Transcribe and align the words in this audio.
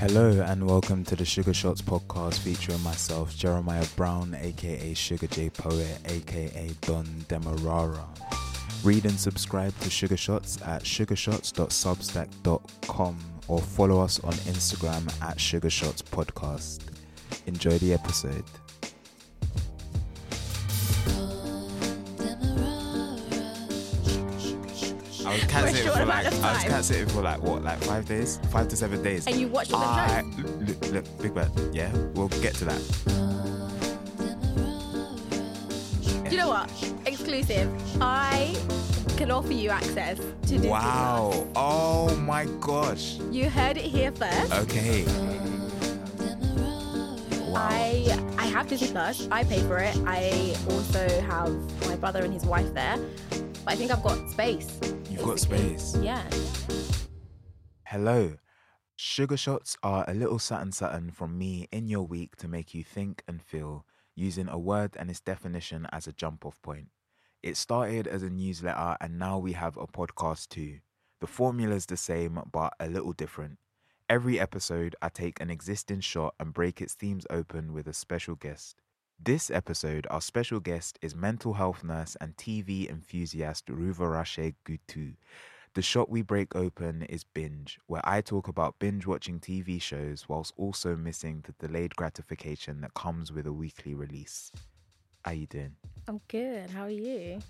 Hello 0.00 0.42
and 0.42 0.66
welcome 0.66 1.04
to 1.04 1.14
the 1.14 1.26
Sugar 1.26 1.52
Shots 1.52 1.82
podcast 1.82 2.38
featuring 2.38 2.82
myself, 2.82 3.36
Jeremiah 3.36 3.84
Brown, 3.96 4.34
aka 4.34 4.94
Sugar 4.94 5.26
J 5.26 5.50
Poet, 5.50 5.98
aka 6.06 6.70
Don 6.80 7.06
Demerara. 7.28 8.08
Read 8.82 9.04
and 9.04 9.20
subscribe 9.20 9.78
to 9.80 9.90
Sugar 9.90 10.16
Shots 10.16 10.58
at 10.62 10.84
sugarshots.substack.com 10.84 13.18
or 13.46 13.60
follow 13.60 14.00
us 14.00 14.18
on 14.20 14.32
Instagram 14.32 15.22
at 15.22 15.38
Sugar 15.38 15.68
Shots 15.68 16.00
Podcast. 16.00 16.80
Enjoy 17.46 17.76
the 17.78 17.92
episode. 17.92 18.44
Cat 25.50 25.74
sitting 25.74 25.92
for 25.92 26.04
like 26.04 26.26
I 26.26 26.52
was 26.52 26.64
cat 26.64 26.84
sitting 26.84 27.08
for 27.08 27.22
like 27.22 27.42
what, 27.42 27.62
like 27.62 27.82
five 27.82 28.06
days, 28.06 28.40
five 28.50 28.68
to 28.68 28.76
seven 28.76 29.02
days. 29.02 29.26
And 29.26 29.36
you 29.36 29.48
watched 29.48 29.72
all 29.72 29.80
the 29.80 30.22
shows? 30.22 30.34
look, 30.68 30.92
look, 30.92 31.22
Big 31.22 31.34
Bad. 31.34 31.50
Yeah, 31.72 31.92
we'll 32.14 32.28
get 32.28 32.54
to 32.56 32.64
that. 32.66 32.80
Do 36.24 36.30
you 36.30 36.36
know 36.36 36.48
what? 36.48 36.70
Exclusive. 37.06 37.68
I 38.00 38.56
can 39.16 39.30
offer 39.30 39.52
you 39.52 39.70
access 39.70 40.18
to 40.18 40.24
Disney 40.46 40.68
Wow! 40.68 41.46
Oh 41.56 42.14
my 42.16 42.46
gosh! 42.60 43.18
You 43.30 43.50
heard 43.50 43.76
it 43.76 43.84
here 43.84 44.12
first. 44.12 44.52
Okay. 44.52 45.04
Wow. 47.50 47.56
I 47.56 48.34
I 48.38 48.46
have 48.46 48.68
Disney 48.68 48.88
Plus. 48.88 49.26
I 49.32 49.42
pay 49.42 49.60
for 49.62 49.78
it. 49.78 49.96
I 50.06 50.56
also 50.70 51.08
have 51.22 51.52
my 51.88 51.96
brother 51.96 52.22
and 52.22 52.32
his 52.32 52.44
wife 52.44 52.72
there. 52.74 52.96
But 53.64 53.74
I 53.74 53.76
think 53.76 53.90
I've 53.90 54.02
got 54.02 54.30
space. 54.30 54.78
You've 55.20 55.28
got 55.28 55.38
space. 55.38 55.94
Yeah. 56.00 56.24
Hello. 57.84 58.38
Sugar 58.96 59.36
shots 59.36 59.76
are 59.82 60.02
a 60.08 60.14
little 60.14 60.38
satin 60.38 60.72
satin 60.72 61.10
from 61.10 61.36
me 61.36 61.68
in 61.70 61.88
your 61.88 62.06
week 62.06 62.36
to 62.36 62.48
make 62.48 62.72
you 62.72 62.82
think 62.82 63.22
and 63.28 63.42
feel, 63.42 63.84
using 64.14 64.48
a 64.48 64.58
word 64.58 64.96
and 64.98 65.10
its 65.10 65.20
definition 65.20 65.86
as 65.92 66.06
a 66.06 66.14
jump 66.14 66.46
off 66.46 66.62
point. 66.62 66.88
It 67.42 67.58
started 67.58 68.06
as 68.06 68.22
a 68.22 68.30
newsletter 68.30 68.96
and 68.98 69.18
now 69.18 69.38
we 69.38 69.52
have 69.52 69.76
a 69.76 69.86
podcast 69.86 70.48
too. 70.48 70.78
The 71.20 71.26
formula's 71.26 71.84
the 71.84 71.98
same 71.98 72.40
but 72.50 72.72
a 72.80 72.88
little 72.88 73.12
different. 73.12 73.58
Every 74.08 74.40
episode, 74.40 74.96
I 75.02 75.10
take 75.10 75.38
an 75.38 75.50
existing 75.50 76.00
shot 76.00 76.34
and 76.40 76.54
break 76.54 76.80
its 76.80 76.94
themes 76.94 77.26
open 77.28 77.74
with 77.74 77.86
a 77.86 77.92
special 77.92 78.36
guest. 78.36 78.80
This 79.22 79.50
episode, 79.50 80.06
our 80.08 80.22
special 80.22 80.60
guest 80.60 80.98
is 81.02 81.14
mental 81.14 81.52
health 81.52 81.84
nurse 81.84 82.16
and 82.22 82.34
TV 82.38 82.88
enthusiast 82.88 83.66
Ruvarashe 83.66 84.54
Gutu. 84.64 85.12
The 85.74 85.82
shot 85.82 86.08
we 86.08 86.22
break 86.22 86.56
open 86.56 87.02
is 87.02 87.22
Binge, 87.22 87.78
where 87.86 88.00
I 88.02 88.22
talk 88.22 88.48
about 88.48 88.78
binge 88.78 89.06
watching 89.06 89.38
TV 89.38 89.80
shows 89.80 90.26
whilst 90.26 90.54
also 90.56 90.96
missing 90.96 91.44
the 91.46 91.66
delayed 91.66 91.94
gratification 91.96 92.80
that 92.80 92.94
comes 92.94 93.30
with 93.30 93.46
a 93.46 93.52
weekly 93.52 93.92
release. 93.92 94.52
How 95.22 95.32
you 95.32 95.46
doing? 95.46 95.76
I'm 96.08 96.22
good. 96.26 96.70
How 96.70 96.84
are 96.84 96.88
you? 96.88 97.40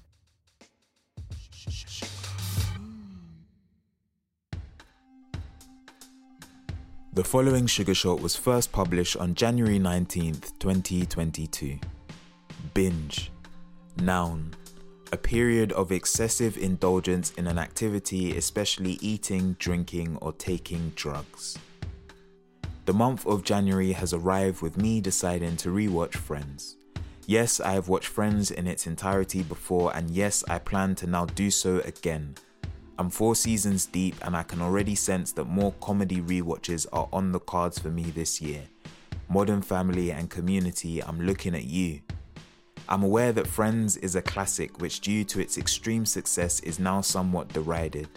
The 7.13 7.25
following 7.25 7.67
Sugar 7.67 7.93
Shot 7.93 8.21
was 8.21 8.37
first 8.37 8.71
published 8.71 9.17
on 9.17 9.35
January 9.35 9.81
19th, 9.81 10.57
2022. 10.61 11.81
Binge. 12.73 13.33
Noun. 13.97 14.55
A 15.11 15.17
period 15.17 15.73
of 15.73 15.91
excessive 15.91 16.57
indulgence 16.57 17.33
in 17.33 17.49
an 17.49 17.59
activity, 17.59 18.37
especially 18.37 18.93
eating, 19.01 19.57
drinking, 19.59 20.19
or 20.21 20.33
taking 20.35 20.91
drugs. 20.95 21.59
The 22.85 22.95
month 22.95 23.27
of 23.27 23.43
January 23.43 23.91
has 23.91 24.15
arrived 24.15 24.63
with 24.63 24.77
me 24.77 25.01
deciding 25.01 25.57
to 25.59 25.71
rewatch 25.71 26.15
Friends. 26.15 26.77
Yes, 27.27 27.59
I 27.59 27.73
have 27.73 27.89
watched 27.89 28.07
Friends 28.07 28.53
in 28.53 28.69
its 28.69 28.87
entirety 28.87 29.43
before, 29.43 29.93
and 29.97 30.11
yes, 30.11 30.45
I 30.49 30.61
plan 30.61 30.95
to 30.95 31.09
now 31.09 31.25
do 31.25 31.51
so 31.51 31.81
again. 31.81 32.37
I'm 33.01 33.09
four 33.09 33.35
seasons 33.35 33.87
deep, 33.87 34.15
and 34.21 34.37
I 34.37 34.43
can 34.43 34.61
already 34.61 34.95
sense 34.95 35.33
that 35.33 35.45
more 35.45 35.73
comedy 35.81 36.21
rewatches 36.21 36.87
are 36.93 37.09
on 37.15 37.33
the 37.33 37.41
cards 37.41 37.79
for 37.79 37.89
me 37.89 38.03
this 38.03 38.43
year. 38.43 38.61
Modern 39.27 39.63
Family 39.63 40.13
and 40.13 40.29
Community, 40.29 41.03
I'm 41.03 41.19
looking 41.19 41.55
at 41.55 41.65
you. 41.65 42.03
I'm 42.91 43.03
aware 43.03 43.33
that 43.33 43.47
Friends 43.47 43.97
is 43.97 44.17
a 44.17 44.21
classic 44.21 44.83
which, 44.83 45.01
due 45.01 45.25
to 45.25 45.41
its 45.41 45.57
extreme 45.57 46.05
success, 46.05 46.61
is 46.61 46.79
now 46.79 47.01
somewhat 47.01 47.49
derided. 47.49 48.11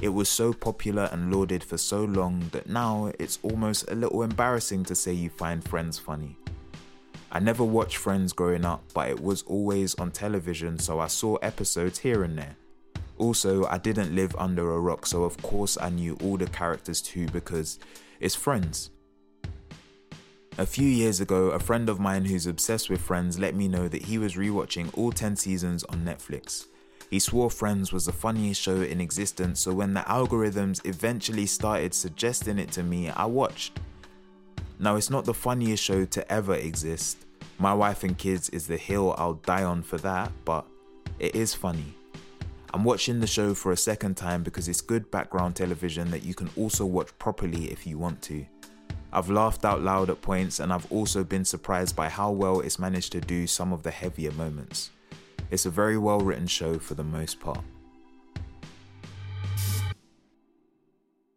It 0.00 0.08
was 0.08 0.30
so 0.30 0.54
popular 0.54 1.10
and 1.12 1.30
lauded 1.30 1.62
for 1.62 1.76
so 1.76 2.04
long 2.04 2.48
that 2.52 2.66
now 2.66 3.12
it's 3.18 3.40
almost 3.42 3.90
a 3.90 3.94
little 3.94 4.22
embarrassing 4.22 4.84
to 4.84 4.94
say 4.94 5.12
you 5.12 5.28
find 5.28 5.62
Friends 5.62 5.98
funny. 5.98 6.38
I 7.30 7.40
never 7.40 7.62
watched 7.62 7.98
Friends 7.98 8.32
growing 8.32 8.64
up, 8.64 8.84
but 8.94 9.10
it 9.10 9.20
was 9.20 9.42
always 9.42 9.94
on 9.96 10.12
television, 10.12 10.78
so 10.78 10.98
I 10.98 11.08
saw 11.08 11.34
episodes 11.42 11.98
here 11.98 12.24
and 12.24 12.38
there. 12.38 12.56
Also, 13.20 13.66
I 13.66 13.76
didn't 13.76 14.16
live 14.16 14.34
under 14.38 14.72
a 14.72 14.80
rock, 14.80 15.04
so 15.04 15.24
of 15.24 15.36
course 15.42 15.76
I 15.78 15.90
knew 15.90 16.16
all 16.22 16.38
the 16.38 16.46
characters 16.46 17.02
too 17.02 17.26
because 17.28 17.78
it's 18.18 18.34
Friends. 18.34 18.88
A 20.56 20.64
few 20.64 20.88
years 20.88 21.20
ago, 21.20 21.50
a 21.50 21.58
friend 21.58 21.90
of 21.90 22.00
mine 22.00 22.24
who's 22.24 22.46
obsessed 22.46 22.88
with 22.88 23.02
Friends 23.02 23.38
let 23.38 23.54
me 23.54 23.68
know 23.68 23.88
that 23.88 24.06
he 24.06 24.16
was 24.16 24.36
rewatching 24.36 24.88
all 24.96 25.12
10 25.12 25.36
seasons 25.36 25.84
on 25.84 26.02
Netflix. 26.02 26.64
He 27.10 27.18
swore 27.18 27.50
Friends 27.50 27.92
was 27.92 28.06
the 28.06 28.12
funniest 28.12 28.62
show 28.62 28.80
in 28.80 29.02
existence, 29.02 29.60
so 29.60 29.74
when 29.74 29.92
the 29.92 30.00
algorithms 30.00 30.80
eventually 30.86 31.44
started 31.44 31.92
suggesting 31.92 32.58
it 32.58 32.72
to 32.72 32.82
me, 32.82 33.10
I 33.10 33.26
watched. 33.26 33.78
Now, 34.78 34.96
it's 34.96 35.10
not 35.10 35.26
the 35.26 35.34
funniest 35.34 35.84
show 35.84 36.06
to 36.06 36.32
ever 36.32 36.54
exist. 36.54 37.26
My 37.58 37.74
Wife 37.74 38.02
and 38.02 38.16
Kids 38.16 38.48
is 38.48 38.66
the 38.66 38.78
hill 38.78 39.14
I'll 39.18 39.34
die 39.34 39.64
on 39.64 39.82
for 39.82 39.98
that, 39.98 40.32
but 40.46 40.64
it 41.18 41.34
is 41.34 41.52
funny. 41.52 41.96
I'm 42.72 42.84
watching 42.84 43.18
the 43.18 43.26
show 43.26 43.52
for 43.52 43.72
a 43.72 43.76
second 43.76 44.16
time 44.16 44.44
because 44.44 44.68
it's 44.68 44.80
good 44.80 45.10
background 45.10 45.56
television 45.56 46.08
that 46.12 46.22
you 46.22 46.34
can 46.34 46.48
also 46.56 46.86
watch 46.86 47.08
properly 47.18 47.64
if 47.64 47.84
you 47.84 47.98
want 47.98 48.22
to. 48.22 48.46
I've 49.12 49.28
laughed 49.28 49.64
out 49.64 49.82
loud 49.82 50.08
at 50.08 50.22
points 50.22 50.60
and 50.60 50.72
I've 50.72 50.90
also 50.92 51.24
been 51.24 51.44
surprised 51.44 51.96
by 51.96 52.08
how 52.08 52.30
well 52.30 52.60
it's 52.60 52.78
managed 52.78 53.10
to 53.12 53.20
do 53.20 53.48
some 53.48 53.72
of 53.72 53.82
the 53.82 53.90
heavier 53.90 54.30
moments. 54.32 54.90
It's 55.50 55.66
a 55.66 55.70
very 55.70 55.98
well 55.98 56.20
written 56.20 56.46
show 56.46 56.78
for 56.78 56.94
the 56.94 57.02
most 57.02 57.40
part. 57.40 57.64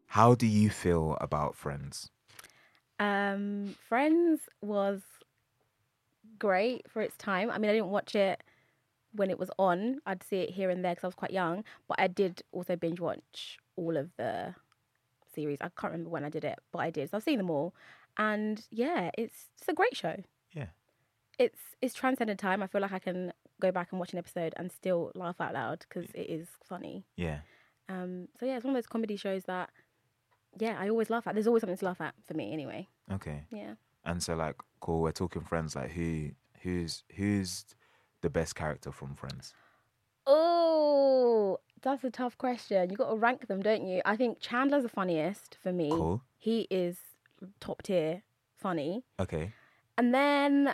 How 0.06 0.36
do 0.36 0.46
you 0.46 0.70
feel 0.70 1.18
about 1.20 1.56
Friends? 1.56 2.12
Um, 3.00 3.76
Friends 3.90 4.42
was 4.62 5.02
great 6.38 6.92
for 6.92 7.02
its 7.02 7.18
time. 7.18 7.50
I 7.50 7.58
mean, 7.58 7.72
I 7.72 7.74
didn't 7.74 7.90
watch 7.90 8.14
it 8.14 8.44
when 9.14 9.30
it 9.30 9.40
was 9.40 9.50
on. 9.58 10.00
I'd 10.06 10.24
see 10.24 10.38
it 10.38 10.52
here 10.52 10.70
and 10.70 10.84
there 10.84 10.94
because 10.94 11.06
I 11.06 11.08
was 11.08 11.16
quite 11.16 11.32
young. 11.32 11.64
But 11.88 12.00
I 12.00 12.08
did 12.08 12.42
also 12.52 12.76
binge 12.76 13.00
watch 13.00 13.58
all 13.76 13.98
of 13.98 14.10
the 14.18 14.56
series. 15.34 15.60
I 15.62 15.70
can't 15.70 15.92
remember 15.94 16.10
when 16.10 16.24
I 16.24 16.30
did 16.30 16.44
it, 16.44 16.60
but 16.72 16.80
I 16.80 16.90
did. 16.90 17.10
So 17.10 17.18
I've 17.18 17.24
seen 17.24 17.38
them 17.38 17.50
all, 17.50 17.74
and 18.18 18.66
yeah, 18.70 19.10
it's 19.18 19.50
it's 19.60 19.68
a 19.68 19.74
great 19.74 19.96
show. 19.96 20.24
Yeah. 20.54 20.68
It's 21.40 21.60
it's 21.82 21.94
transcended 21.94 22.40
time. 22.40 22.62
I 22.62 22.68
feel 22.68 22.82
like 22.82 22.94
I 22.94 23.00
can 23.00 23.34
go 23.62 23.72
back 23.72 23.90
and 23.92 24.00
watch 24.00 24.14
an 24.14 24.20
episode 24.20 24.54
and 24.58 24.72
still 24.72 25.12
laugh 25.16 25.40
out 25.40 25.54
loud 25.54 25.86
because 25.88 26.10
it 26.14 26.30
is 26.30 26.48
funny. 26.68 27.06
Yeah. 27.16 27.40
Um, 27.90 28.28
so 28.40 28.46
yeah, 28.46 28.56
it's 28.56 28.64
one 28.64 28.76
of 28.76 28.78
those 28.78 28.88
comedy 28.88 29.16
shows 29.16 29.44
that 29.46 29.70
yeah, 30.60 30.78
I 30.80 30.90
always 30.90 31.10
laugh 31.10 31.28
at. 31.28 31.34
There's 31.34 31.48
always 31.48 31.62
something 31.62 31.78
to 31.78 31.86
laugh 31.86 32.02
at 32.02 32.14
for 32.26 32.34
me, 32.34 32.54
anyway. 32.54 32.88
Okay. 33.12 33.44
Yeah. 33.52 33.74
And 34.06 34.22
so 34.22 34.36
like 34.36 34.56
cool, 34.80 35.02
we're 35.02 35.12
talking 35.12 35.44
friends, 35.44 35.76
like 35.76 35.92
who 35.92 36.32
who's 36.62 37.04
who's 37.16 37.66
the 38.24 38.30
best 38.32 38.56
character 38.56 38.92
from 38.92 39.14
Friends? 39.14 39.54
Oh, 40.26 41.60
that's 41.84 42.04
a 42.04 42.10
tough 42.10 42.38
question. 42.40 42.90
You 42.90 42.98
got 42.98 43.12
to 43.12 43.16
rank 43.16 43.48
them, 43.48 43.62
don't 43.62 43.86
you? 43.86 44.02
I 44.06 44.16
think 44.16 44.40
Chandler's 44.40 44.84
the 44.84 44.90
funniest 44.90 45.58
for 45.62 45.72
me. 45.72 45.92
Cool. 45.92 46.24
He 46.40 46.66
is 46.72 46.98
top 47.60 47.84
tier 47.84 48.24
funny. 48.58 49.04
Okay. 49.20 49.54
And 49.98 50.16
then, 50.16 50.74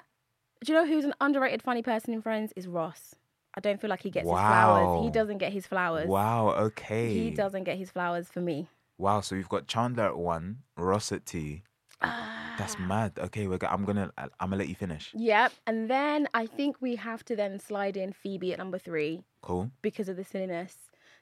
do 0.64 0.72
you 0.72 0.78
know 0.78 0.86
who's 0.86 1.04
an 1.04 1.16
underrated 1.20 1.62
funny 1.62 1.82
person 1.82 2.14
in 2.14 2.22
Friends? 2.22 2.54
Is 2.56 2.68
Ross. 2.68 3.16
I 3.56 3.60
don't 3.60 3.82
feel 3.82 3.90
like 3.90 4.04
he 4.04 4.12
gets 4.12 4.26
his 4.26 4.32
flowers. 4.32 5.04
He 5.04 5.10
doesn't 5.10 5.40
get 5.40 5.52
his 5.52 5.66
flowers. 5.66 6.08
Wow, 6.08 6.52
okay. 6.52 7.12
He 7.12 7.32
doesn't 7.32 7.64
get 7.64 7.78
his 7.78 7.90
flowers 7.90 8.28
for 8.28 8.40
me. 8.40 8.70
Wow, 9.00 9.22
so 9.22 9.36
we've 9.36 9.50
got 9.50 9.66
Chandler 9.66 10.06
at 10.06 10.18
one, 10.18 10.60
Ross 10.78 11.12
at 11.12 11.26
two. 11.26 11.60
That's 12.02 12.76
ah. 12.76 12.86
mad. 12.88 13.12
Okay, 13.18 13.48
we're 13.48 13.58
go- 13.58 13.68
I'm 13.68 13.86
gonna 13.86 14.12
I'm 14.18 14.30
gonna 14.40 14.58
let 14.58 14.70
you 14.70 14.76
finish. 14.76 15.12
Yep. 15.14 15.52
And 15.68 15.90
then 15.90 16.28
I 16.34 16.46
think 16.46 16.78
we 16.80 16.96
have 16.96 17.24
to 17.26 17.36
then 17.36 17.60
slide 17.60 17.98
in 17.98 18.14
Phoebe 18.14 18.54
at 18.54 18.60
number 18.60 18.78
three 18.78 19.24
Cool. 19.42 19.72
because 19.82 20.10
of 20.10 20.16
the 20.16 20.24
silliness. 20.24 20.76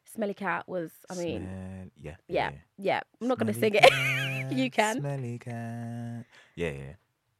Smelly 0.05 0.33
Cat 0.33 0.69
was, 0.69 0.91
I 1.09 1.15
mean, 1.15 1.41
Smell- 1.41 1.91
yeah, 2.01 2.15
yeah, 2.29 2.51
yeah. 2.77 3.01
I'm 3.21 3.27
not 3.27 3.39
Smelly 3.39 3.53
sing 3.53 3.73
it. 3.75 3.91
You 4.49 4.71
can. 4.71 5.01
Smelly 5.01 5.39
cat. 5.39 6.25
Yeah, 6.55 6.69
yeah. 6.69 6.93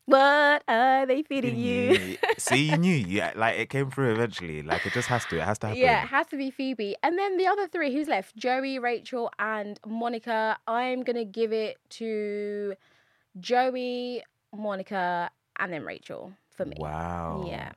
What 0.08 0.64
are 0.68 1.06
they 1.06 1.24
feeding 1.24 1.58
you? 1.58 2.18
See, 2.38 2.70
you 2.70 2.78
knew. 2.78 2.96
Yeah, 2.96 3.34
like 3.36 3.58
it 3.60 3.70
came 3.70 3.92
through 3.92 4.14
eventually. 4.14 4.62
Like 4.62 4.86
it 4.86 4.94
just 4.94 5.08
has 5.08 5.26
to. 5.26 5.38
It 5.38 5.44
has 5.44 5.60
to 5.60 5.68
happen. 5.68 5.82
Yeah, 5.82 6.04
it 6.04 6.08
has 6.08 6.28
to 6.28 6.38
be 6.38 6.50
Phoebe. 6.50 6.96
And 7.04 7.18
then 7.18 7.38
the 7.38 7.48
other 7.48 7.68
three, 7.68 7.94
who's 7.94 8.08
left? 8.08 8.36
Joey, 8.36 8.80
Rachel, 8.80 9.32
and 9.40 9.80
Monica. 9.86 10.58
I'm 10.68 11.04
gonna 11.04 11.26
give 11.26 11.52
it 11.52 11.78
to 11.92 12.76
Joey, 13.40 14.24
Monica, 14.56 15.30
and 15.60 15.74
then 15.74 15.84
Rachel 15.84 16.34
for 16.50 16.66
me. 16.66 16.76
Wow. 16.80 17.46
Yeah. 17.48 17.72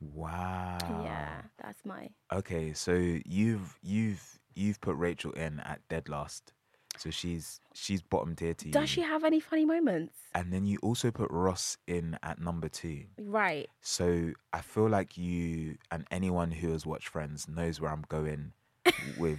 Wow. 0.00 0.78
Yeah, 1.02 1.42
that's 1.62 1.84
my. 1.84 2.10
Okay, 2.32 2.72
so 2.72 2.92
you've 2.94 3.78
you've 3.82 4.38
you've 4.54 4.80
put 4.80 4.96
Rachel 4.96 5.32
in 5.32 5.60
at 5.60 5.80
dead 5.88 6.08
last. 6.08 6.52
So 6.96 7.10
she's 7.10 7.60
she's 7.74 8.02
bottom 8.02 8.34
tier 8.34 8.54
to 8.54 8.66
you. 8.66 8.72
Does 8.72 8.88
she 8.88 9.02
have 9.02 9.24
any 9.24 9.40
funny 9.40 9.64
moments? 9.64 10.14
And 10.34 10.52
then 10.52 10.66
you 10.66 10.78
also 10.82 11.10
put 11.10 11.30
Ross 11.30 11.78
in 11.86 12.18
at 12.22 12.40
number 12.40 12.68
two. 12.68 13.04
Right. 13.18 13.68
So 13.80 14.32
I 14.52 14.60
feel 14.60 14.88
like 14.88 15.16
you 15.16 15.78
and 15.90 16.06
anyone 16.10 16.50
who 16.50 16.72
has 16.72 16.84
watched 16.86 17.08
Friends 17.08 17.48
knows 17.48 17.80
where 17.80 17.92
I'm 17.92 18.04
going 18.08 18.52
with 19.18 19.38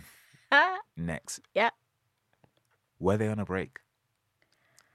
next. 0.98 1.42
Yeah. 1.54 1.72
Were 3.00 3.18
they 3.18 3.27
on 3.27 3.39
a 3.39 3.45
break? 3.45 3.80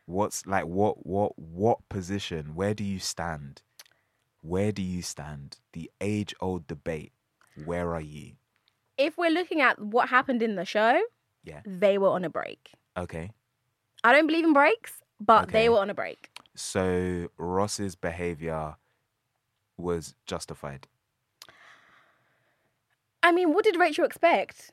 What's 0.06 0.46
like 0.46 0.66
what 0.66 1.06
what 1.06 1.38
what 1.38 1.88
position? 1.88 2.54
Where 2.54 2.74
do 2.74 2.84
you 2.84 2.98
stand? 2.98 3.62
Where 4.42 4.70
do 4.72 4.82
you 4.82 5.00
stand? 5.02 5.58
The 5.72 5.90
age 6.00 6.34
old 6.40 6.66
debate. 6.66 7.12
Where 7.54 7.94
are 7.94 8.00
you? 8.00 8.32
If 8.98 9.16
we're 9.16 9.30
looking 9.30 9.60
at 9.60 9.80
what 9.80 10.08
happened 10.10 10.42
in 10.42 10.56
the 10.56 10.64
show, 10.64 11.00
Yeah. 11.44 11.62
they 11.64 11.98
were 11.98 12.10
on 12.10 12.24
a 12.24 12.30
break. 12.30 12.72
Okay. 12.96 13.30
I 14.04 14.12
don't 14.12 14.26
believe 14.26 14.44
in 14.44 14.52
breaks, 14.52 15.00
but 15.18 15.44
Okay. 15.44 15.52
they 15.52 15.68
were 15.68 15.78
on 15.78 15.88
a 15.88 15.94
break. 15.94 16.30
So 16.54 17.28
Ross's 17.38 17.96
behavior 17.96 18.76
was 19.78 20.14
justified. 20.26 20.86
I 23.22 23.32
mean, 23.32 23.54
what 23.54 23.64
did 23.64 23.76
Rachel 23.76 24.04
expect? 24.04 24.70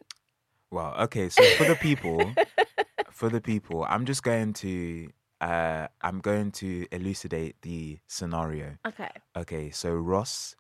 Well, 0.70 0.94
okay, 1.04 1.30
so 1.30 1.44
for 1.58 1.66
the 1.66 1.76
people, 1.76 2.36
for 3.12 3.30
the 3.30 3.42
people, 3.42 3.86
I'm 3.90 4.06
just 4.06 4.24
going 4.24 4.54
to 4.54 5.10
uh 5.42 5.88
I'm 6.02 6.20
going 6.20 6.52
to 6.64 6.86
elucidate 6.92 7.56
the 7.64 8.00
scenario. 8.08 8.78
Okay. 8.86 9.10
Okay, 9.36 9.70
so 9.72 9.94
Ross 9.94 10.56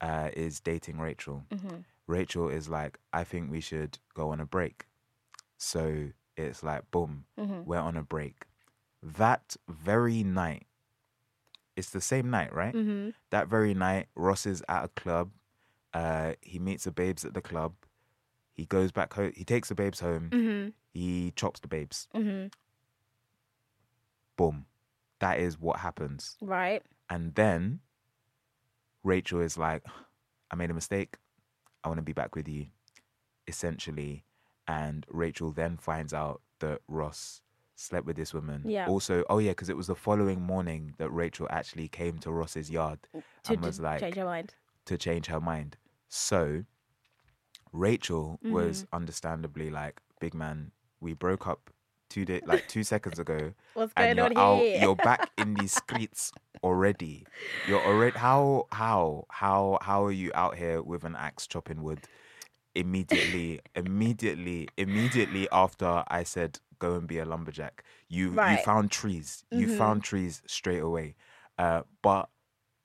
uh 0.00 0.30
is 0.34 0.60
dating 0.60 0.98
Rachel. 0.98 1.44
hmm 1.52 1.80
Rachel 2.06 2.48
is 2.48 2.68
like, 2.68 2.98
I 3.12 3.22
think 3.24 3.50
we 3.52 3.60
should 3.60 3.98
go 4.14 4.30
on 4.30 4.40
a 4.40 4.46
break. 4.46 4.86
So 5.58 6.08
it's 6.36 6.62
like 6.62 6.90
boom, 6.90 7.24
hmm 7.38 7.62
we're 7.64 7.78
on 7.90 7.96
a 7.96 8.02
break. 8.02 8.46
That 9.02 9.56
very 9.68 10.22
night, 10.24 10.66
it's 11.76 11.90
the 11.90 12.00
same 12.00 12.30
night, 12.30 12.52
right? 12.54 12.74
hmm 12.74 13.10
That 13.30 13.48
very 13.48 13.74
night, 13.74 14.06
Ross 14.14 14.46
is 14.46 14.62
at 14.68 14.84
a 14.84 14.88
club. 14.88 15.30
Uh, 15.94 16.34
he 16.40 16.58
meets 16.58 16.84
the 16.84 16.90
babes 16.92 17.24
at 17.24 17.34
the 17.34 17.40
club. 17.42 17.74
He 18.54 18.64
goes 18.66 18.92
back 18.92 19.12
home. 19.14 19.32
He 19.34 19.44
takes 19.44 19.68
the 19.68 19.74
babes 19.74 20.00
home. 20.00 20.30
hmm 20.32 20.68
He 20.92 21.32
chops 21.36 21.60
the 21.60 21.68
babes. 21.68 22.08
Boom. 24.40 24.66
That 25.20 25.38
is 25.38 25.58
what 25.60 25.80
happens. 25.80 26.36
Right. 26.40 26.82
And 27.08 27.34
then 27.34 27.80
Rachel 29.04 29.40
is 29.40 29.58
like, 29.58 29.84
I 30.50 30.56
made 30.56 30.70
a 30.70 30.74
mistake. 30.74 31.16
I 31.84 31.88
want 31.88 31.98
to 31.98 32.02
be 32.02 32.12
back 32.12 32.34
with 32.34 32.48
you, 32.48 32.66
essentially. 33.46 34.24
And 34.66 35.04
Rachel 35.10 35.50
then 35.52 35.76
finds 35.76 36.12
out 36.14 36.40
that 36.60 36.80
Ross 36.88 37.42
slept 37.76 38.06
with 38.06 38.16
this 38.16 38.32
woman. 38.34 38.62
Yeah. 38.66 38.86
Also, 38.88 39.24
oh 39.30 39.38
yeah, 39.38 39.50
because 39.52 39.68
it 39.68 39.76
was 39.76 39.86
the 39.88 39.94
following 39.94 40.40
morning 40.40 40.94
that 40.98 41.10
Rachel 41.10 41.46
actually 41.50 41.88
came 41.88 42.18
to 42.18 42.30
Ross's 42.30 42.70
yard 42.70 42.98
To 43.44 43.52
and 43.52 43.62
was 43.62 43.80
like, 43.80 44.00
change 44.00 44.16
her 44.16 44.24
mind. 44.24 44.54
to 44.86 44.98
change 44.98 45.26
her 45.26 45.40
mind. 45.40 45.76
So 46.08 46.64
Rachel 47.72 48.38
Mm-hmm. 48.44 48.54
was 48.54 48.86
understandably 48.92 49.70
like, 49.70 50.00
big 50.20 50.34
man, 50.34 50.72
we 51.00 51.14
broke 51.14 51.46
up 51.46 51.69
two 52.10 52.26
day 52.26 52.42
like 52.46 52.66
two 52.68 52.84
seconds 52.84 53.18
ago. 53.20 53.54
What's 53.72 53.94
and 53.96 54.14
going 54.14 54.18
you're 54.18 54.30
on 54.30 54.32
out 54.36 54.68
here? 54.72 54.74
you're 54.74 54.96
back 54.96 55.30
in 55.38 55.54
these 55.56 55.72
streets 55.74 56.32
already. 56.64 57.28
You're 57.64 57.80
already 57.82 58.18
how 58.18 58.66
how 58.72 59.26
how 59.30 59.78
how 59.82 60.04
are 60.06 60.12
you 60.12 60.32
out 60.34 60.56
here 60.58 60.82
with 60.82 61.04
an 61.04 61.16
axe 61.16 61.46
chopping 61.48 61.82
wood? 61.82 62.08
Immediately, 62.76 63.60
immediately, 63.74 64.72
immediately 64.78 65.48
after 65.52 66.04
I 66.08 66.24
said 66.24 66.60
go 66.78 66.96
and 66.96 67.08
be 67.08 67.18
a 67.18 67.24
lumberjack. 67.26 67.84
You 68.08 68.38
Right. 68.38 68.44
you 68.44 68.58
found 68.58 68.90
trees. 68.92 69.44
You 69.52 69.68
Mhm. 69.68 69.68
found 69.68 70.04
trees 70.04 70.42
straight 70.46 70.80
away. 70.82 71.16
Uh, 71.58 71.82
but 72.02 72.30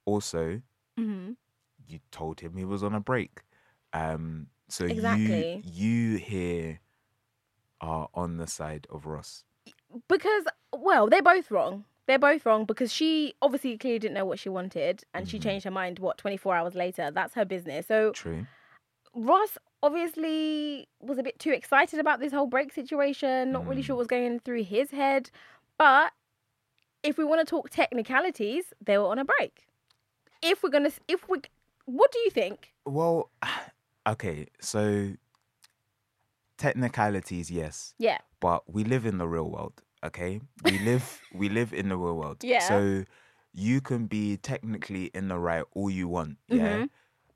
also 0.06 0.62
hmm 0.98 1.34
you 1.88 2.00
told 2.12 2.40
him 2.40 2.56
he 2.58 2.66
was 2.66 2.84
on 2.84 2.94
a 2.96 3.00
break. 3.00 3.44
Um, 3.94 4.48
so 4.70 4.86
Exactly. 4.88 5.46
you 5.46 5.46
you 5.62 6.18
here 6.18 6.80
are 7.86 8.10
on 8.14 8.38
the 8.38 8.48
side 8.48 8.88
of 8.90 9.06
Ross. 9.06 9.44
Because, 10.10 10.46
well, 10.74 11.08
they're 11.08 11.22
both 11.22 11.52
wrong. 11.52 11.86
They're 12.08 12.20
both 12.20 12.46
wrong 12.46 12.66
because 12.66 12.92
she 12.92 13.34
obviously 13.42 13.78
clearly 13.78 14.00
didn't 14.00 14.16
know 14.16 14.26
what 14.26 14.40
she 14.40 14.50
wanted 14.50 15.04
and 15.14 15.28
she 15.28 15.38
Mhm. 15.40 15.44
changed 15.44 15.64
her 15.66 15.72
mind, 15.72 16.00
what, 16.00 16.18
24 16.18 16.56
hours 16.56 16.76
later? 16.76 17.10
That's 17.12 17.34
her 17.36 17.46
business. 17.46 17.88
So 17.88 18.12
True. 18.12 18.46
Ross 19.14 19.58
obviously 19.82 20.88
was 21.00 21.18
a 21.18 21.24
bit 21.24 21.40
too 21.40 21.52
excited 21.52 22.00
about 22.00 22.20
this 22.20 22.32
whole 22.34 22.48
break 22.48 22.74
situation, 22.74 23.52
not 23.52 23.66
really 23.68 23.82
Mm. 23.82 23.86
sure 23.86 23.96
what 23.96 24.00
was 24.02 24.08
going 24.08 24.40
through 24.40 24.64
his 24.64 24.92
head. 24.92 25.32
But 25.78 26.14
if 27.02 27.18
we 27.18 27.24
want 27.24 27.40
to 27.40 27.50
talk 27.50 27.70
technicalities, 27.70 28.74
they 28.82 28.98
were 28.98 29.06
on 29.08 29.20
a 29.20 29.26
break. 29.26 29.68
If 30.42 30.62
we're 30.64 30.70
going 30.70 30.90
to, 30.90 30.92
if 31.08 31.28
we, 31.30 31.42
what 31.86 32.12
do 32.12 32.20
you 32.20 32.30
think? 32.30 32.74
Well, 32.86 33.30
okay, 34.08 34.48
so 34.60 35.14
technicalities, 36.58 37.50
yes, 37.52 37.94
Yeah. 37.98 38.20
but 38.40 38.72
we 38.72 38.84
live 38.84 39.06
in 39.06 39.18
the 39.18 39.28
real 39.28 39.50
world. 39.50 39.82
Okay, 40.04 40.40
we 40.64 40.78
live 40.90 41.22
we 41.34 41.50
live 41.50 41.74
in 41.74 41.90
the 41.90 41.98
real 41.98 42.16
world. 42.18 42.44
Yeah. 42.44 42.60
So 42.68 43.06
you 43.54 43.82
can 43.82 44.06
be 44.08 44.38
technically 44.38 45.06
in 45.14 45.28
the 45.30 45.40
right 45.40 45.64
all 45.74 45.90
you 45.90 46.08
want. 46.08 46.38
Yeah. 46.48 46.78
Mhm. 46.80 46.90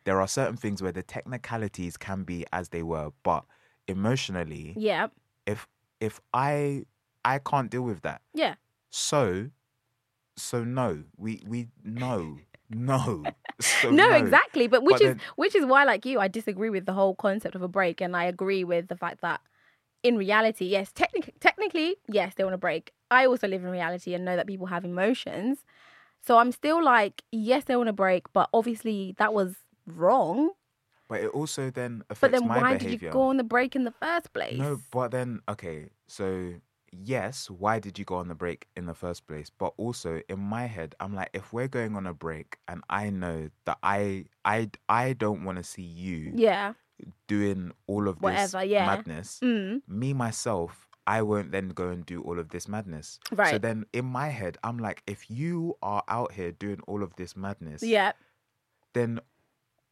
There 0.06 0.20
are 0.22 0.28
certain 0.28 0.58
things 0.58 0.82
where 0.82 0.92
the 0.92 1.04
technicalities 1.04 1.98
can 1.98 2.24
be 2.24 2.46
as 2.52 2.70
they 2.70 2.84
were, 2.84 3.12
but 3.24 3.46
emotionally, 3.88 4.74
Yeah. 4.78 5.08
if 5.46 5.68
if 6.00 6.20
I 6.34 6.86
I 7.26 7.40
can't 7.40 7.70
deal 7.70 7.82
with 7.84 8.02
that. 8.02 8.22
Yeah. 8.34 8.56
So 8.90 9.50
so 10.38 10.64
no. 10.64 11.04
We 11.18 11.42
we 11.46 11.68
no. 11.84 12.40
No. 12.70 13.24
So 13.62 13.92
no, 13.92 14.12
exactly. 14.12 14.68
But 14.68 14.84
which 14.84 14.94
But 14.94 15.02
is 15.02 15.08
then- 15.10 15.22
which 15.36 15.54
is 15.54 15.66
why, 15.66 15.84
like 15.84 16.06
you, 16.06 16.18
I 16.22 16.30
disagree 16.30 16.70
with 16.70 16.86
the 16.86 16.94
whole 16.94 17.14
concept 17.14 17.56
of 17.56 17.62
a 17.62 17.68
break, 17.68 18.00
and 18.00 18.16
I 18.16 18.24
agree 18.24 18.64
with 18.64 18.88
the 18.88 18.96
fact 18.96 19.20
that 19.20 19.42
in 20.02 20.16
reality, 20.18 20.64
yes, 20.64 20.94
technically, 20.94 21.34
technically, 21.42 21.98
yes, 22.08 22.36
they 22.36 22.46
want 22.46 22.56
a 22.56 22.58
break. 22.58 22.94
I 23.12 23.26
also 23.26 23.50
live 23.50 23.66
in 23.66 23.70
reality 23.70 24.14
and 24.14 24.24
know 24.24 24.38
that 24.38 24.48
people 24.48 24.68
have 24.68 24.86
emotions, 24.86 25.66
so 26.22 26.38
I'm 26.38 26.54
still 26.54 26.82
like, 26.82 27.24
yes, 27.34 27.66
they 27.66 27.76
want 27.76 27.90
a 27.90 27.94
break, 27.94 28.32
but 28.32 28.50
obviously 28.54 29.14
that 29.18 29.34
was 29.34 29.56
wrong. 29.86 30.52
But 31.10 31.22
it 31.22 31.32
also 31.32 31.70
then 31.72 32.04
affects 32.10 32.22
my 32.22 32.30
behavior. 32.30 32.30
But 32.30 32.32
then 32.32 32.48
why 32.48 32.74
behavior. 32.78 32.98
did 32.98 33.02
you 33.02 33.12
go 33.12 33.22
on 33.24 33.36
the 33.38 33.44
break 33.44 33.76
in 33.76 33.84
the 33.84 33.92
first 34.00 34.32
place? 34.32 34.58
No, 34.58 34.80
but 34.92 35.12
then 35.12 35.42
okay, 35.50 35.90
so 36.08 36.54
yes, 36.92 37.50
why 37.50 37.80
did 37.80 38.00
you 38.00 38.06
go 38.06 38.16
on 38.16 38.28
the 38.28 38.36
break 38.36 38.68
in 38.76 38.86
the 38.86 38.94
first 38.94 39.28
place? 39.28 39.50
But 39.50 39.74
also 39.78 40.22
in 40.30 40.40
my 40.40 40.66
head, 40.66 40.96
I'm 41.00 41.14
like, 41.14 41.30
if 41.34 41.54
we're 41.54 41.68
going 41.68 41.96
on 41.96 42.08
a 42.08 42.14
break 42.14 42.58
and 42.68 42.84
I 42.90 43.10
know 43.10 43.50
that 43.66 43.78
I 43.84 44.26
I 44.46 44.70
I 44.88 45.14
don't 45.14 45.44
want 45.44 45.58
to 45.58 45.64
see 45.64 45.84
you 45.84 46.32
yeah, 46.36 46.74
doing 47.28 47.72
all 47.88 48.08
of 48.08 48.20
this 48.22 48.56
yeah. 48.64 48.86
madness, 48.86 49.40
mm, 49.44 49.82
me 49.88 50.14
myself, 50.14 50.88
I 51.08 51.22
won't 51.22 51.52
then 51.52 51.70
go 51.70 51.90
and 51.90 52.06
do 52.06 52.22
all 52.22 52.40
of 52.40 52.50
this 52.50 52.68
madness. 52.68 53.20
Right. 53.32 53.52
So 53.52 53.58
then 53.58 53.86
in 53.94 54.06
my 54.06 54.30
head, 54.30 54.58
I'm 54.64 54.78
like, 54.78 55.02
if 55.08 55.30
you 55.30 55.76
are 55.82 56.04
out 56.08 56.34
here 56.34 56.52
doing 56.52 56.82
all 56.88 57.04
of 57.04 57.16
this 57.16 57.36
madness, 57.36 57.82
yeah, 57.82 58.12
then 58.94 59.20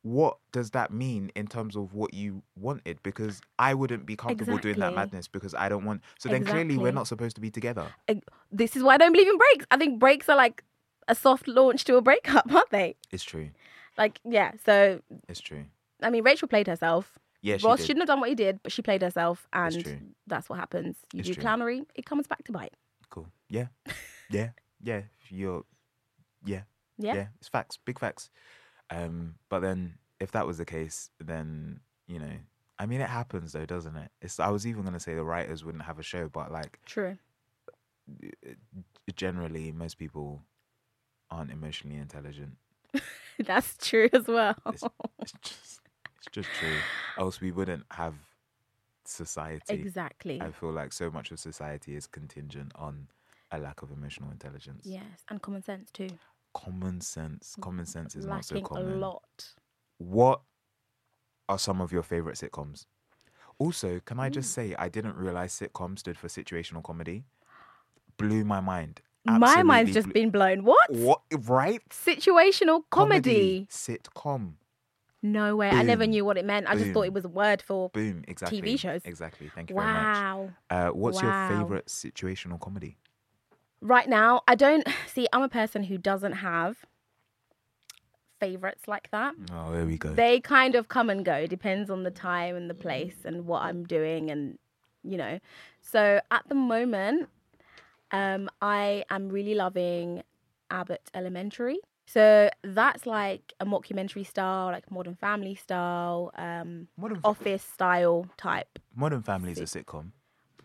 what 0.07 0.37
does 0.51 0.71
that 0.71 0.91
mean 0.91 1.31
in 1.35 1.47
terms 1.47 1.75
of 1.75 1.93
what 1.93 2.13
you 2.13 2.41
wanted? 2.55 3.01
Because 3.03 3.41
I 3.59 3.73
wouldn't 3.73 4.05
be 4.05 4.15
comfortable 4.15 4.57
doing 4.57 4.79
that 4.79 4.95
madness 4.95 5.27
because 5.27 5.53
I 5.53 5.69
don't 5.69 5.85
want. 5.85 6.01
So 6.19 6.29
then 6.29 6.45
clearly 6.45 6.77
we're 6.77 6.91
not 6.91 7.07
supposed 7.07 7.35
to 7.35 7.41
be 7.41 7.51
together. 7.51 7.87
this 8.51 8.75
is 8.75 8.83
why 8.83 8.95
I 8.95 8.97
don't 8.97 9.11
believe 9.11 9.27
in 9.27 9.37
breaks. 9.37 9.65
I 9.71 9.77
think 9.77 9.99
breaks 9.99 10.29
are 10.29 10.37
like 10.37 10.63
a 11.07 11.15
soft 11.15 11.47
launch 11.47 11.83
to 11.85 11.95
a 11.97 12.01
breakup, 12.01 12.51
aren't 12.53 12.69
they? 12.69 12.95
It's 13.11 13.23
true. 13.23 13.49
Like, 13.97 14.19
yeah. 14.23 14.51
So 14.65 15.01
It's 15.27 15.41
true. 15.41 15.65
I 16.01 16.09
mean, 16.09 16.23
Rachel 16.23 16.47
played 16.47 16.67
herself. 16.67 17.17
Yeah, 17.41 17.57
Ross 17.63 17.81
shouldn't 17.81 17.99
have 17.99 18.07
done 18.07 18.19
what 18.19 18.29
he 18.29 18.35
did, 18.35 18.61
but 18.63 18.71
she 18.71 18.81
played 18.81 19.01
herself, 19.01 19.47
and 19.53 20.11
that's 20.25 20.49
what 20.49 20.59
happens. 20.59 20.97
You 21.13 21.19
It's 21.19 21.29
do 21.29 21.35
true. 21.35 21.43
clownery, 21.43 21.85
it 21.95 22.05
comes 22.05 22.27
back 22.27 22.43
to 22.45 22.51
bite. 22.51 22.73
Cool. 23.09 23.27
Yeah. 23.49 23.67
Yeah. 24.29 24.49
Yeah. 24.83 25.03
You're. 25.29 25.63
Yeah. 26.43 26.63
Yeah. 26.97 27.13
Yeah. 27.15 27.27
It's 27.39 27.47
facts. 27.47 27.77
Big 27.77 27.97
facts. 27.97 28.29
Um. 28.89 29.35
But 29.49 29.61
then, 29.61 29.95
if 30.19 30.31
that 30.31 30.47
was 30.47 30.57
the 30.57 30.65
case, 30.65 31.09
then 31.19 31.79
you 32.07 32.19
know, 32.19 32.33
I 32.79 32.85
mean, 32.85 33.01
it 33.01 33.09
happens 33.09 33.53
though, 33.53 33.65
doesn't 33.65 33.95
it? 33.95 34.11
It's. 34.21 34.39
I 34.39 34.49
was 34.49 34.65
even 34.67 34.83
gonna 34.83 34.99
say 34.99 35.15
the 35.15 35.23
writers 35.23 35.63
wouldn't 35.63 35.83
have 35.83 35.99
a 35.99 36.03
show, 36.03 36.29
but 36.29 36.51
like 36.51 36.79
True. 36.85 37.17
generally, 39.15 39.71
most 39.71 39.97
people 39.97 40.41
aren't 41.29 41.51
emotionally 41.51 41.97
intelligent. 41.97 42.57
That's 43.39 43.75
true 43.77 44.09
as 44.13 44.27
well. 44.27 44.55
It's, 44.67 44.83
it's 45.19 45.33
just 45.41 45.81
it's 46.17 46.27
just 46.31 46.49
true. 46.59 46.77
Else 47.17 47.41
we 47.41 47.51
wouldn't 47.51 47.85
have 47.91 48.15
society. 49.05 49.73
exactly. 49.73 50.41
I 50.41 50.51
feel 50.51 50.71
like 50.71 50.93
so 50.93 51.09
much 51.09 51.31
of 51.31 51.39
society 51.39 51.95
is 51.95 52.07
contingent 52.07 52.71
on 52.75 53.07
a 53.51 53.57
lack 53.59 53.81
of 53.81 53.91
emotional 53.91 54.31
intelligence. 54.31 54.85
Yes, 54.85 55.23
and 55.29 55.41
common 55.41 55.63
sense 55.63 55.89
too. 55.91 56.09
Common 56.53 57.01
sense. 57.01 57.55
Common 57.61 57.85
sense 57.85 58.15
is 58.15 58.25
not 58.25 58.45
so 58.45 58.59
common. 58.61 58.93
a 58.93 58.95
lot. 58.95 59.53
What 59.97 60.41
are 61.49 61.59
some 61.59 61.81
of 61.81 61.91
your 61.91 62.03
favorite 62.03 62.35
sitcoms? 62.35 62.85
Also, 63.59 63.99
can 64.05 64.19
I 64.19 64.29
just 64.29 64.51
say 64.51 64.75
I 64.77 64.89
didn't 64.89 65.15
realize 65.15 65.53
sitcom 65.59 65.97
stood 65.97 66.17
for 66.17 66.27
situational 66.27 66.83
comedy. 66.83 67.25
Blew 68.17 68.43
my 68.43 68.59
mind. 68.59 69.01
My 69.25 69.61
mind's 69.63 69.93
just 69.93 70.05
blew- 70.05 70.13
been 70.13 70.29
blown. 70.29 70.63
What? 70.63 70.89
what 70.91 71.21
right? 71.47 71.81
Situational 71.89 72.83
comedy. 72.89 73.67
sitcom. 73.69 74.53
No 75.23 75.55
way. 75.55 75.69
I 75.69 75.81
never 75.81 76.05
knew 76.07 76.23
what 76.23 76.37
it 76.37 76.45
meant. 76.45 76.67
I 76.69 76.75
just 76.75 76.91
thought 76.91 77.01
it 77.03 77.13
was 77.13 77.25
a 77.25 77.29
word 77.29 77.61
for. 77.61 77.89
Boom. 77.89 78.23
Exactly. 78.27 78.61
TV 78.61 78.79
shows. 78.79 79.01
Exactly. 79.03 79.49
Thank 79.53 79.69
you 79.71 79.75
very 79.75 79.87
much. 79.91 80.03
Wow. 80.15 80.49
Uh, 80.69 80.87
what's 80.89 81.21
Wow. 81.21 81.49
your 81.49 81.59
favorite 81.59 81.87
situational 81.87 82.59
comedy? 82.59 82.97
Right 83.81 84.09
now, 84.09 84.41
I 84.47 84.55
don't 84.55 84.87
see. 85.07 85.27
I'm 85.33 85.43
a 85.43 85.49
person 85.49 85.83
who 85.83 85.97
doesn't 85.97 86.33
have 86.33 86.77
favorites 88.39 88.87
like 88.87 89.09
that. 89.11 89.33
Oh, 89.51 89.71
there 89.71 89.85
we 89.85 89.97
go. 89.97 90.13
They 90.13 90.39
kind 90.39 90.75
of 90.75 90.87
come 90.87 91.09
and 91.09 91.25
go. 91.25 91.47
Depends 91.47 91.89
on 91.89 92.03
the 92.03 92.11
time 92.11 92.55
and 92.55 92.69
the 92.69 92.75
place 92.75 93.15
and 93.25 93.45
what 93.45 93.63
I'm 93.63 93.83
doing, 93.83 94.29
and 94.29 94.57
you 95.03 95.17
know. 95.17 95.39
So 95.81 96.19
at 96.31 96.47
the 96.47 96.55
moment, 96.55 97.29
um, 98.11 98.49
I 98.61 99.03
am 99.09 99.29
really 99.29 99.55
loving 99.55 100.23
Abbott 100.69 101.09
Elementary. 101.13 101.79
So 102.05 102.49
that's 102.63 103.05
like 103.05 103.53
a 103.59 103.65
mockumentary 103.65 104.25
style, 104.25 104.67
like 104.67 104.89
Modern 104.89 105.15
Family 105.15 105.55
style, 105.55 106.31
um, 106.37 106.87
Modern, 106.95 107.19
Office 107.23 107.63
style 107.63 108.27
type. 108.37 108.79
Modern 108.95 109.21
Family 109.21 109.51
is 109.51 109.59
a 109.59 109.63
sitcom. 109.63 110.11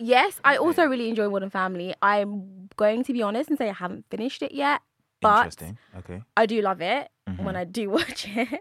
Yes, 0.05 0.41
I 0.45 0.57
also 0.57 0.85
really 0.87 1.09
enjoy 1.09 1.29
Modern 1.29 1.51
Family. 1.51 1.95
I'm 2.03 2.69
going 2.77 3.05
to 3.05 3.13
be 3.13 3.23
honest 3.23 3.49
and 3.51 3.59
say 3.59 3.69
I 3.69 3.73
haven't 3.73 4.05
finished 4.11 4.43
it 4.43 4.53
yet, 4.53 4.81
but 5.21 5.39
Interesting. 5.47 5.79
Okay. 5.99 6.23
I 6.37 6.47
do 6.47 6.61
love 6.63 6.81
it 6.81 7.09
Mhm. 7.29 7.45
when 7.45 7.57
I 7.57 7.65
do 7.65 7.89
watch 7.97 8.27
it. 8.29 8.61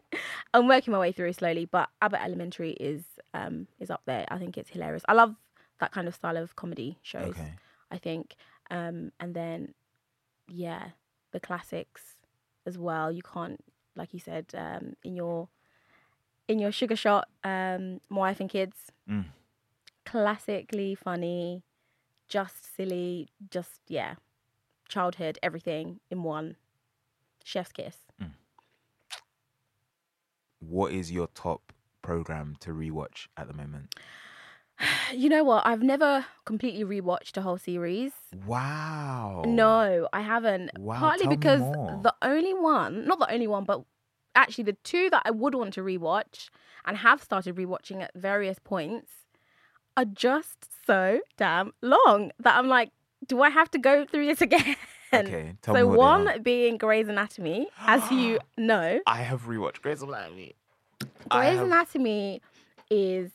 I'm 0.54 0.68
working 0.68 0.92
my 0.92 1.00
way 1.00 1.12
through 1.12 1.34
slowly, 1.34 1.66
but 1.66 1.90
Abbott 2.02 2.22
Elementary 2.24 2.72
is 2.74 3.04
um 3.34 3.68
is 3.80 3.90
up 3.90 4.02
there. 4.06 4.26
I 4.30 4.38
think 4.38 4.58
it's 4.58 4.70
hilarious. 4.70 5.04
I 5.08 5.14
love 5.14 5.36
that 5.80 5.92
kind 5.92 6.08
of 6.08 6.14
style 6.16 6.38
of 6.38 6.56
comedy 6.56 7.00
shows. 7.02 7.30
Okay. 7.32 7.54
I 7.90 7.98
think, 7.98 8.36
um, 8.70 9.12
and 9.20 9.34
then 9.34 9.74
yeah, 10.48 10.90
the 11.32 11.40
classics 11.40 12.02
as 12.66 12.78
well. 12.78 13.12
You 13.12 13.24
can't, 13.24 13.64
like 13.96 14.14
you 14.14 14.20
said, 14.20 14.46
um, 14.54 14.96
in 15.04 15.16
your 15.16 15.48
in 16.48 16.60
your 16.60 16.72
sugar 16.72 16.96
shot, 16.96 17.28
um, 17.44 18.00
My 18.10 18.20
Wife 18.28 18.40
and 18.42 18.50
Kids, 18.50 18.92
Mm. 19.10 19.26
Classically 20.06 20.96
funny, 20.96 21.64
just 22.28 22.76
silly, 22.76 23.30
just 23.50 23.82
yeah, 23.88 24.16
childhood, 24.88 25.40
everything 25.42 26.00
in 26.10 26.24
one. 26.24 26.56
Chef's 27.44 27.72
kiss. 27.72 27.98
Hmm. 28.20 28.28
What 30.60 30.92
is 30.92 31.12
your 31.12 31.28
top 31.34 31.74
program 32.02 32.56
to 32.62 32.72
rewatch 32.72 33.28
at 33.38 33.48
the 33.48 33.54
moment? 33.54 33.96
You 35.14 35.28
know 35.30 35.44
what? 35.44 35.68
I've 35.68 35.84
never 35.84 36.26
completely 36.46 36.84
rewatched 36.86 37.36
a 37.38 37.42
whole 37.42 37.58
series. 37.58 38.14
Wow. 38.48 39.44
No, 39.46 40.08
I 40.14 40.22
haven't. 40.22 40.72
Wow, 40.80 40.98
Partly 40.98 41.28
because 41.28 41.60
the 41.60 42.16
only 42.22 42.54
one, 42.54 43.06
not 43.06 43.20
the 43.20 43.32
only 43.32 43.46
one, 43.46 43.66
but 43.66 43.84
actually 44.34 44.64
the 44.64 44.78
two 44.84 45.10
that 45.10 45.22
I 45.26 45.32
would 45.32 45.54
want 45.54 45.74
to 45.74 45.82
rewatch 45.82 46.50
and 46.86 46.98
have 46.98 47.22
started 47.22 47.58
rewatching 47.58 48.02
at 48.02 48.12
various 48.16 48.58
points 48.58 49.12
are 50.02 50.06
just 50.06 50.68
so 50.86 51.22
damn 51.38 51.74
long 51.82 52.32
that 52.40 52.58
I'm 52.58 52.68
like, 52.68 52.90
do 53.28 53.42
I 53.42 53.50
have 53.50 53.70
to 53.72 53.78
go 53.78 54.06
through 54.06 54.26
this 54.28 54.42
again? 54.50 54.76
Okay. 55.14 55.56
Tell 55.62 55.74
me 55.74 55.80
so 55.82 55.88
what 55.88 55.94
they 55.94 55.98
one 55.98 56.42
being 56.44 56.78
Grey's 56.78 57.08
Anatomy, 57.08 57.68
as 57.86 58.10
you 58.12 58.40
know, 58.58 59.00
I 59.06 59.18
have 59.18 59.44
rewatched 59.44 59.82
Grey's 59.82 60.02
Anatomy. 60.02 60.56
I 61.30 61.42
Grey's 61.42 61.58
have- 61.58 61.66
Anatomy 61.68 62.42
is. 62.90 63.32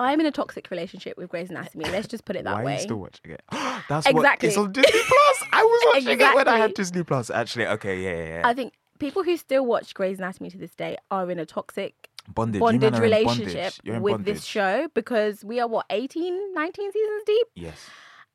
I'm 0.00 0.20
in 0.20 0.26
a 0.26 0.30
toxic 0.30 0.70
relationship 0.70 1.18
with 1.18 1.28
Grey's 1.28 1.50
Anatomy. 1.50 1.84
Let's 1.86 2.06
just 2.06 2.24
put 2.24 2.36
it 2.36 2.44
that 2.44 2.54
Why 2.54 2.62
way. 2.64 2.72
are 2.72 2.76
you 2.76 2.82
still 2.82 2.98
watching 2.98 3.32
it? 3.32 3.42
That's 3.50 4.06
what 4.06 4.14
Exactly. 4.14 4.48
it's 4.50 4.56
on 4.56 4.70
Disney 4.70 4.92
Plus. 4.92 5.42
I 5.52 5.64
was 5.64 5.82
watching 5.94 6.20
it 6.20 6.34
when 6.36 6.46
I 6.46 6.52
had 6.58 6.70
Exactly. 6.70 6.72
Disney 6.74 7.02
Plus. 7.02 7.30
Actually, 7.30 7.66
okay, 7.66 8.00
yeah, 8.00 8.10
yeah, 8.16 8.28
yeah. 8.36 8.42
I 8.44 8.54
think 8.54 8.74
people 9.00 9.24
who 9.24 9.36
still 9.36 9.66
watch 9.66 9.94
Grey's 9.94 10.18
Anatomy 10.18 10.50
to 10.50 10.58
this 10.58 10.72
day 10.76 10.98
are 11.10 11.28
in 11.32 11.40
a 11.40 11.46
toxic 11.46 12.07
bondage. 12.34 12.60
Bondage 12.60 12.98
relationship 12.98 13.72
bondage. 13.84 14.02
With 14.02 14.12
bondage. 14.12 14.34
this 14.34 14.44
show 14.44 14.88
because 14.94 15.44
we 15.44 15.60
are 15.60 15.68
what 15.68 15.86
18 15.90 16.54
19 16.54 16.92
seasons 16.92 17.22
deep 17.26 17.46
Yes. 17.54 17.86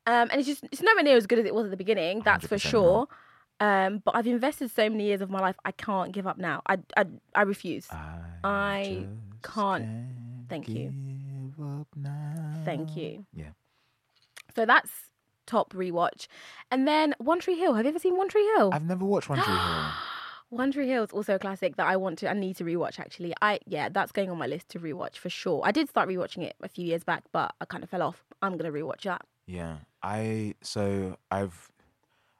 um 0.06 0.28
and 0.30 0.34
it's 0.40 0.46
just 0.46 0.64
it's 0.72 0.82
nowhere 0.82 1.02
near 1.04 1.16
as 1.16 1.26
good 1.26 1.38
as 1.38 1.44
it 1.46 1.54
was 1.54 1.64
at 1.66 1.70
the 1.70 1.76
beginning 1.76 2.20
that's 2.24 2.46
for 2.46 2.56
100% 2.56 2.70
sure 2.70 3.08
um 3.60 4.02
but 4.04 4.16
i've 4.16 4.26
invested 4.26 4.70
so 4.70 4.90
many 4.90 5.04
years 5.04 5.20
of 5.20 5.30
my 5.30 5.40
life 5.40 5.56
i 5.64 5.70
can't 5.72 6.12
give 6.12 6.26
up 6.26 6.38
now 6.38 6.60
i 6.66 6.78
i, 6.96 7.04
I 7.34 7.42
refuse 7.42 7.86
I 8.42 9.06
just 9.42 9.54
can't. 9.54 9.86
Thank 10.48 10.68
you. 10.68 10.92
thank 12.64 12.96
you 12.96 13.24
Yeah. 13.34 13.50
so 14.54 14.66
that's 14.66 14.90
top 15.46 15.72
rewatch 15.74 16.26
and 16.70 16.88
then 16.88 17.14
one 17.18 17.38
tree 17.38 17.58
hill 17.58 17.74
have 17.74 17.84
you 17.84 17.90
ever 17.90 17.98
seen 17.98 18.16
one 18.16 18.28
tree 18.28 18.46
hill 18.56 18.70
I've 18.72 18.84
never 18.84 19.04
watched 19.04 19.28
One 19.28 19.38
Tree 19.38 19.52
Hill. 19.54 19.56
One 20.54 20.70
Tree 20.72 20.88
Hill 20.88 21.02
is 21.04 21.10
also 21.10 21.34
a 21.34 21.38
classic 21.38 21.76
that 21.76 21.86
I 21.86 21.96
want 21.96 22.18
to, 22.20 22.30
I 22.30 22.32
need 22.34 22.56
to 22.56 22.64
rewatch 22.64 23.00
actually. 23.00 23.34
I, 23.42 23.58
yeah, 23.66 23.88
that's 23.88 24.12
going 24.12 24.30
on 24.30 24.38
my 24.38 24.46
list 24.46 24.68
to 24.70 24.78
rewatch 24.78 25.16
for 25.16 25.28
sure. 25.28 25.60
I 25.64 25.72
did 25.72 25.88
start 25.88 26.08
rewatching 26.08 26.42
it 26.44 26.54
a 26.62 26.68
few 26.68 26.86
years 26.86 27.02
back, 27.04 27.24
but 27.32 27.54
I 27.60 27.64
kind 27.64 27.82
of 27.82 27.90
fell 27.90 28.02
off. 28.02 28.24
I'm 28.40 28.56
going 28.56 28.72
to 28.72 28.78
rewatch 28.78 29.02
that. 29.02 29.22
Yeah, 29.46 29.78
I 30.02 30.54
so 30.62 31.16
I've 31.30 31.70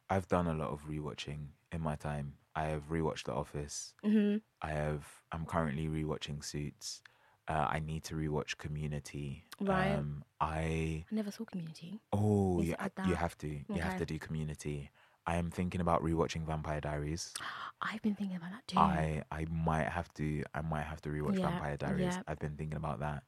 I've 0.08 0.28
done 0.28 0.46
a 0.46 0.54
lot 0.54 0.70
of 0.70 0.86
rewatching 0.88 1.48
in 1.72 1.80
my 1.80 1.96
time. 1.96 2.34
I 2.54 2.66
have 2.66 2.88
rewatched 2.88 3.24
The 3.24 3.32
Office. 3.34 3.94
hmm 4.04 4.36
I 4.62 4.70
have. 4.70 5.04
I'm 5.32 5.44
currently 5.44 5.88
rewatching 5.88 6.42
Suits. 6.44 7.02
Uh, 7.48 7.66
I 7.68 7.80
need 7.80 8.04
to 8.04 8.14
rewatch 8.14 8.56
Community. 8.56 9.44
Right. 9.60 9.96
Um, 9.96 10.24
I 10.40 11.04
I 11.10 11.14
never 11.14 11.30
saw 11.30 11.44
Community. 11.44 12.00
oh 12.12 12.62
you, 12.62 12.74
you 13.06 13.14
have 13.16 13.36
to 13.38 13.48
you 13.48 13.80
have 13.80 13.98
to 13.98 14.06
do 14.06 14.18
Community. 14.18 14.90
I 15.26 15.36
am 15.36 15.50
thinking 15.50 15.80
about 15.80 16.02
rewatching 16.02 16.46
Vampire 16.46 16.80
Diaries. 16.80 17.32
I've 17.80 18.02
been 18.02 18.14
thinking 18.14 18.36
about 18.36 18.50
that 18.50 18.66
too. 18.66 18.78
I 18.78 19.22
I 19.30 19.46
might 19.46 19.88
have 19.88 20.12
to 20.14 20.42
I 20.54 20.60
might 20.60 20.82
have 20.84 21.00
to 21.02 21.08
rewatch 21.10 21.38
Yeah, 21.38 21.50
Vampire 21.50 21.76
Diaries. 21.76 22.14
yeah. 22.14 22.22
I've 22.26 22.38
been 22.38 22.56
thinking 22.56 22.76
about 22.76 23.00
that. 23.00 23.22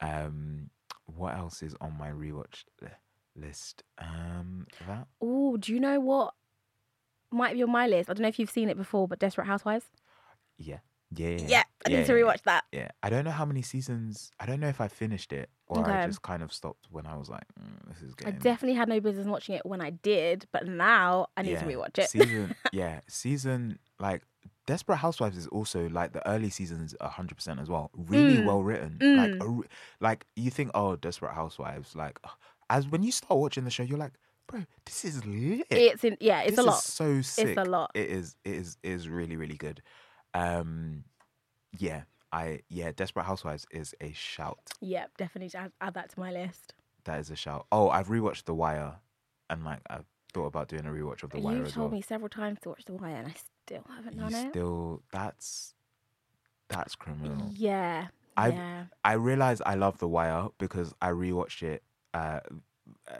Um, 0.00 0.70
what 1.06 1.34
else 1.34 1.62
is 1.62 1.74
on 1.80 1.96
my 1.98 2.10
rewatch 2.10 2.64
list? 3.36 3.82
Um, 3.98 4.66
that 4.86 5.06
Oh, 5.20 5.56
do 5.56 5.72
you 5.72 5.80
know 5.80 6.00
what 6.00 6.34
might 7.30 7.54
be 7.54 7.62
on 7.62 7.70
my 7.70 7.86
list? 7.86 8.10
I 8.10 8.12
don't 8.14 8.22
know 8.22 8.28
if 8.28 8.38
you've 8.38 8.50
seen 8.50 8.68
it 8.68 8.76
before, 8.76 9.08
but 9.08 9.18
Desperate 9.18 9.46
Housewives. 9.46 9.86
yeah 10.58 10.78
yeah 11.16 11.48
Yeah, 11.48 11.62
I 11.84 11.88
need 11.88 12.06
to 12.06 12.12
yeah, 12.12 12.16
rewatch 12.24 12.42
that. 12.44 12.64
Yeah, 12.72 12.88
I 13.02 13.10
don't 13.10 13.24
know 13.24 13.30
how 13.30 13.44
many 13.44 13.62
seasons. 13.62 14.30
I 14.40 14.46
don't 14.46 14.60
know 14.60 14.68
if 14.68 14.80
I 14.80 14.88
finished 14.88 15.32
it 15.32 15.50
or 15.66 15.84
I 15.84 16.06
just 16.06 16.22
kind 16.22 16.42
of 16.42 16.52
stopped 16.52 16.86
when 16.90 17.06
I 17.06 17.16
was 17.16 17.28
like, 17.28 17.44
mm, 17.60 17.88
"This 17.88 18.02
is 18.02 18.14
I 18.26 18.30
definitely 18.30 18.76
had 18.76 18.88
no 18.88 19.00
business 19.00 19.26
watching 19.26 19.54
it 19.54 19.64
when 19.66 19.80
I 19.80 19.90
did, 19.90 20.46
but 20.52 20.66
now 20.66 21.26
I 21.36 21.42
need 21.42 21.58
to 21.58 21.64
Yeah, 21.64 21.72
rewatch 21.72 21.98
it. 21.98 22.08
Season, 22.08 22.54
yeah, 22.72 23.00
season 23.08 23.78
like 23.98 24.22
Desperate 24.66 24.96
Housewives 24.96 25.36
is 25.36 25.46
also 25.48 25.88
like 25.88 26.12
the 26.12 26.26
early 26.28 26.50
seasons, 26.50 26.94
hundred 27.00 27.34
percent 27.36 27.60
as 27.60 27.68
well. 27.68 27.90
Really 27.96 28.38
Mm, 28.38 28.44
well 28.44 28.62
written. 28.62 28.98
mm. 29.02 29.16
Like, 29.16 29.34
re- 29.40 29.68
like 30.00 30.26
you 30.36 30.50
think, 30.50 30.70
oh, 30.74 30.96
Desperate 30.96 31.34
Housewives. 31.34 31.94
Like, 31.96 32.18
as 32.70 32.86
when 32.88 33.02
you 33.02 33.12
start 33.12 33.38
watching 33.40 33.64
the 33.64 33.70
show, 33.70 33.82
you're 33.82 33.98
like, 33.98 34.12
bro, 34.46 34.64
this 34.86 35.04
is 35.04 35.24
lit. 35.26 35.66
it's 35.70 36.04
in, 36.04 36.16
yeah, 36.20 36.40
it's 36.42 36.52
this 36.52 36.60
a 36.60 36.62
lot. 36.62 36.78
Is 36.78 36.84
so 36.84 37.20
sick. 37.22 37.48
It's 37.48 37.58
a 37.58 37.64
lot. 37.64 37.90
It 37.94 38.08
is. 38.10 38.36
It 38.44 38.54
is. 38.54 38.76
It 38.82 38.90
is 38.90 39.08
really, 39.08 39.36
really 39.36 39.56
good. 39.56 39.82
Um, 40.34 41.04
yeah, 41.78 42.02
I 42.32 42.60
yeah, 42.68 42.92
Desperate 42.94 43.24
Housewives 43.24 43.66
is 43.70 43.94
a 44.00 44.12
shout. 44.12 44.72
Yeah, 44.80 45.06
definitely 45.18 45.58
add, 45.58 45.72
add 45.80 45.94
that 45.94 46.10
to 46.10 46.20
my 46.20 46.30
list. 46.32 46.74
That 47.04 47.20
is 47.20 47.30
a 47.30 47.36
shout. 47.36 47.66
Oh, 47.72 47.88
I've 47.88 48.08
rewatched 48.08 48.44
The 48.44 48.54
Wire, 48.54 48.94
and 49.50 49.64
like 49.64 49.80
I've 49.90 50.04
thought 50.32 50.46
about 50.46 50.68
doing 50.68 50.86
a 50.86 50.90
rewatch 50.90 51.22
of 51.22 51.30
The 51.30 51.40
Wire 51.40 51.56
You've 51.58 51.72
told 51.72 51.90
well. 51.90 51.98
me 51.98 52.02
several 52.02 52.28
times 52.30 52.58
to 52.62 52.70
watch 52.70 52.84
The 52.86 52.94
Wire, 52.94 53.16
and 53.16 53.28
I 53.28 53.34
still 53.66 53.84
haven't 53.94 54.14
you 54.14 54.20
done 54.20 54.34
it. 54.34 54.50
still 54.50 55.02
that's 55.12 55.74
that's 56.68 56.94
criminal. 56.94 57.50
Yeah, 57.54 58.06
I've- 58.36 58.56
yeah. 58.56 58.84
I 59.04 59.12
realize 59.14 59.60
I 59.66 59.74
love 59.74 59.98
The 59.98 60.08
Wire 60.08 60.48
because 60.58 60.94
I 61.02 61.10
rewatched 61.10 61.62
it 61.62 61.82
uh, 62.14 62.40
uh, 63.10 63.14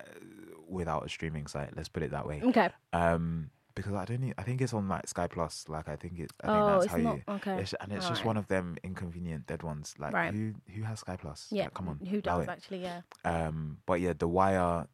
without 0.69 1.04
a 1.04 1.09
streaming 1.09 1.47
site. 1.47 1.76
Let's 1.76 1.88
put 1.90 2.02
it 2.02 2.12
that 2.12 2.26
way. 2.26 2.40
Okay. 2.42 2.71
Um, 2.95 3.50
because 3.75 3.95
I 3.95 4.05
don't. 4.05 4.21
Need, 4.21 4.35
I 4.38 4.43
think 4.43 4.61
it's 4.61 4.73
on 4.75 4.88
like 4.88 5.07
Sky 5.09 5.26
Plus. 5.26 5.67
Like 5.69 5.88
I 5.88 5.97
think 5.97 6.19
it. 6.19 6.31
I 6.43 6.47
think 6.47 6.59
oh, 6.62 6.67
that's 6.67 6.85
it's 6.85 6.93
how 6.95 6.99
not 6.99 7.17
you. 7.17 7.23
okay. 7.29 7.61
It's, 7.61 7.75
and 7.81 7.93
it's 7.93 8.07
just 8.09 8.21
Alright. 8.21 8.26
one 8.26 8.37
of 8.37 8.47
them 8.49 8.76
inconvenient 8.83 9.47
dead 9.47 9.62
ones. 9.62 9.95
Like 9.99 10.12
Right. 10.12 10.33
who 10.35 10.55
who 10.75 10.83
has 10.83 11.00
Sky 11.00 11.17
Plus? 11.17 11.49
Yeah, 11.50 11.64
Like, 11.64 11.75
come 11.75 11.88
on. 11.88 11.99
Who 12.07 12.21
does 12.21 12.49
actually? 12.49 12.83
Yeah. 12.83 13.00
Um, 13.25 13.79
but 13.87 14.00
yeah, 14.00 14.12
The 14.19 14.29
Wire. 14.29 14.87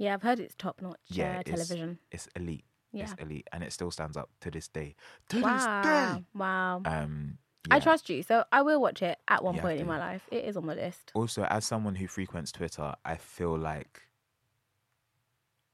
Yeah, 0.00 0.14
I've 0.14 0.22
heard 0.22 0.38
it's 0.38 0.54
top 0.54 0.80
notch 0.80 0.96
Yeah, 1.08 1.40
uh, 1.40 1.42
television. 1.42 1.98
It's 2.12 2.28
elite. 2.36 2.64
Yeah. 2.92 3.02
It's 3.02 3.14
elite, 3.20 3.48
and 3.52 3.64
it 3.64 3.72
still 3.72 3.90
stands 3.90 4.16
up 4.16 4.30
to 4.42 4.50
this 4.50 4.68
day. 4.68 4.94
To 5.30 5.40
Wow. 5.40 5.56
this 5.56 5.64
day. 6.16 6.24
Wow. 6.34 6.82
Um, 6.84 7.38
I 7.68 7.80
trust 7.80 8.08
you, 8.08 8.22
so 8.22 8.44
I 8.52 8.62
will 8.62 8.80
watch 8.80 9.02
it 9.02 9.18
at 9.26 9.42
one 9.42 9.56
You 9.56 9.60
point 9.60 9.80
in 9.80 9.88
my 9.88 9.98
life. 9.98 10.22
It 10.30 10.44
is 10.44 10.56
on 10.56 10.66
the 10.68 10.76
list. 10.76 11.10
also 11.14 11.42
as 11.46 11.64
someone 11.64 11.96
who 11.96 12.06
frequents 12.06 12.52
twitter 12.52 12.94
i 13.04 13.16
feel 13.16 13.58
like 13.58 14.02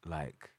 like 0.06 0.50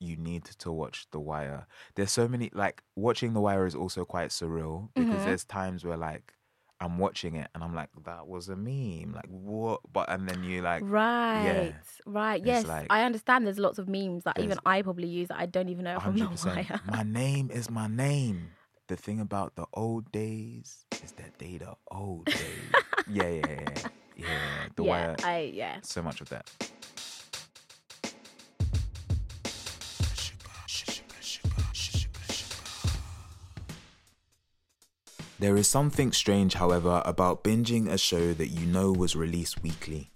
you 0.00 0.16
need 0.16 0.44
to 0.44 0.70
watch 0.72 1.06
the 1.10 1.20
wire 1.20 1.66
there's 1.94 2.12
so 2.12 2.28
many 2.28 2.50
like 2.54 2.82
watching 2.96 3.32
the 3.34 3.40
wire 3.40 3.66
is 3.66 3.74
also 3.74 4.04
quite 4.04 4.30
surreal 4.30 4.88
because 4.94 5.20
Mhm. 5.20 5.24
there's 5.24 5.44
times 5.44 5.84
where 5.84 5.96
like 5.96 6.34
i'm 6.80 6.98
watching 6.98 7.34
it 7.34 7.48
and 7.54 7.64
i'm 7.64 7.74
like 7.74 7.88
that 8.04 8.28
was 8.28 8.48
a 8.48 8.54
meme 8.56 9.12
like 9.12 9.26
what 9.28 9.80
but 9.92 10.08
and 10.08 10.28
then 10.28 10.42
you 10.44 10.62
like 10.62 10.82
Right. 10.86 11.74
Right. 12.06 12.38
It's 12.40 12.46
Yes. 12.46 12.66
like- 12.66 12.86
I 12.90 13.02
understand 13.02 13.44
there's 13.46 13.58
lots 13.58 13.78
of 13.78 13.88
memes 13.88 14.24
that 14.24 14.38
even 14.38 14.58
I 14.64 14.82
probably 14.82 15.08
use 15.08 15.28
that 15.28 15.38
I 15.38 15.46
don't 15.46 15.68
even 15.68 15.84
know 15.84 15.98
from 16.00 16.16
the 16.16 16.24
100% 16.26 16.68
wire. 16.70 16.80
my 16.84 17.02
name 17.02 17.50
is 17.50 17.68
my 17.70 17.86
name 17.88 18.52
the 18.86 18.96
thing 18.96 19.20
about 19.20 19.56
the 19.56 19.66
old 19.74 20.10
days 20.12 20.86
is 21.02 21.12
that 21.12 21.32
they 21.38 21.58
the 21.58 21.74
old 21.90 22.26
days 22.26 22.70
yeah 23.08 23.28
yeah 23.28 23.46
yeah 23.48 23.82
yeah 24.16 24.68
the 24.76 24.84
yeah. 24.84 24.90
wire 24.90 25.16
I 25.24 25.40
yeah. 25.52 25.78
so 25.82 26.00
much 26.02 26.20
of 26.20 26.28
that 26.30 26.46
There 35.40 35.56
is 35.56 35.68
something 35.68 36.10
strange, 36.10 36.54
however, 36.54 37.00
about 37.04 37.44
binging 37.44 37.88
a 37.88 37.96
show 37.96 38.32
that 38.34 38.48
you 38.48 38.66
know 38.66 38.90
was 38.90 39.14
released 39.14 39.62
weekly. 39.62 40.10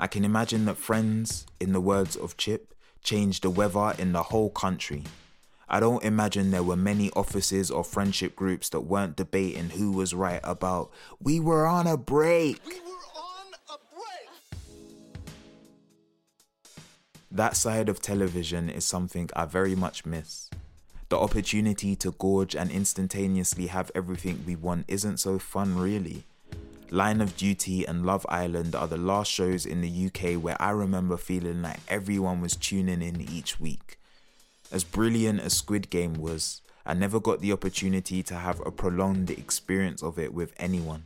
I 0.00 0.08
can 0.08 0.24
imagine 0.24 0.64
that 0.64 0.78
Friends, 0.78 1.46
in 1.60 1.72
the 1.72 1.80
words 1.80 2.16
of 2.16 2.36
Chip, 2.36 2.74
changed 3.00 3.44
the 3.44 3.50
weather 3.50 3.94
in 3.96 4.10
the 4.10 4.24
whole 4.24 4.50
country. 4.50 5.04
I 5.68 5.78
don't 5.78 6.02
imagine 6.02 6.50
there 6.50 6.64
were 6.64 6.74
many 6.74 7.10
offices 7.12 7.70
or 7.70 7.84
friendship 7.84 8.34
groups 8.34 8.68
that 8.70 8.80
weren't 8.80 9.14
debating 9.14 9.70
who 9.70 9.92
was 9.92 10.12
right 10.12 10.40
about, 10.42 10.90
we 11.20 11.38
were 11.38 11.66
on 11.66 11.86
a 11.86 11.96
break. 11.96 12.60
We 12.66 12.74
on 12.74 13.54
a 13.70 13.78
break. 13.94 14.28
That 17.30 17.56
side 17.56 17.88
of 17.88 18.02
television 18.02 18.68
is 18.68 18.84
something 18.84 19.30
I 19.36 19.44
very 19.44 19.76
much 19.76 20.04
miss. 20.04 20.50
The 21.10 21.18
opportunity 21.18 21.94
to 21.96 22.12
gorge 22.12 22.56
and 22.56 22.70
instantaneously 22.70 23.66
have 23.66 23.90
everything 23.94 24.42
we 24.46 24.56
want 24.56 24.86
isn't 24.88 25.18
so 25.18 25.38
fun, 25.38 25.78
really. 25.78 26.24
Line 26.90 27.20
of 27.20 27.36
Duty 27.36 27.84
and 27.84 28.06
Love 28.06 28.24
Island 28.28 28.74
are 28.74 28.86
the 28.86 28.96
last 28.96 29.30
shows 29.30 29.66
in 29.66 29.80
the 29.80 30.06
UK 30.06 30.42
where 30.42 30.60
I 30.60 30.70
remember 30.70 31.16
feeling 31.16 31.62
like 31.62 31.80
everyone 31.88 32.40
was 32.40 32.56
tuning 32.56 33.02
in 33.02 33.20
each 33.20 33.60
week. 33.60 33.98
As 34.72 34.84
brilliant 34.84 35.40
as 35.40 35.54
Squid 35.54 35.90
Game 35.90 36.14
was, 36.14 36.62
I 36.86 36.94
never 36.94 37.20
got 37.20 37.40
the 37.40 37.52
opportunity 37.52 38.22
to 38.24 38.34
have 38.34 38.60
a 38.64 38.70
prolonged 38.70 39.30
experience 39.30 40.02
of 40.02 40.18
it 40.18 40.32
with 40.32 40.54
anyone. 40.58 41.04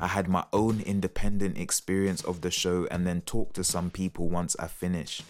I 0.00 0.08
had 0.08 0.28
my 0.28 0.44
own 0.52 0.80
independent 0.80 1.56
experience 1.56 2.22
of 2.24 2.40
the 2.40 2.50
show 2.50 2.86
and 2.90 3.06
then 3.06 3.22
talked 3.22 3.56
to 3.56 3.64
some 3.64 3.90
people 3.90 4.28
once 4.28 4.56
I 4.58 4.66
finished. 4.66 5.22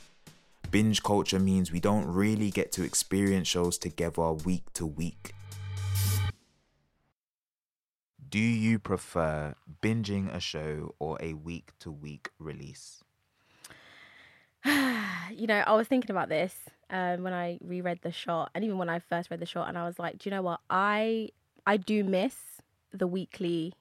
Binge 0.70 1.02
culture 1.02 1.38
means 1.38 1.72
we 1.72 1.80
don't 1.80 2.06
really 2.06 2.50
get 2.50 2.72
to 2.72 2.82
experience 2.82 3.48
shows 3.48 3.78
together 3.78 4.32
week 4.32 4.72
to 4.74 4.86
week. 4.86 5.32
Do 8.28 8.38
you 8.38 8.78
prefer 8.78 9.54
binging 9.82 10.34
a 10.34 10.40
show 10.40 10.94
or 10.98 11.16
a 11.20 11.34
week 11.34 11.70
to 11.80 11.90
week 11.90 12.30
release? 12.38 13.02
you 14.64 15.46
know, 15.46 15.62
I 15.66 15.74
was 15.74 15.86
thinking 15.86 16.10
about 16.10 16.28
this 16.28 16.54
um, 16.90 17.22
when 17.22 17.32
I 17.32 17.58
reread 17.62 18.00
the 18.02 18.12
shot, 18.12 18.50
and 18.54 18.64
even 18.64 18.78
when 18.78 18.88
I 18.88 18.98
first 18.98 19.30
read 19.30 19.40
the 19.40 19.46
shot, 19.46 19.68
and 19.68 19.78
I 19.78 19.86
was 19.86 19.98
like, 19.98 20.18
do 20.18 20.28
you 20.28 20.34
know 20.34 20.42
what? 20.42 20.60
I 20.68 21.30
I 21.66 21.76
do 21.76 22.04
miss 22.04 22.34
the 22.92 23.06
weekly 23.06 23.74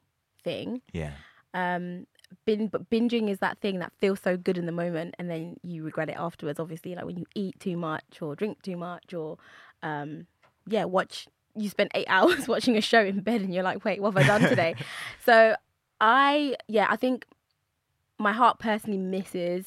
thing. 0.43 0.81
Yeah. 0.93 1.13
Um, 1.53 2.05
bin- 2.45 2.67
but 2.67 2.89
binging 2.89 3.29
is 3.29 3.39
that 3.39 3.59
thing 3.59 3.79
that 3.79 3.93
feels 3.99 4.19
so 4.19 4.37
good 4.37 4.57
in 4.57 4.65
the 4.65 4.71
moment, 4.71 5.15
and 5.17 5.29
then 5.29 5.57
you 5.63 5.83
regret 5.83 6.09
it 6.09 6.17
afterwards. 6.17 6.59
Obviously, 6.59 6.95
like 6.95 7.05
when 7.05 7.17
you 7.17 7.25
eat 7.35 7.59
too 7.59 7.77
much 7.77 8.21
or 8.21 8.35
drink 8.35 8.61
too 8.61 8.77
much, 8.77 9.13
or 9.13 9.37
um, 9.83 10.27
yeah, 10.67 10.85
watch. 10.85 11.27
You 11.57 11.69
spend 11.69 11.91
eight 11.95 12.07
hours 12.09 12.47
watching 12.47 12.75
a 12.77 12.81
show 12.81 13.03
in 13.03 13.21
bed, 13.21 13.41
and 13.41 13.53
you're 13.53 13.63
like, 13.63 13.85
wait, 13.85 14.01
what 14.01 14.13
have 14.13 14.23
I 14.23 14.27
done 14.27 14.49
today? 14.49 14.75
so 15.25 15.55
I, 16.01 16.55
yeah, 16.67 16.87
I 16.89 16.95
think 16.97 17.25
my 18.17 18.33
heart 18.33 18.59
personally 18.59 18.97
misses 18.97 19.65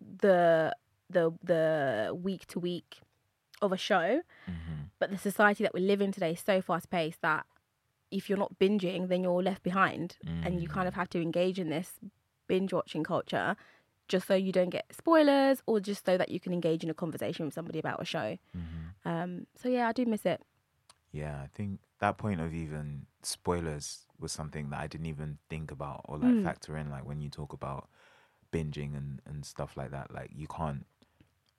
the 0.00 0.74
the 1.08 1.32
the 1.42 2.16
week 2.16 2.46
to 2.46 2.58
week 2.58 3.00
of 3.60 3.72
a 3.72 3.76
show 3.76 4.22
hmm 4.46 4.52
but 4.98 5.10
the 5.10 5.18
society 5.18 5.64
that 5.64 5.72
we 5.72 5.80
live 5.80 6.00
in 6.02 6.12
today 6.12 6.32
is 6.32 6.40
so 6.40 6.60
fast 6.60 6.90
paced 6.90 7.22
that 7.22 7.46
if 8.10 8.28
you're 8.28 8.38
not 8.38 8.58
binging 8.58 9.08
then 9.08 9.22
you're 9.22 9.42
left 9.42 9.62
behind. 9.62 10.16
And 10.42 10.60
you 10.60 10.68
kind 10.68 10.88
of 10.88 10.94
have 10.94 11.08
to 11.10 11.20
engage 11.20 11.58
in 11.58 11.68
this 11.70 11.92
binge 12.48 12.72
watching 12.72 13.04
culture 13.04 13.56
just 14.08 14.26
so 14.26 14.34
you 14.34 14.50
don't 14.52 14.70
get 14.70 14.86
spoilers 14.92 15.62
or 15.66 15.78
just 15.80 16.04
so 16.04 16.16
that 16.18 16.30
you 16.30 16.40
can 16.40 16.52
engage 16.52 16.82
in 16.82 16.90
a 16.90 16.94
conversation 16.94 17.44
with 17.44 17.54
somebody 17.54 17.78
about 17.78 18.02
a 18.02 18.04
show. 18.04 18.36
Hmm 18.52 18.88
um 19.04 19.46
so 19.56 19.68
yeah 19.68 19.88
i 19.88 19.92
do 19.92 20.04
miss 20.04 20.26
it. 20.26 20.42
Yeah, 21.12 21.40
I 21.42 21.48
think 21.54 21.80
that 22.00 22.18
point 22.18 22.40
of 22.40 22.54
even 22.54 23.06
spoilers 23.22 24.06
was 24.18 24.30
something 24.32 24.70
that 24.70 24.80
I 24.80 24.86
didn't 24.86 25.06
even 25.06 25.38
think 25.48 25.70
about 25.70 26.02
or 26.04 26.18
like 26.18 26.34
Mm. 26.34 26.44
factor 26.44 26.76
in. 26.76 26.90
Like 26.90 27.04
when 27.06 27.20
you 27.20 27.30
talk 27.30 27.52
about 27.52 27.88
binging 28.52 28.96
and, 28.96 29.20
and 29.26 29.44
stuff 29.44 29.76
like 29.76 29.90
that, 29.90 30.12
like 30.12 30.30
you 30.32 30.46
can't, 30.46 30.86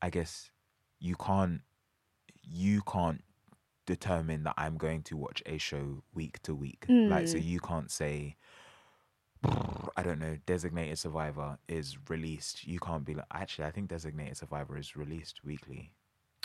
I 0.01 0.09
guess, 0.09 0.51
you 0.99 1.15
can't, 1.15 1.61
you 2.43 2.81
can't 2.83 3.23
determine 3.95 4.43
that 4.43 4.55
I'm 4.57 4.77
going 4.77 5.01
to 5.03 5.17
watch 5.17 5.39
a 5.45 5.57
show 5.57 6.03
week 6.13 6.41
to 6.43 6.53
week. 6.55 6.85
Like, 6.87 7.27
so 7.27 7.37
Mm. 7.37 7.43
you 7.45 7.59
can't 7.59 7.91
say, 7.91 8.35
I 9.97 10.03
don't 10.03 10.19
know, 10.19 10.37
Designated 10.45 10.97
Survivor 10.99 11.57
is 11.67 11.97
released. 12.09 12.67
You 12.67 12.79
can't 12.79 13.03
be 13.03 13.15
like, 13.15 13.25
actually, 13.33 13.65
I 13.65 13.71
think 13.71 13.89
Designated 13.89 14.37
Survivor 14.37 14.77
is 14.77 14.95
released 14.95 15.43
weekly. 15.43 15.91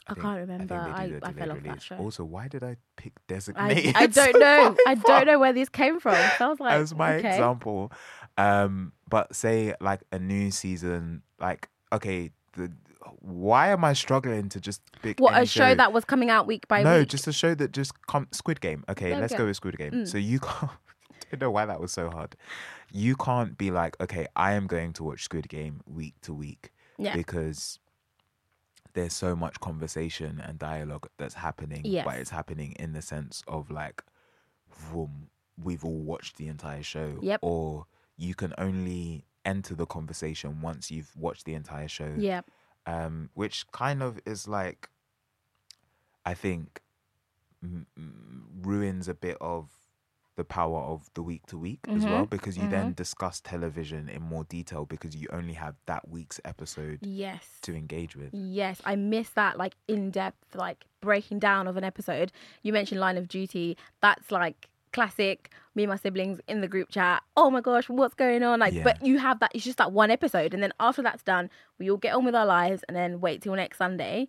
I 0.09 0.15
think- 0.15 0.23
can't 0.25 0.39
remember. 0.39 0.67
they 0.67 0.75
I- 0.75 1.21
I 1.29 1.33
fell 1.33 1.53
off 1.53 1.63
that 1.65 1.83
show. 1.83 1.97
Also, 1.99 2.25
why 2.25 2.49
did 2.49 2.63
I 2.65 2.77
pick 2.97 3.13
Designated? 3.27 3.95
I 3.97 4.07
don't 4.07 4.39
know 4.39 4.77
i 4.87 4.95
don't 5.11 5.27
know 5.27 5.39
where 5.39 5.53
this 5.53 5.69
came 5.69 5.99
from 6.01 6.15
so 6.39 6.47
i 6.47 6.49
was 6.49 6.61
like 6.61 6.73
As 6.75 6.95
my 6.95 7.17
okay. 7.17 7.29
example, 7.31 7.93
um, 8.39 8.93
but 9.09 9.35
say 9.35 9.75
like 9.81 10.03
a 10.13 10.19
new 10.19 10.51
season, 10.51 11.23
like 11.41 11.69
okay, 11.93 12.31
the 12.55 12.73
why 13.21 13.69
am 13.69 13.85
I 13.85 13.93
struggling 13.93 14.49
to 14.51 14.61
just 14.61 14.81
pick 15.03 15.19
what 15.21 15.41
a 15.41 15.47
show 15.47 15.75
that 15.75 15.93
was 15.93 16.05
coming 16.05 16.31
out 16.31 16.47
week 16.47 16.67
by 16.69 16.83
no, 16.83 16.91
week 16.91 16.99
No, 17.01 17.05
just 17.05 17.27
a 17.27 17.33
show 17.33 17.55
that 17.55 17.73
just 17.73 17.93
come 18.07 18.29
Squid 18.33 18.61
Game. 18.61 18.85
Okay, 18.89 19.15
we 19.15 19.21
let's 19.21 19.35
go. 19.35 19.47
with 19.47 19.57
Squid 19.57 19.77
Game. 19.79 19.93
Mm. 19.93 20.09
So 20.09 20.19
you 20.19 20.41
can't. 20.41 20.71
I 20.73 21.37
don't 21.37 21.41
know 21.41 21.51
why 21.51 21.67
that 21.67 21.81
was 21.81 21.93
so 21.93 22.09
hard. 22.11 22.37
You 22.93 23.17
can't 23.17 23.59
be 23.59 23.71
like, 23.71 24.01
okay, 24.01 24.27
I 24.37 24.53
am 24.53 24.67
going 24.67 24.93
to 24.95 25.05
watch 25.05 25.25
Squid 25.25 25.49
Game 25.49 25.81
week 25.87 26.15
to 26.23 26.33
week 26.33 26.71
yeah 26.99 27.15
because 27.15 27.79
there's 28.95 29.13
so 29.13 29.37
much 29.37 29.61
conversation 29.61 30.41
and 30.43 30.59
dialogue 30.59 31.07
that's 31.19 31.35
happening, 31.35 31.83
Yes. 31.85 32.05
but 32.07 32.17
it's 32.17 32.31
happening 32.31 32.73
in 32.79 32.93
the 32.95 33.03
sense 33.03 33.43
of 33.47 33.71
like, 33.71 34.03
vroom, 34.71 35.29
we've 35.63 35.85
all 35.85 36.01
watched 36.01 36.37
the 36.39 36.49
entire 36.49 36.83
show, 36.83 37.19
Yep. 37.21 37.41
or 37.43 37.87
you 38.17 38.35
can 38.35 38.55
only 38.57 39.25
enter 39.45 39.75
the 39.75 39.85
conversation 39.87 40.63
once 40.63 40.91
you've 40.91 41.15
watched 41.17 41.45
the 41.45 41.53
entire 41.55 41.89
show, 41.89 42.15
yeah 42.17 42.41
um, 42.87 43.31
which 43.35 43.67
kind 43.73 44.03
of 44.03 44.21
is 44.25 44.47
like, 44.49 44.89
I 46.25 46.35
think, 46.35 46.81
m- 47.63 47.87
m- 47.97 48.49
ruins 48.63 49.09
a 49.09 49.15
bit 49.15 49.37
of 49.41 49.71
the 50.37 50.45
power 50.45 50.81
of 50.81 51.09
the 51.15 51.23
week 51.23 51.47
to 51.47 51.57
week 51.57 51.81
as 51.89 52.05
well 52.05 52.27
Mhm, 52.27 52.31
because 52.31 52.59
you 52.59 52.69
then 52.69 52.93
discuss 52.93 53.41
television 53.41 54.09
in 54.11 54.21
more 54.23 54.45
detail 54.45 54.85
because 54.85 55.17
you 55.17 55.29
only 55.33 55.55
have 55.55 55.77
that 55.87 56.09
week's 56.11 56.39
episode 56.45 56.99
yes 57.01 57.43
to 57.63 57.75
engage 57.75 58.15
with. 58.17 58.35
Yes, 58.35 58.83
I 58.85 58.97
miss 58.97 59.31
that 59.31 59.57
like 59.57 59.77
in 59.89 60.11
depth 60.11 60.55
like 60.55 60.85
breaking 61.01 61.39
down 61.39 61.67
of 61.67 61.79
an 61.79 61.85
episode. 61.85 62.33
You 62.63 62.75
mentioned 62.75 63.01
Line 63.01 63.17
of 63.17 63.29
Duty. 63.29 63.79
That's 64.03 64.31
like 64.31 64.69
classic. 64.97 65.51
Me 65.77 65.85
and 65.85 65.91
my 65.91 65.97
siblings 65.97 66.41
in 66.49 66.63
the 66.63 66.69
group 66.69 66.89
chat. 66.91 67.23
Oh 67.37 67.51
my 67.51 67.61
gosh, 67.61 67.89
what's 67.89 68.15
going 68.15 68.43
on? 68.43 68.61
Like, 68.61 68.73
Yeah. 68.75 68.83
but 68.83 69.05
you 69.05 69.19
have 69.19 69.39
that. 69.41 69.53
It's 69.55 69.65
just 69.65 69.79
that 69.79 69.93
one 69.93 70.11
episode, 70.11 70.55
and 70.55 70.63
then 70.63 70.73
after 70.81 71.03
that's 71.03 71.23
done, 71.23 71.51
we 71.79 71.91
all 71.91 71.99
get 71.99 72.15
on 72.15 72.25
with 72.25 72.35
our 72.35 72.47
lives, 72.47 72.83
and 72.89 72.97
then 72.97 73.21
wait 73.21 73.43
till 73.43 73.55
next 73.55 73.77
Sunday. 73.79 74.27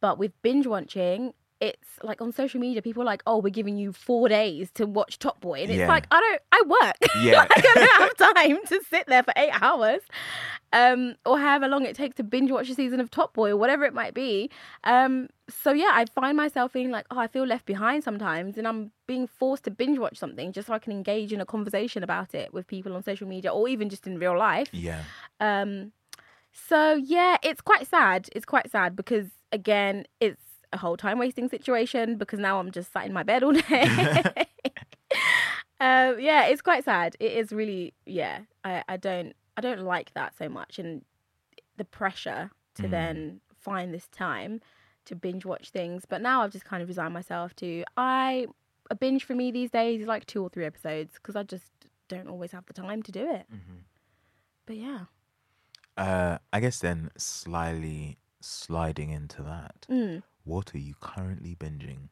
But 0.00 0.18
with 0.18 0.32
binge 0.42 0.66
watching, 0.66 1.32
it's 1.60 1.88
like 2.02 2.20
on 2.20 2.32
social 2.32 2.60
media, 2.60 2.82
people 2.82 3.02
are 3.02 3.06
like, 3.06 3.22
"Oh, 3.26 3.38
we're 3.38 3.50
giving 3.50 3.76
you 3.78 3.92
four 3.92 4.28
days 4.28 4.70
to 4.72 4.84
watch 4.84 5.18
Top 5.18 5.40
Boy," 5.40 5.62
and 5.62 5.70
it's 5.70 5.78
Yeah. 5.78 5.88
like, 5.88 6.06
I 6.10 6.20
don't, 6.20 6.42
I 6.52 6.62
work. 6.86 6.96
Yeah. 7.22 7.38
like, 7.38 7.50
I 7.56 7.60
don't 7.60 8.00
have 8.02 8.34
time 8.34 8.58
to 8.66 8.80
sit 8.90 9.06
there 9.06 9.22
for 9.22 9.32
eight 9.36 9.62
hours, 9.62 10.02
um, 10.72 11.16
or 11.26 11.38
however 11.38 11.68
long 11.68 11.84
it 11.84 11.94
takes 11.94 12.16
to 12.16 12.22
binge 12.22 12.50
watch 12.50 12.68
a 12.70 12.74
season 12.74 13.00
of 13.00 13.10
Top 13.10 13.34
Boy 13.34 13.50
or 13.50 13.56
whatever 13.56 13.84
it 13.84 13.94
might 13.94 14.14
be. 14.14 14.50
Um, 14.84 15.28
so 15.48 15.72
yeah, 15.72 15.90
I 15.92 16.06
find 16.14 16.36
myself 16.36 16.72
feeling 16.72 16.90
like, 16.90 17.06
oh, 17.10 17.18
I 17.18 17.26
feel 17.26 17.44
left 17.44 17.66
behind 17.66 18.04
sometimes, 18.04 18.56
and 18.56 18.66
I'm 18.66 18.92
being 19.06 19.26
forced 19.26 19.64
to 19.64 19.70
binge 19.70 19.98
watch 19.98 20.16
something 20.16 20.52
just 20.52 20.68
so 20.68 20.74
I 20.74 20.78
can 20.78 20.92
engage 20.92 21.32
in 21.32 21.40
a 21.40 21.46
conversation 21.46 22.02
about 22.02 22.34
it 22.34 22.52
with 22.54 22.66
people 22.66 22.94
on 22.94 23.02
social 23.02 23.28
media 23.28 23.52
or 23.52 23.68
even 23.68 23.90
just 23.90 24.06
in 24.06 24.18
real 24.18 24.38
life. 24.38 24.68
Yeah. 24.72 25.02
Um, 25.40 25.92
so 26.52 26.94
yeah, 26.94 27.36
it's 27.42 27.60
quite 27.60 27.86
sad. 27.86 28.28
It's 28.32 28.46
quite 28.46 28.70
sad 28.70 28.96
because 28.96 29.28
again, 29.52 30.06
it's 30.20 30.42
a 30.72 30.78
whole 30.78 30.96
time 30.96 31.18
wasting 31.18 31.48
situation 31.48 32.16
because 32.16 32.38
now 32.38 32.58
I'm 32.58 32.70
just 32.70 32.92
sat 32.92 33.06
in 33.06 33.12
my 33.12 33.22
bed 33.22 33.42
all 33.42 33.52
day. 33.68 33.82
um, 35.80 36.18
yeah, 36.18 36.46
it's 36.46 36.62
quite 36.62 36.84
sad. 36.84 37.16
It 37.20 37.32
is 37.32 37.52
really 37.52 37.92
yeah. 38.06 38.40
I, 38.64 38.84
I 38.88 38.96
don't 38.96 39.34
I 39.56 39.60
don't 39.60 39.80
like 39.82 40.12
that 40.14 40.34
so 40.36 40.48
much 40.48 40.78
and 40.78 41.04
the 41.76 41.84
pressure 41.84 42.50
to 42.76 42.82
Mm. 42.84 42.90
then 42.90 43.40
find 43.54 43.92
this 43.92 44.08
time 44.08 44.60
to 45.04 45.14
binge 45.14 45.44
watch 45.44 45.70
things. 45.70 46.04
But 46.06 46.20
now 46.22 46.42
I've 46.42 46.52
just 46.52 46.64
kind 46.64 46.82
of 46.82 46.88
resigned 46.88 47.14
myself 47.14 47.54
to 47.56 47.84
I 47.96 48.46
a 48.90 48.94
binge 48.94 49.24
for 49.24 49.34
me 49.34 49.50
these 49.50 49.70
days 49.70 50.00
is 50.02 50.06
like 50.06 50.26
two 50.26 50.42
or 50.42 50.48
three 50.48 50.64
episodes 50.64 51.14
because 51.14 51.36
I 51.36 51.42
just 51.42 51.70
don't 52.08 52.28
always 52.28 52.52
have 52.52 52.66
the 52.66 52.72
time 52.72 53.02
to 53.02 53.12
do 53.12 53.30
it. 53.30 53.46
But 54.66 54.76
yeah. 54.76 55.00
Uh, 55.96 56.38
I 56.52 56.60
guess 56.60 56.78
then 56.80 57.10
slyly 57.16 58.18
sliding 58.40 59.10
into 59.10 59.42
that. 59.42 59.86
Mm. 59.90 60.22
What 60.44 60.74
are 60.74 60.78
you 60.78 60.94
currently 61.00 61.54
binging? 61.54 62.08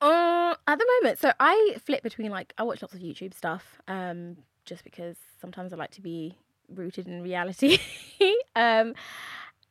Uh, 0.00 0.54
at 0.66 0.78
the 0.78 0.86
moment, 1.00 1.18
so 1.20 1.32
I 1.38 1.76
flip 1.84 2.02
between 2.02 2.30
like 2.30 2.52
I 2.58 2.64
watch 2.64 2.82
lots 2.82 2.92
of 2.94 3.00
YouTube 3.00 3.34
stuff, 3.34 3.80
um, 3.86 4.36
just 4.64 4.84
because 4.84 5.16
sometimes 5.40 5.72
I 5.72 5.76
like 5.76 5.90
to 5.92 6.00
be 6.00 6.36
rooted 6.68 7.06
in 7.06 7.22
reality. 7.22 7.78
um, 8.56 8.94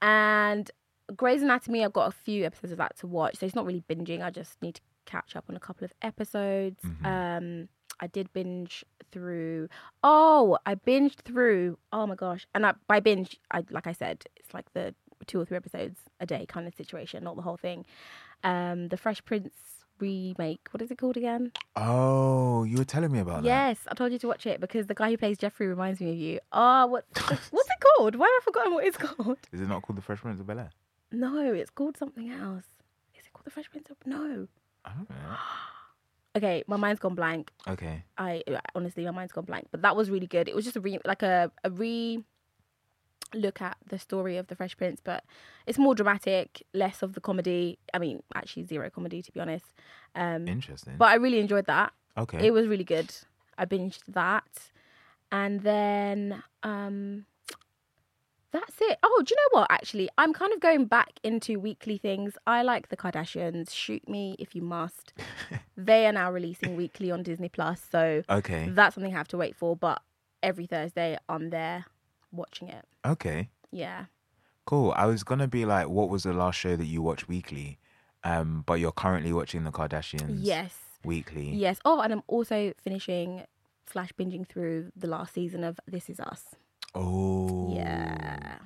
and 0.01 0.69
Grey's 1.15 1.41
Anatomy, 1.41 1.84
I've 1.84 1.93
got 1.93 2.08
a 2.08 2.12
few 2.12 2.45
episodes 2.45 2.71
of 2.71 2.77
that 2.77 2.97
to 2.99 3.08
watch, 3.08 3.38
so 3.38 3.45
it's 3.45 3.56
not 3.56 3.65
really 3.65 3.84
binging. 3.89 4.23
I 4.23 4.30
just 4.30 4.62
need 4.62 4.75
to 4.75 4.82
catch 5.06 5.36
up 5.36 5.45
on 5.49 5.56
a 5.56 5.60
couple 5.60 5.86
of 5.86 5.93
episodes. 6.01 6.84
Um, 7.04 7.67
I 7.99 8.08
did 8.08 8.32
binge 8.34 8.84
through. 9.12 9.69
Oh, 10.04 10.58
I 10.65 10.75
binged 10.75 11.19
through. 11.19 11.77
Oh 11.91 12.08
my 12.08 12.15
gosh! 12.15 12.47
And 12.56 12.65
I, 12.65 12.73
by 12.88 12.99
binge, 12.99 13.39
I 13.51 13.63
like 13.69 13.88
I 13.88 13.93
said, 13.93 14.23
it's 14.38 14.54
like 14.54 14.73
the 14.73 14.95
two 15.27 15.39
or 15.39 15.45
three 15.45 15.58
episodes 15.58 15.99
a 16.19 16.25
day 16.25 16.45
kind 16.47 16.67
of 16.67 16.73
situation, 16.73 17.23
not 17.23 17.36
the 17.36 17.41
whole 17.41 17.58
thing. 17.58 17.86
Um, 18.43 18.88
the 18.88 18.97
Fresh 18.97 19.23
Prince 19.25 19.54
remake. 20.02 20.68
What 20.72 20.82
is 20.82 20.92
it 20.92 20.98
called 20.98 21.18
again? 21.18 21.52
Oh, 21.76 22.64
you 22.64 22.78
were 22.78 22.84
telling 22.86 23.12
me 23.12 23.20
about 23.20 23.44
that. 23.44 23.48
Yes, 23.48 23.78
I 23.88 23.94
told 23.94 24.12
you 24.12 24.20
to 24.20 24.28
watch 24.28 24.46
it 24.46 24.60
because 24.60 24.88
the 24.88 24.94
guy 24.96 25.10
who 25.12 25.18
plays 25.18 25.38
Geoffrey 25.38 25.68
reminds 25.68 26.02
me 26.02 26.12
of 26.12 26.18
you. 26.18 26.40
Oh, 26.52 26.88
what? 26.88 27.06
what's 27.52 27.70
it 27.70 27.84
called? 27.98 28.16
Why 28.16 28.28
have 28.28 28.42
I 28.42 28.44
forgotten 28.44 28.74
what 28.74 28.86
it's 28.86 28.98
called? 28.98 29.38
Is 29.52 29.62
it 29.62 29.70
not 29.70 29.84
called 29.84 29.98
The 29.98 30.02
Fresh 30.02 30.22
Prince 30.22 30.40
of 30.40 30.48
Bel 30.48 30.60
Air? 30.60 30.72
No, 31.12 31.54
it's 31.54 31.70
called 31.70 31.98
something 31.98 32.30
else. 32.30 32.66
Is 33.16 33.26
it 33.26 33.34
called 33.34 33.46
The 33.46 33.52
Fresh 33.52 33.70
Prince 33.70 33.90
of? 33.90 33.98
No. 34.06 34.48
I 34.86 34.92
don't 34.92 35.10
know. 35.10 35.16
Okay, 36.34 36.64
my 36.66 36.78
mind's 36.78 37.02
gone 37.02 37.14
blank. 37.14 37.52
Okay. 37.68 38.06
I 38.18 38.42
honestly, 38.74 39.04
my 39.04 39.12
mind's 39.12 39.34
gone 39.34 39.44
blank. 39.44 39.68
But 39.70 39.82
that 39.82 39.98
was 39.98 40.10
really 40.10 40.28
good. 40.28 40.48
It 40.48 40.56
was 40.56 40.64
just 40.64 40.78
a 40.78 40.80
re, 40.80 40.98
like 41.04 41.24
a 41.24 41.52
a 41.66 41.70
re 41.70 42.24
look 43.34 43.62
at 43.62 43.78
the 43.88 44.00
story 44.00 44.38
of 44.38 44.48
the 44.48 44.56
Fresh 44.56 44.78
Prince, 44.78 45.02
but 45.04 45.24
it's 45.65 45.78
more 45.78 45.96
dramatic, 45.96 46.63
less 46.74 47.02
of 47.02 47.13
the 47.13 47.22
comedy. 47.22 47.80
I 47.94 48.00
mean, 48.00 48.24
actually 48.34 48.63
zero 48.63 48.89
comedy 48.89 49.22
to 49.22 49.32
be 49.32 49.39
honest. 49.39 49.65
Um, 50.15 50.48
Interesting. 50.48 50.96
but 50.98 51.10
I 51.10 51.15
really 51.15 51.39
enjoyed 51.39 51.65
that. 51.65 51.94
okay. 52.17 52.46
It 52.46 52.52
was 52.52 52.67
really 52.67 52.84
good. 52.84 53.13
I 53.58 53.65
binged 53.65 54.02
that, 54.08 54.72
and 55.32 55.62
then 55.62 56.44
um, 56.63 57.26
that's 58.52 58.76
it. 58.82 58.98
Oh, 59.04 59.22
do 59.26 59.34
you 59.34 59.38
know 59.38 59.60
what? 59.60 59.72
Actually, 59.72 60.10
I'm 60.17 60.34
kind 60.34 60.54
of 60.54 60.60
going 60.60 60.86
back 60.86 61.20
into 61.24 61.60
weekly 61.60 61.98
things. 61.98 62.38
I 62.48 62.63
like 62.63 62.89
the 62.89 62.98
Kardashians. 62.98 63.72
Shoot 63.72 64.08
me 64.10 64.36
if 64.39 64.56
you 64.56 64.62
must. 64.62 65.13
they 65.78 66.08
are 66.08 66.12
now 66.12 66.32
releasing 66.32 66.76
weekly 66.76 67.12
on 67.12 67.24
Disney 67.24 67.50
Plus, 67.50 67.82
so 67.91 68.24
okay. 68.30 68.70
that's 68.70 68.96
something 68.96 69.13
I 69.13 69.17
have 69.17 69.28
to 69.30 69.38
wait 69.38 69.56
for. 69.56 69.76
But 69.76 70.02
every 70.41 70.65
Thursday, 70.65 71.17
I'm 71.30 71.50
there 71.50 71.86
watching 72.32 72.70
it. 72.70 72.86
Okay. 73.06 73.50
Yeah. 73.72 74.06
Cool. 74.65 74.94
I 74.96 75.06
was 75.06 75.24
gonna 75.24 75.48
be 75.48 75.65
like, 75.65 75.89
what 75.89 76.10
was 76.10 76.24
the 76.24 76.34
last 76.34 76.56
show 76.56 76.76
that 76.76 76.86
you 76.86 77.02
watched 77.02 77.28
weekly? 77.28 77.80
Um, 78.24 78.63
but 78.65 78.80
you're 78.80 78.91
currently 78.91 79.34
watching 79.34 79.63
the 79.63 79.72
Kardashians. 79.72 80.38
Yes. 80.39 80.76
Weekly. 81.04 81.50
Yes. 81.50 81.80
Oh, 81.84 82.02
and 82.02 82.13
I'm 82.13 82.24
also 82.28 82.74
finishing 82.84 83.46
slash 83.91 84.12
binging 84.13 84.48
through 84.48 84.91
the 84.96 85.08
last 85.08 85.34
season 85.34 85.63
of 85.63 85.80
This 85.88 86.10
Is 86.10 86.20
Us. 86.20 86.46
Oh. 86.94 87.74
Yeah. 87.76 88.58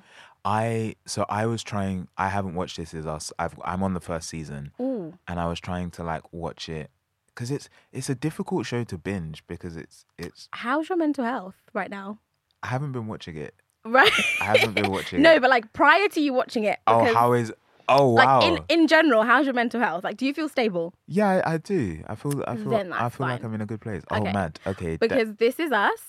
I 0.44 0.94
so 1.06 1.26
I 1.28 1.46
was 1.46 1.64
trying. 1.64 2.06
I 2.16 2.28
haven't 2.28 2.54
watched 2.54 2.76
This 2.76 2.94
Is 2.94 3.04
Us. 3.04 3.32
I've 3.38 3.58
I'm 3.64 3.82
on 3.82 3.94
the 3.94 4.00
first 4.00 4.28
season, 4.28 4.72
Ooh. 4.80 5.14
and 5.26 5.40
I 5.40 5.48
was 5.48 5.58
trying 5.58 5.90
to 5.92 6.04
like 6.04 6.32
watch 6.32 6.68
it 6.68 6.90
because 7.28 7.50
it's 7.50 7.68
it's 7.92 8.08
a 8.08 8.14
difficult 8.14 8.64
show 8.64 8.84
to 8.84 8.96
binge 8.96 9.44
because 9.48 9.76
it's 9.76 10.04
it's. 10.16 10.48
How's 10.52 10.88
your 10.88 10.98
mental 10.98 11.24
health 11.24 11.56
right 11.74 11.90
now? 11.90 12.20
I 12.62 12.68
haven't 12.68 12.92
been 12.92 13.06
watching 13.06 13.36
it. 13.36 13.54
Right. 13.84 14.10
I 14.40 14.44
haven't 14.44 14.74
been 14.74 14.90
watching 14.90 15.20
it. 15.20 15.22
no, 15.26 15.34
it. 15.34 15.40
but 15.40 15.50
like 15.50 15.72
prior 15.72 16.08
to 16.08 16.20
you 16.20 16.32
watching 16.32 16.64
it. 16.64 16.78
Oh, 16.86 17.04
how 17.14 17.32
is? 17.34 17.52
Oh 17.88 18.10
wow. 18.14 18.40
Like 18.40 18.48
in, 18.68 18.80
in 18.80 18.86
general, 18.88 19.22
how's 19.22 19.44
your 19.46 19.54
mental 19.54 19.80
health? 19.80 20.02
Like, 20.02 20.16
do 20.16 20.26
you 20.26 20.34
feel 20.34 20.48
stable? 20.48 20.92
yeah, 21.06 21.42
I, 21.46 21.54
I 21.54 21.56
do. 21.58 22.02
I 22.08 22.16
feel. 22.16 22.42
I 22.48 22.56
feel. 22.56 22.70
Then 22.70 22.92
I 22.92 23.08
feel 23.08 23.26
like. 23.28 23.44
I'm 23.44 23.54
in 23.54 23.60
a 23.60 23.66
good 23.66 23.80
place. 23.80 24.02
Oh, 24.10 24.16
Okay. 24.20 24.32
mad. 24.32 24.58
Okay. 24.66 24.96
that- 24.96 25.00
Because 25.00 25.34
This 25.36 25.60
Is 25.60 25.70
Us 25.70 26.00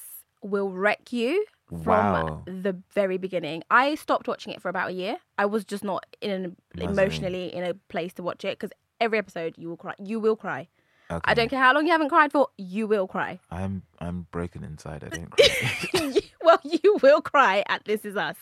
will 0.41 0.71
wreck 0.71 1.13
you 1.13 1.45
from 1.67 1.83
Wow. 1.85 2.43
the 2.47 2.75
very 2.95 3.17
beginning. 3.17 3.61
I 3.69 3.93
stopped 3.95 4.27
watching 4.27 4.53
it 4.53 4.61
for 4.61 4.69
about 4.69 4.89
a 4.89 4.93
year. 4.93 5.17
I 5.37 5.45
was 5.45 5.65
just 5.65 5.83
not 5.83 6.05
in 6.21 6.31
an, 6.31 6.55
emotionally 6.81 7.53
in 7.53 7.63
a 7.63 7.73
place 7.89 8.13
to 8.13 8.23
watch 8.23 8.43
it 8.45 8.57
because 8.57 8.71
every 8.99 9.19
episode 9.19 9.55
you 9.57 9.67
will 9.69 9.77
cry. 9.77 9.93
You 10.03 10.19
will 10.19 10.35
cry. 10.35 10.69
Okay. 11.09 11.21
I 11.23 11.33
don't 11.33 11.49
care 11.49 11.59
how 11.61 11.73
long 11.73 11.85
you 11.85 11.91
haven't 11.91 12.09
cried 12.09 12.31
for. 12.31 12.47
You 12.57 12.87
will 12.87 13.07
cry. 13.07 13.39
I'm 13.51 13.83
I'm 13.99 14.27
broken 14.31 14.63
inside. 14.63 15.03
I 15.03 15.09
don't 15.09 15.29
cry. 15.31 16.21
well, 16.43 16.59
you 16.63 16.97
will 17.01 17.21
cry 17.21 17.63
at 17.67 17.85
This 17.85 18.05
Is 18.05 18.15
Us. 18.15 18.35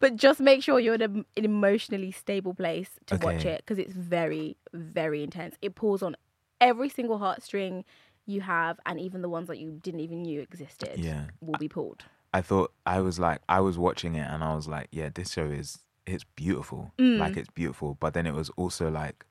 But 0.00 0.16
just 0.16 0.40
make 0.40 0.62
sure 0.62 0.80
you're 0.80 0.94
in 0.94 1.02
a, 1.02 1.04
an 1.04 1.44
emotionally 1.44 2.10
stable 2.10 2.54
place 2.54 2.90
to 3.06 3.16
watch 3.18 3.44
it 3.44 3.58
because 3.64 3.78
it's 3.78 3.92
very, 3.92 4.56
very 4.72 5.22
intense. 5.22 5.56
It 5.62 5.74
pulls 5.76 6.02
on 6.02 6.16
every 6.60 6.88
single 6.88 7.18
heartstring 7.20 7.84
you 8.26 8.40
have, 8.40 8.78
and 8.86 8.98
even 9.00 9.22
the 9.22 9.28
ones 9.28 9.48
that 9.48 9.58
you 9.58 9.70
didn't 9.82 10.00
even 10.00 10.22
knew 10.22 10.40
existed 10.40 10.98
Yeah. 10.98 11.24
will 11.40 11.58
be 11.58 11.68
pulled. 11.68 12.04
I 12.34 12.40
thought 12.40 12.72
I 12.86 13.00
was 13.00 13.18
like 13.18 13.42
I 13.48 13.60
was 13.60 13.76
watching 13.78 14.14
it 14.14 14.26
and 14.28 14.42
I 14.42 14.54
was 14.54 14.66
like, 14.66 14.88
yeah, 14.90 15.10
this 15.12 15.30
show 15.32 15.44
is 15.46 15.78
it's 16.06 16.24
beautiful. 16.24 16.92
Mm. 16.98 17.18
Like 17.18 17.36
it's 17.36 17.50
beautiful. 17.50 17.96
But 18.00 18.14
then 18.14 18.26
it 18.26 18.34
was 18.34 18.50
also 18.56 18.90
like 18.90 19.24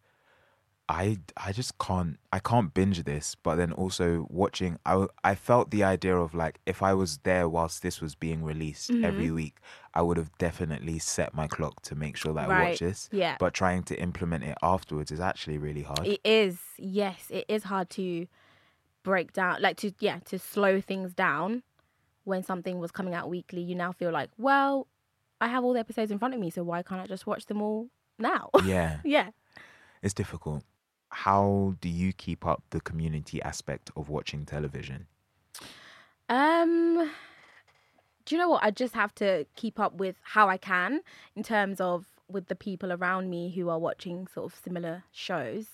I 0.92 1.20
I 1.38 1.54
just 1.54 1.78
can't 1.80 2.20
I 2.34 2.40
can't 2.40 2.74
binge 2.74 3.04
this. 3.04 3.36
But 3.36 3.56
then 3.56 3.72
also 3.72 4.28
watching 4.30 4.78
I 4.86 5.08
I 5.24 5.36
felt 5.36 5.72
the 5.72 5.84
idea 5.86 6.18
of 6.18 6.34
like 6.34 6.60
if 6.66 6.84
I 6.84 6.94
was 6.94 7.20
there 7.20 7.48
whilst 7.48 7.82
this 7.82 8.02
was 8.02 8.14
being 8.14 8.44
released 8.44 8.92
Mm-hmm. 8.92 9.06
every 9.06 9.32
week, 9.32 9.56
I 9.94 10.02
would 10.02 10.18
have 10.18 10.32
definitely 10.38 11.00
set 11.00 11.34
my 11.34 11.48
clock 11.48 11.82
to 11.84 11.96
make 11.96 12.18
sure 12.18 12.34
that 12.34 12.46
I 12.46 12.48
Right. 12.50 12.70
watch 12.72 12.80
this. 12.80 13.10
Yeah. 13.12 13.38
But 13.40 13.54
trying 13.54 13.84
to 13.84 13.96
implement 14.08 14.44
it 14.44 14.58
afterwards 14.62 15.12
is 15.12 15.22
actually 15.22 15.58
really 15.58 15.84
hard. 15.84 16.06
It 16.06 16.20
is, 16.26 16.58
yes, 16.78 17.20
it 17.30 17.46
is 17.48 17.64
hard 17.64 17.90
to 17.92 18.28
break 19.04 19.32
down, 19.34 19.62
like 19.62 19.78
to, 19.78 19.94
yeah, 20.00 20.20
to 20.26 20.38
slow 20.38 20.82
things 20.82 21.14
down 21.14 21.64
when 22.26 22.44
something 22.44 22.80
was 22.80 22.92
coming 22.92 23.14
out 23.14 23.30
weekly. 23.30 23.62
You 23.62 23.76
now 23.76 23.92
feel 23.94 24.12
like, 24.12 24.30
well, 24.38 24.88
I 25.40 25.48
have 25.48 25.64
all 25.64 25.74
the 25.74 25.80
episodes 25.80 26.12
in 26.12 26.20
front 26.20 26.34
of 26.34 26.40
me, 26.40 26.50
so 26.50 26.64
why 26.64 26.84
can't 26.84 27.02
I 27.02 27.08
just 27.08 27.26
watch 27.26 27.46
them 27.46 27.62
all 27.62 27.88
now? 28.20 28.50
yeah. 28.66 29.00
yeah. 29.06 29.30
It's 30.04 30.14
difficult. 30.14 30.64
How 31.12 31.76
do 31.82 31.90
you 31.90 32.14
keep 32.14 32.46
up 32.46 32.64
the 32.70 32.82
community 32.82 33.42
aspect 33.42 33.92
of 33.96 34.10
watching 34.10 34.46
television? 34.46 35.08
Um, 36.30 37.12
do 38.26 38.36
you 38.36 38.40
know 38.40 38.50
what? 38.50 38.64
I 38.64 38.72
just 38.72 38.94
have 38.94 39.14
to 39.16 39.46
keep 39.56 39.80
up 39.80 39.96
with 39.96 40.16
how 40.24 40.48
I 40.48 40.58
can 40.58 41.02
in 41.36 41.44
terms 41.44 41.82
of 41.82 42.06
with 42.30 42.48
the 42.48 42.56
people 42.56 42.94
around 42.94 43.30
me 43.30 43.52
who 43.52 43.70
are 43.70 43.78
watching 43.78 44.28
sort 44.34 44.52
of 44.52 44.58
similar 44.58 45.04
shows. 45.12 45.68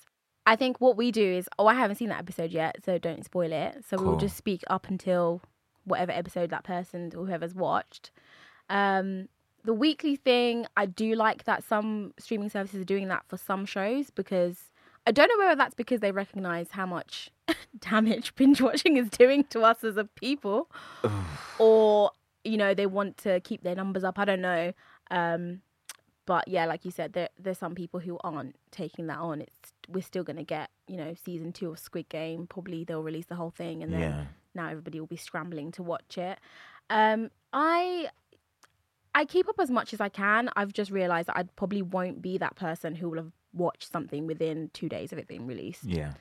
I 0.48 0.56
think 0.56 0.82
what 0.82 0.98
we 0.98 1.12
do 1.12 1.24
is, 1.24 1.50
oh, 1.60 1.68
I 1.68 1.74
haven't 1.74 1.98
seen 1.98 2.10
that 2.10 2.20
episode 2.20 2.52
yet, 2.52 2.78
so 2.84 2.98
don't 2.98 3.26
spoil 3.26 3.52
it. 3.52 3.84
So 3.88 3.98
we'll 4.02 4.18
just 4.18 4.38
speak 4.38 4.64
up 4.68 4.88
until 4.88 5.42
whatever 5.84 6.12
episode 6.12 6.50
that 6.50 6.64
person 6.64 7.12
or 7.16 7.26
whoever's 7.26 7.54
watched. 7.54 8.12
Um, 8.70 9.28
the 9.66 9.74
weekly 9.74 10.16
thing, 10.16 10.66
I 10.78 10.86
do 10.86 11.16
like 11.16 11.44
that 11.44 11.64
some 11.64 12.14
streaming 12.18 12.50
services 12.50 12.82
are 12.82 12.86
doing 12.86 13.10
that 13.10 13.26
for 13.28 13.38
some 13.38 13.66
shows 13.66 14.10
because 14.10 14.58
I 15.08 15.12
don't 15.12 15.30
know 15.30 15.38
whether 15.46 15.56
that's 15.58 15.74
because 15.74 16.02
they 16.02 16.12
recognize 16.12 16.72
how 16.72 16.86
much 16.86 17.32
damage 17.80 18.36
binge 18.36 18.60
watching 18.62 18.98
is 18.98 19.10
doing 19.10 19.46
to 19.46 19.62
us 19.62 19.84
as 19.84 19.96
a 19.98 20.04
people 20.04 20.70
or 21.60 22.12
you 22.44 22.58
know 22.58 22.74
they 22.74 22.86
want 22.86 23.18
to 23.20 23.40
keep 23.40 23.64
their 23.64 23.76
numbers 23.76 24.04
up. 24.04 24.20
I 24.20 24.26
don't 24.26 24.42
know. 24.42 24.74
Um 25.10 25.62
but 26.26 26.46
yeah 26.50 26.66
like 26.66 26.84
you 26.84 26.92
said 26.92 27.14
there 27.14 27.30
there's 27.40 27.58
some 27.58 27.74
people 27.74 28.02
who 28.02 28.18
aren't 28.24 28.56
taking 28.72 29.08
that 29.08 29.18
on. 29.20 29.42
It's 29.42 29.74
we're 29.88 30.02
still 30.04 30.24
going 30.26 30.36
to 30.36 30.44
get 30.44 30.70
you 30.88 30.98
know 30.98 31.16
season 31.24 31.54
2 31.54 31.72
of 31.72 31.80
squid 31.80 32.10
game. 32.10 32.46
Probably 32.48 32.84
they'll 32.84 33.02
release 33.02 33.28
the 33.28 33.36
whole 33.36 33.52
thing 33.52 33.82
and 33.84 33.94
then 33.94 34.02
Yeah. 34.02 34.26
now 34.54 34.68
everybody 34.68 35.00
will 35.00 35.08
be 35.08 35.16
scrambling 35.18 35.72
to 35.74 35.84
watch 35.84 36.18
it. 36.18 36.38
Um 36.90 37.32
i 37.54 38.10
i 39.16 39.24
keep 39.26 39.48
up 39.48 39.56
as 39.60 39.72
much 39.72 39.94
as 39.94 40.02
i 40.02 40.10
can. 40.10 40.50
I've 40.58 40.74
just 40.74 40.92
realized 40.92 41.30
that 41.30 41.38
i 41.38 41.44
probably 41.56 41.82
won't 41.82 42.22
be 42.22 42.38
that 42.40 42.56
person 42.58 42.96
who 42.96 43.10
will 43.10 43.18
have 43.24 43.32
watched 43.58 43.92
something 43.92 44.28
within 44.28 44.70
2 44.74 44.88
days 44.90 45.12
of 45.12 45.18
it 45.20 45.28
being 45.28 45.46
released 45.48 45.84
Yeah. 45.86 46.14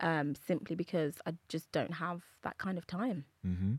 um 0.00 0.34
simply 0.34 0.74
because 0.76 1.14
i 1.26 1.34
just 1.48 1.70
don't 1.72 1.94
have 1.94 2.22
that 2.42 2.56
kind 2.58 2.78
of 2.78 2.86
time 2.86 3.24
Mm-hmm. 3.46 3.74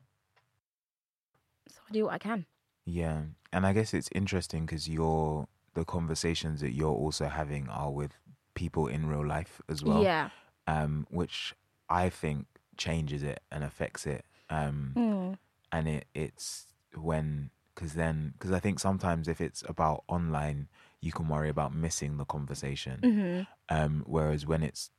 so 1.68 1.80
i 1.90 1.92
do 1.92 2.06
what 2.06 2.14
i 2.14 2.18
can 2.18 2.46
Yeah, 2.86 3.22
and 3.52 3.66
I 3.66 3.74
guess 3.74 3.94
it's 3.94 4.10
interesting 4.14 4.66
because 4.66 4.88
your 4.88 5.48
the 5.74 5.84
conversations 5.86 6.62
that 6.62 6.74
you're 6.74 6.94
also 7.06 7.26
having 7.28 7.68
are 7.70 7.92
with 7.92 8.14
people 8.54 8.88
in 8.88 9.08
real 9.08 9.26
life 9.26 9.60
as 9.68 9.84
well. 9.84 10.04
yeah. 10.04 10.30
Um, 10.68 11.06
which 11.10 11.56
I 11.90 12.10
think 12.10 12.46
changes 12.78 13.24
it 13.24 13.40
and 13.52 13.64
affects 13.64 14.06
it. 14.06 14.24
Um, 14.50 14.94
Mm. 14.96 15.38
and 15.72 15.88
it 15.88 16.06
it's 16.14 16.68
when 16.96 17.50
because 17.74 17.94
then 17.94 18.34
because 18.38 18.52
I 18.52 18.60
think 18.60 18.80
sometimes 18.80 19.28
if 19.28 19.42
it's 19.42 19.64
about 19.68 20.04
online, 20.08 20.68
you 21.06 21.12
can 21.12 21.28
worry 21.30 21.50
about 21.50 21.74
missing 21.76 22.18
the 22.18 22.26
conversation. 22.26 23.00
hmm 23.02 23.42
Um, 23.70 24.04
whereas 24.08 24.46
when 24.46 24.64
it's 24.64 24.92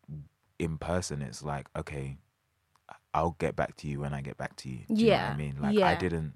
in 0.58 0.78
person, 0.78 1.22
it's 1.22 1.42
like 1.42 1.68
okay, 1.76 2.18
I'll 3.14 3.36
get 3.38 3.56
back 3.56 3.76
to 3.78 3.88
you 3.88 4.00
when 4.00 4.12
I 4.14 4.20
get 4.20 4.36
back 4.36 4.56
to 4.56 4.68
you. 4.68 4.80
Do 4.94 5.06
you 5.06 5.12
Yeah, 5.12 5.28
I 5.30 5.36
mean? 5.36 5.56
Like 5.60 5.76
I 5.82 5.94
didn't. 5.94 6.34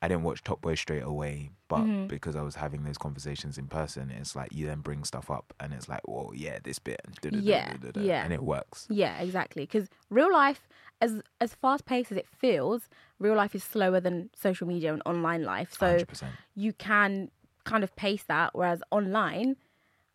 I 0.00 0.08
didn't 0.08 0.24
watch 0.24 0.42
Top 0.42 0.60
Boy 0.60 0.74
straight 0.74 1.04
away, 1.04 1.52
but 1.68 1.86
Mhm. 1.86 2.08
because 2.08 2.34
I 2.34 2.42
was 2.42 2.56
having 2.56 2.82
those 2.82 2.98
conversations 2.98 3.56
in 3.56 3.68
person, 3.68 4.10
it's 4.10 4.34
like 4.34 4.52
you 4.52 4.66
then 4.66 4.80
bring 4.80 5.04
stuff 5.04 5.30
up, 5.30 5.54
and 5.60 5.72
it's 5.72 5.88
like, 5.88 6.00
well, 6.08 6.32
yeah, 6.34 6.58
this 6.64 6.80
bit, 6.80 7.00
Yeah, 7.30 7.72
yeah. 7.94 8.24
and 8.24 8.32
it 8.32 8.42
works. 8.42 8.88
Yeah, 8.90 9.20
exactly. 9.20 9.62
Because 9.62 9.88
real 10.10 10.32
life, 10.32 10.68
as 11.00 11.22
as 11.40 11.54
fast 11.54 11.84
paced 11.84 12.10
as 12.10 12.18
it 12.18 12.26
feels, 12.26 12.88
real 13.20 13.34
life 13.36 13.54
is 13.54 13.62
slower 13.62 14.00
than 14.00 14.30
social 14.34 14.66
media 14.66 14.92
and 14.92 15.02
online 15.06 15.44
life. 15.44 15.72
So 15.72 15.86
Hundred 15.86 16.08
percent. 16.08 16.32
you 16.56 16.72
can 16.72 17.30
kind 17.64 17.84
of 17.84 17.94
pace 17.96 18.24
that. 18.28 18.50
Whereas 18.54 18.82
online, 18.90 19.56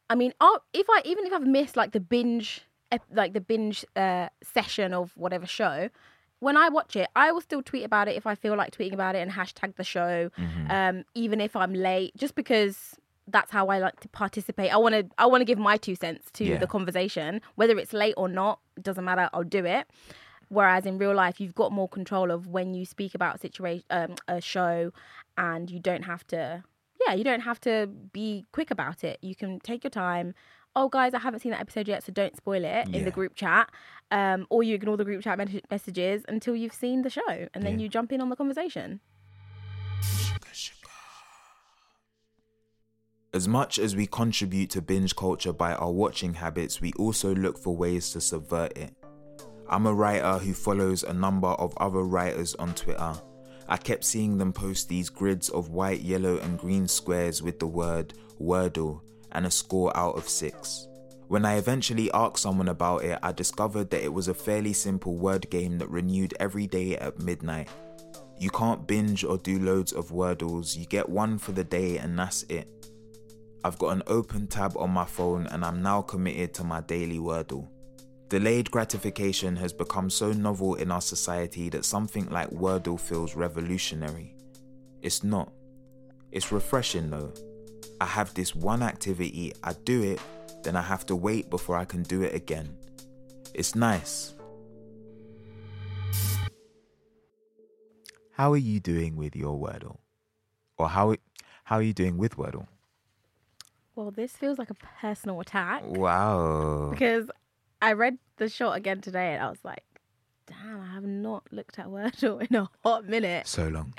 I 0.10 0.16
mean, 0.16 0.34
I'll, 0.40 0.64
if 0.74 0.88
I 0.90 1.02
even 1.06 1.26
if 1.26 1.34
I've 1.34 1.46
missed 1.48 1.76
like 1.78 1.92
the 1.92 2.00
binge, 2.00 2.62
like 3.12 3.34
the 3.34 3.42
binge 3.42 3.84
uh, 3.96 4.30
session 4.44 4.94
of 4.94 5.12
whatever 5.18 5.46
show, 5.46 5.90
when 6.40 6.56
I 6.56 6.70
watch 6.70 6.96
it, 6.96 7.10
I 7.16 7.32
will 7.32 7.42
still 7.42 7.62
tweet 7.64 7.84
about 7.84 8.08
it 8.08 8.16
if 8.16 8.28
I 8.28 8.36
feel 8.36 8.56
like 8.56 8.72
tweeting 8.72 8.94
about 8.94 9.16
it 9.16 9.20
and 9.20 9.32
hashtag 9.32 9.76
the 9.76 9.84
show, 9.84 10.30
Mm-hmm. 10.38 10.72
um, 10.72 11.04
even 11.16 11.42
if 11.42 11.56
I'm 11.56 11.74
late, 11.74 12.16
just 12.16 12.36
because 12.36 12.96
that's 13.30 13.52
how 13.52 13.68
I 13.68 13.80
like 13.80 14.00
to 14.02 14.08
participate. 14.08 14.72
I 14.74 14.78
want 14.78 14.96
to 14.96 15.06
I 15.18 15.26
want 15.26 15.42
to 15.42 15.46
give 15.46 15.58
my 15.60 15.76
two 15.78 15.96
cents 15.96 16.30
to 16.34 16.46
Yeah. 16.46 16.58
the 16.58 16.68
conversation, 16.68 17.42
whether 17.56 17.78
it's 17.78 17.92
late 17.92 18.14
or 18.16 18.30
not, 18.30 18.60
it 18.78 18.84
doesn't 18.84 19.04
matter. 19.04 19.30
I'll 19.34 19.44
do 19.44 19.66
it. 19.66 19.88
Whereas 20.50 20.86
in 20.86 20.98
real 20.98 21.14
life, 21.14 21.42
you've 21.42 21.56
got 21.56 21.74
more 21.74 21.90
control 21.90 22.32
of 22.32 22.48
when 22.48 22.74
you 22.74 22.86
speak 22.86 23.14
about 23.14 23.36
a 23.36 23.40
situation, 23.40 23.84
um, 23.90 24.16
a 24.30 24.40
show, 24.40 24.94
and 25.38 25.70
you 25.70 25.80
don't 25.82 26.04
have 26.04 26.26
to. 26.28 26.64
Yeah, 27.06 27.14
you 27.14 27.24
don't 27.24 27.42
have 27.42 27.60
to 27.62 27.88
be 28.14 28.46
quick 28.52 28.72
about 28.72 29.04
it. 29.04 29.20
You 29.22 29.36
can 29.36 29.60
take 29.60 29.84
your 29.84 29.92
time. 29.92 30.34
Oh, 30.76 30.90
guys, 30.90 31.14
I 31.14 31.20
haven't 31.20 31.40
seen 31.40 31.52
that 31.52 31.62
episode 31.62 31.88
yet, 31.88 32.04
so 32.04 32.12
don't 32.12 32.36
spoil 32.38 32.64
it 32.64 32.88
in 32.90 33.04
the 33.04 33.12
group 33.12 33.36
chat. 33.36 33.70
Um, 34.12 34.46
or 34.50 34.64
you 34.64 34.76
ignore 34.76 34.96
the 34.98 35.06
group 35.06 35.22
chat 35.24 35.38
mes- 35.38 35.62
messages 35.72 36.24
until 36.28 36.56
you've 36.56 36.74
seen 36.74 37.02
the 37.02 37.10
show, 37.10 37.48
and 37.54 37.64
then 37.64 37.80
Yeah. 37.80 37.84
you 37.84 37.90
jump 37.90 38.12
in 38.12 38.22
on 38.22 38.30
the 38.30 38.36
conversation. 38.36 39.00
As 43.34 43.48
much 43.48 43.78
as 43.78 43.96
we 43.96 44.08
contribute 44.08 44.70
to 44.72 44.82
binge 44.82 45.16
culture 45.16 45.54
by 45.54 45.74
our 45.74 45.92
watching 45.92 46.34
habits, 46.36 46.80
we 46.82 46.94
also 46.94 47.36
look 47.36 47.58
for 47.58 47.76
ways 47.76 48.12
to 48.12 48.22
subvert 48.22 48.76
it. 48.78 48.96
I'm 49.70 49.86
a 49.86 49.94
writer 49.94 50.38
who 50.38 50.54
follows 50.54 51.04
a 51.04 51.14
number 51.14 51.50
of 51.50 51.76
other 51.78 52.04
writers 52.04 52.56
on 52.56 52.74
Twitter. 52.74 53.14
I 53.70 53.78
kept 53.78 54.06
seeing 54.06 54.38
them 54.38 54.54
post 54.54 54.88
these 54.88 55.10
grids 55.10 55.50
of 55.50 55.70
white, 55.70 56.02
yellow, 56.02 56.38
and 56.38 56.58
green 56.58 56.88
squares 56.88 57.42
with 57.42 57.60
the 57.60 57.68
word 57.68 58.14
Wordle 58.40 59.02
and 59.32 59.46
a 59.46 59.52
score 59.52 59.96
out 59.98 60.16
of 60.16 60.30
six. 60.30 60.88
When 61.28 61.44
I 61.44 61.58
eventually 61.58 62.10
asked 62.14 62.40
someone 62.40 62.70
about 62.70 63.04
it, 63.04 63.20
I 63.22 63.34
discovered 63.34 63.90
that 63.90 64.04
it 64.04 64.14
was 64.14 64.30
a 64.30 64.34
fairly 64.34 64.72
simple 64.72 65.18
word 65.18 65.50
game 65.50 65.78
that 65.80 65.90
renewed 65.90 66.34
every 66.40 66.68
day 66.68 66.96
at 66.98 67.20
midnight. 67.20 67.68
You 68.40 68.50
can't 68.50 68.88
binge 68.88 69.26
or 69.26 69.38
do 69.38 69.60
loads 69.60 69.92
of 69.92 70.12
Wordles, 70.12 70.78
you 70.78 70.86
get 70.86 71.10
one 71.10 71.38
for 71.38 71.52
the 71.52 71.64
day 71.64 71.98
and 71.98 72.18
that's 72.18 72.44
it. 72.44 72.70
I've 73.64 73.80
got 73.80 73.90
an 73.90 74.04
open 74.08 74.48
tab 74.48 74.78
on 74.78 74.92
my 74.92 75.04
phone 75.04 75.48
and 75.48 75.66
I'm 75.66 75.82
now 75.82 76.02
committed 76.02 76.54
to 76.56 76.64
my 76.64 76.80
daily 76.82 77.18
Wordle. 77.18 77.68
Delayed 78.30 78.70
gratification 78.72 79.56
has 79.56 79.72
become 79.72 80.10
so 80.10 80.34
novel 80.34 80.76
in 80.76 80.92
our 80.92 81.00
society 81.02 81.70
that 81.70 81.86
something 81.86 82.30
like 82.30 82.50
Wordle 82.50 83.00
feels 83.00 83.36
revolutionary. 83.36 84.36
It's 85.02 85.24
not. 85.24 85.52
It's 86.32 86.52
refreshing 86.52 87.10
though. 87.10 87.34
I 88.02 88.06
have 88.06 88.34
this 88.34 88.54
one 88.54 88.84
activity, 88.84 89.54
I 89.64 89.74
do 89.86 90.04
it, 90.04 90.20
then 90.64 90.76
I 90.76 90.82
have 90.82 91.06
to 91.06 91.16
wait 91.16 91.50
before 91.50 91.78
I 91.78 91.86
can 91.86 92.04
do 92.04 92.22
it 92.22 92.36
again. 92.36 92.76
It's 93.54 93.76
nice. 93.76 94.34
How 98.32 98.52
are 98.52 98.58
you 98.58 98.80
doing 98.80 99.16
with 99.16 99.36
your 99.36 99.58
Wordle? 99.58 99.98
Or 100.78 100.90
how 100.90 101.16
how 101.64 101.78
are 101.78 101.82
you 101.82 101.94
doing 101.94 102.18
with 102.18 102.36
Wordle? 102.38 102.68
Well, 103.96 104.12
this 104.12 104.34
feels 104.34 104.60
like 104.60 104.70
a 104.70 104.76
personal 105.02 105.40
attack 105.40 105.82
Wow. 105.86 106.90
because 106.92 107.30
I 107.82 107.94
read 107.94 108.18
the 108.38 108.50
short 108.50 108.78
again 108.78 109.02
today 109.02 109.34
and 109.34 109.44
I 109.44 109.50
was 109.50 109.60
like, 109.64 109.84
damn, 110.48 110.80
I 110.82 110.94
have 110.94 111.04
not 111.06 111.44
looked 111.52 111.78
at 111.80 111.88
Wordle 111.88 112.42
in 112.50 112.56
a 112.56 112.70
hot 112.84 113.06
minute. 113.06 113.48
So 113.48 113.68
long. 113.68 113.94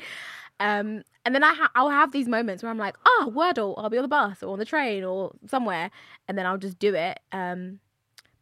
Um, 0.61 1.03
and 1.25 1.35
then 1.35 1.45
I 1.45 1.55
ha- 1.55 1.71
I'll 1.75 1.91
have 1.91 2.11
these 2.13 2.27
moments 2.27 2.63
where 2.63 2.71
I'm 2.71 2.79
like, 2.79 2.97
oh, 3.07 3.33
Wordle, 3.35 3.75
I'll 3.77 3.91
be 3.91 3.99
on 3.99 4.03
the 4.03 4.09
bus 4.09 4.43
or 4.43 4.53
on 4.53 4.59
the 4.59 4.65
train 4.65 5.05
or 5.05 5.33
somewhere, 5.47 5.91
and 6.27 6.37
then 6.37 6.47
I'll 6.47 6.59
just 6.59 6.79
do 6.79 6.95
it. 6.95 7.21
Um, 7.33 7.79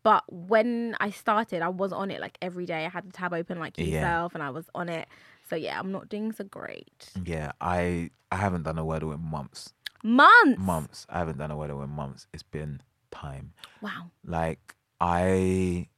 but 0.03 0.23
when 0.33 0.97
I 1.01 1.11
started, 1.11 1.63
I 1.63 1.69
was 1.69 1.93
on 1.93 2.11
it 2.11 2.21
like 2.21 2.39
every 2.41 2.65
day. 2.65 2.87
I 2.87 2.89
had 2.89 3.09
the 3.09 3.13
tab 3.13 3.35
open 3.35 3.59
like 3.59 3.77
Yeah. 3.77 3.85
yourself, 3.87 4.35
and 4.35 4.43
I 4.43 4.51
was 4.51 4.71
on 4.75 4.89
it. 4.89 5.09
So 5.51 5.57
yeah, 5.57 5.79
I'm 5.79 5.93
not 5.93 6.09
doing 6.09 6.33
so 6.33 6.45
great. 6.45 7.11
Yeah, 7.25 7.53
I 7.61 8.11
I 8.31 8.37
haven't 8.37 8.63
done 8.63 8.79
a 8.79 8.85
Wordle 8.85 9.13
in 9.15 9.21
months. 9.21 9.73
Months. 10.03 10.59
Months. 10.59 11.07
I 11.11 11.19
haven't 11.19 11.39
done 11.39 11.51
a 11.51 11.57
Wordle 11.57 11.83
in 11.85 11.91
months. 11.91 12.29
It's 12.33 12.43
been 12.45 12.81
time. 13.11 13.53
Wow. 13.83 14.11
Like 14.25 14.75
I 15.01 15.89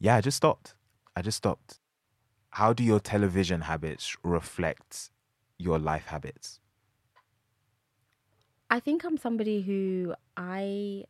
Yeah, 0.00 0.16
I 0.16 0.20
just 0.20 0.36
stopped. 0.36 0.74
I 1.16 1.22
just 1.22 1.38
stopped. 1.38 1.78
How 2.50 2.72
do 2.72 2.82
your 2.82 3.00
television 3.00 3.62
habits 3.62 4.16
reflect 4.22 5.10
your 5.58 5.78
life 5.78 6.06
habits? 6.06 6.60
I 8.70 8.80
think 8.80 9.04
I'm 9.04 9.16
somebody 9.18 9.62
who 9.62 10.14
I 10.36 11.04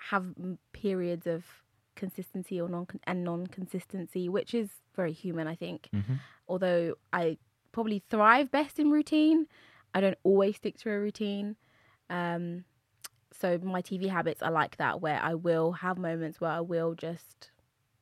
have 0.00 0.34
periods 0.72 1.26
of 1.26 1.44
consistency 1.94 2.60
or 2.60 2.68
non 2.68 2.86
and 3.04 3.24
non-consistency, 3.24 4.28
which 4.28 4.54
is 4.54 4.70
very 4.94 5.12
human, 5.12 5.46
I 5.46 5.54
think. 5.54 5.88
Mhm. 5.92 6.18
Although 6.48 6.96
I 7.12 7.38
probably 7.72 8.02
thrive 8.08 8.50
best 8.50 8.78
in 8.78 8.90
routine, 8.90 9.46
I 9.94 10.00
don't 10.00 10.18
always 10.22 10.56
stick 10.56 10.78
to 10.78 10.90
a 10.90 10.98
routine. 10.98 11.56
Um, 12.08 12.64
so 13.42 13.58
my 13.60 13.82
TV 13.82 14.08
habits 14.08 14.40
are 14.40 14.52
like 14.52 14.76
that, 14.76 15.00
where 15.00 15.20
I 15.20 15.34
will 15.34 15.72
have 15.72 15.98
moments 15.98 16.40
where 16.40 16.52
I 16.52 16.60
will 16.60 16.94
just 16.94 17.50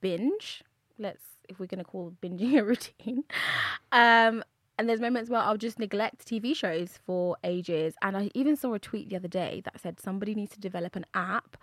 binge. 0.02 0.62
Let's, 0.98 1.22
if 1.48 1.58
we're 1.58 1.66
gonna 1.66 1.82
call 1.82 2.12
binging 2.22 2.58
a 2.58 2.62
routine. 2.62 3.24
Um, 3.90 4.44
and 4.78 4.88
there's 4.88 5.00
moments 5.00 5.30
where 5.30 5.40
I'll 5.40 5.56
just 5.56 5.78
neglect 5.78 6.26
TV 6.26 6.54
shows 6.54 6.98
for 7.06 7.38
ages. 7.42 7.94
And 8.02 8.18
I 8.18 8.30
even 8.34 8.54
saw 8.54 8.74
a 8.74 8.78
tweet 8.78 9.08
the 9.08 9.16
other 9.16 9.28
day 9.28 9.62
that 9.64 9.80
said 9.80 9.98
somebody 9.98 10.34
needs 10.34 10.52
to 10.52 10.60
develop 10.60 10.94
an 10.94 11.06
app 11.14 11.56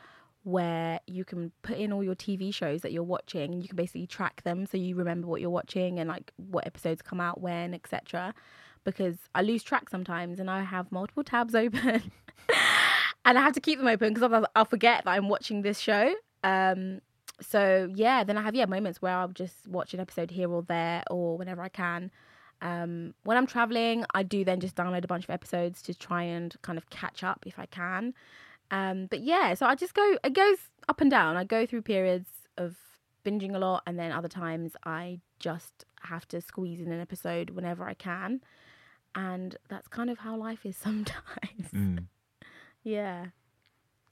where 0.44 1.00
you 1.06 1.24
can 1.24 1.52
put 1.62 1.78
in 1.78 1.92
all 1.92 2.04
your 2.04 2.16
TV 2.16 2.52
shows 2.52 2.82
that 2.82 2.92
you're 2.92 3.04
watching 3.04 3.54
and 3.54 3.62
you 3.62 3.68
can 3.68 3.76
basically 3.76 4.08
track 4.08 4.42
them 4.44 4.66
so 4.66 4.78
you 4.78 4.96
remember 4.96 5.28
what 5.28 5.40
you're 5.40 5.50
watching 5.52 6.00
and 6.00 6.10
like 6.10 6.32
what 6.38 6.66
episodes 6.66 7.04
come 7.04 7.20
out 7.20 7.42
when, 7.42 7.76
etc. 7.76 8.34
Because 8.84 9.18
I 9.36 9.44
lose 9.44 9.62
track 9.62 9.90
sometimes 9.90 10.40
and 10.40 10.50
I 10.50 10.64
have 10.64 10.92
multiple 10.92 11.24
tabs 11.24 11.54
open 11.64 12.12
and 13.28 13.38
I 13.38 13.42
have 13.42 13.54
to 13.54 13.62
keep 13.62 13.78
them 13.78 13.88
open 13.88 14.10
because 14.10 14.24
otherwise 14.24 14.50
I'll 14.56 14.66
forget 14.66 15.04
that 15.04 15.12
I'm 15.12 15.28
watching 15.28 15.62
this 15.62 15.80
show. 15.80 16.14
Um, 16.44 17.02
so 17.42 17.92
yeah, 17.94 18.24
then 18.24 18.38
I 18.38 18.42
have 18.42 18.56
yeah 18.56 18.66
moments 18.66 19.02
where 19.02 19.14
I'll 19.14 19.28
just 19.28 19.68
watch 19.68 19.94
an 19.94 20.00
episode 20.00 20.32
here 20.32 20.50
or 20.50 20.64
there 20.64 21.04
or 21.12 21.38
whenever 21.38 21.62
I 21.62 21.70
can. 21.70 22.10
Um, 22.62 23.14
when 23.24 23.38
I'm 23.38 23.46
traveling, 23.46 24.06
I 24.16 24.24
do 24.24 24.44
then 24.46 24.62
just 24.62 24.76
download 24.76 25.04
a 25.04 25.08
bunch 25.08 25.26
of 25.26 25.30
episodes 25.30 25.82
to 25.84 25.94
try 25.94 26.24
and 26.24 26.56
kind 26.62 26.78
of 26.78 26.90
catch 26.90 27.24
up 27.24 27.44
if 27.46 27.60
I 27.60 27.66
can. 27.68 28.14
Um, 28.72 29.08
but 29.08 29.20
yeah, 29.22 29.54
so 29.54 29.66
I 29.66 29.76
just 29.76 29.94
go, 29.94 30.18
it 30.24 30.34
goes 30.34 30.58
up 30.88 31.02
and 31.02 31.12
down. 31.12 31.36
I 31.38 31.44
go 31.44 31.66
through 31.66 31.84
periods 31.84 32.30
of 32.58 32.76
binging 33.26 33.54
a 33.54 33.60
lot, 33.60 33.84
and 33.86 34.00
then 34.00 34.12
other 34.12 34.28
times 34.28 34.76
I 34.86 35.20
just 35.38 35.86
have 36.02 36.28
to 36.30 36.42
squeeze 36.42 36.80
in 36.80 36.92
an 36.92 37.00
episode 37.00 37.52
whenever 37.52 37.84
I 37.84 37.94
can. 37.94 38.42
And 39.14 39.56
that's 39.70 39.88
kind 39.88 40.10
of 40.10 40.20
how 40.20 40.36
life 40.38 40.66
is 40.66 40.78
sometimes. 40.88 41.72
Mm. 41.74 42.06
Yeah. 42.88 43.28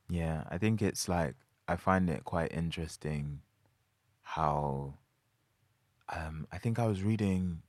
Yeah, 0.09 0.43
I 0.49 0.57
think 0.57 0.81
it's 0.81 1.07
like 1.09 1.35
I 1.67 1.75
find 1.77 2.09
it 2.09 2.23
quite 2.25 2.51
interesting 2.51 3.41
how 4.21 4.95
um 6.09 6.47
I 6.51 6.57
think 6.57 6.77
I 6.79 6.85
was 6.87 7.01
reading 7.01 7.61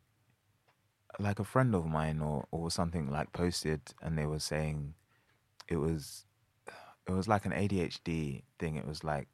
like 1.18 1.38
a 1.38 1.44
friend 1.44 1.74
of 1.74 1.86
mine 1.86 2.20
or 2.20 2.46
or 2.50 2.70
something 2.70 3.10
like 3.10 3.32
posted 3.32 3.80
and 4.02 4.18
they 4.18 4.26
were 4.26 4.38
saying 4.40 4.94
it 5.68 5.76
was 5.76 6.26
it 7.08 7.12
was 7.12 7.28
like 7.28 7.46
an 7.46 7.52
ADHD 7.52 8.42
thing. 8.58 8.76
It 8.76 8.86
was 8.86 9.04
like 9.04 9.28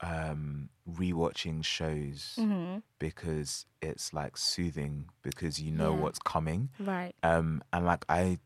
um 0.00 0.68
rewatching 0.88 1.64
shows 1.64 2.34
hmm 2.36 2.78
because 2.98 3.66
it's 3.82 4.12
like 4.12 4.36
soothing 4.36 5.06
because 5.22 5.60
you 5.60 5.70
know 5.72 5.92
Yeah. 5.94 6.00
what's 6.02 6.18
coming 6.20 6.70
Right. 6.78 7.14
um 7.22 7.62
and 7.72 7.84
like 7.84 8.04
i 8.08 8.38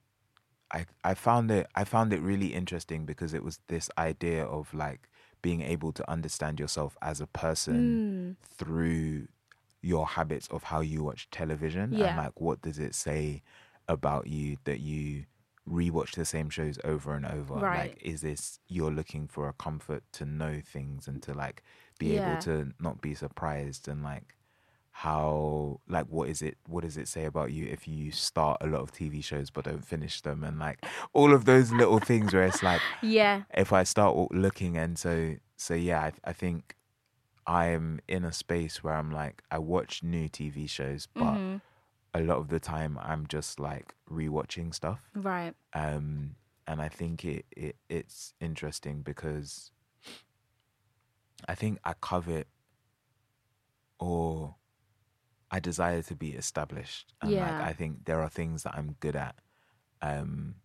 I 0.72 0.87
I 1.04 1.14
found 1.14 1.50
it 1.50 1.66
I 1.74 1.85
found 1.85 2.12
it 2.12 2.20
really 2.20 2.54
interesting 2.54 3.07
because 3.07 3.35
it 3.35 3.42
was 3.44 3.61
this 3.68 3.90
idea 3.98 4.44
of 4.44 4.72
like 4.74 5.09
being 5.42 5.62
able 5.62 5.92
to 5.92 6.11
understand 6.11 6.61
yourself 6.61 6.96
as 7.02 7.20
a 7.20 7.26
Mm. 7.26 7.33
person 7.33 8.00
through 8.42 9.28
your 9.83 10.07
habits 10.07 10.48
of 10.48 10.64
how 10.64 10.81
you 10.81 11.02
watch 11.04 11.31
television 11.31 11.96
Yeah. 11.96 12.07
and 12.07 12.16
like 12.16 12.40
what 12.40 12.61
does 12.62 12.78
it 12.78 12.94
say 12.94 13.42
about 13.88 14.26
you 14.26 14.57
that 14.64 14.81
you 14.81 15.24
rewatch 15.68 16.14
the 16.16 16.24
same 16.24 16.50
shows 16.50 16.78
over 16.85 17.14
and 17.14 17.26
over 17.26 17.62
Right. 17.62 17.70
like 17.70 17.96
is 18.00 18.22
this 18.22 18.59
you're 18.68 18.90
looking 18.90 19.28
for 19.28 19.48
a 19.48 19.52
comfort 19.52 20.02
to 20.12 20.24
know 20.24 20.61
things 20.64 21.07
and 21.07 21.22
to 21.22 21.35
like 21.35 21.62
be 21.98 22.12
Yeah. 22.12 22.16
able 22.16 22.37
to 22.38 22.72
not 22.81 23.00
be 23.00 23.14
surprised 23.14 23.87
and 23.88 24.02
like 24.02 24.35
how 25.02 25.78
like 25.88 26.06
what 26.06 26.28
is 26.28 26.42
it 26.42 26.58
what 26.66 26.82
does 26.82 26.96
it 26.96 27.06
say 27.06 27.24
about 27.24 27.52
you 27.52 27.64
if 27.66 27.87
you 27.87 28.11
start 28.11 28.56
a 28.61 28.66
lot 28.66 28.80
of 28.80 28.90
TV 28.90 29.20
shows 29.20 29.48
but 29.48 29.64
don't 29.64 29.84
finish 29.87 30.20
them 30.22 30.42
and 30.42 30.58
like 30.58 30.84
all 31.12 31.32
of 31.32 31.44
those 31.44 31.70
little 31.72 32.00
things 32.00 32.34
where 32.34 32.42
it's 32.42 32.64
like 32.64 32.82
Yeah. 33.00 33.42
if 33.54 33.72
I 33.72 33.84
start 33.84 34.16
looking 34.32 34.76
and 34.76 34.98
so 34.98 35.37
so 35.56 35.74
yeah 35.74 36.00
I, 36.00 36.12
I 36.24 36.32
think 36.32 36.74
I'm 37.46 38.00
in 38.08 38.24
a 38.24 38.32
space 38.32 38.82
where 38.82 38.94
I'm 38.94 39.12
like 39.12 39.40
I 39.52 39.58
watch 39.61 40.02
new 40.02 40.28
TV 40.28 40.66
shows 40.66 41.06
but 41.06 41.34
Mhm. 41.34 41.61
a 42.12 42.20
lot 42.20 42.38
of 42.38 42.48
the 42.48 42.58
time 42.58 42.98
I'm 43.00 43.28
just 43.28 43.61
like 43.61 43.94
rewatching 44.11 44.74
stuff 44.74 45.12
Right. 45.14 45.54
um 45.74 46.34
and 46.66 46.82
I 46.82 46.88
think 46.88 47.24
it, 47.24 47.46
it 47.56 47.76
it's 47.88 48.34
interesting 48.40 49.02
because 49.02 49.70
I 51.48 51.54
think 51.54 51.78
I 51.84 51.92
covet 52.00 52.48
or 54.00 54.56
I 55.50 55.61
desire 55.61 56.02
to 56.02 56.14
be 56.16 56.30
established 56.32 57.12
and 57.20 57.30
Yeah. 57.30 57.40
like 57.40 57.61
I 57.61 57.72
think 57.72 58.04
there 58.04 58.22
are 58.22 58.28
things 58.28 58.62
that 58.64 58.74
I'm 58.76 58.96
good 59.00 59.16
at 59.16 59.37
um 60.02 60.56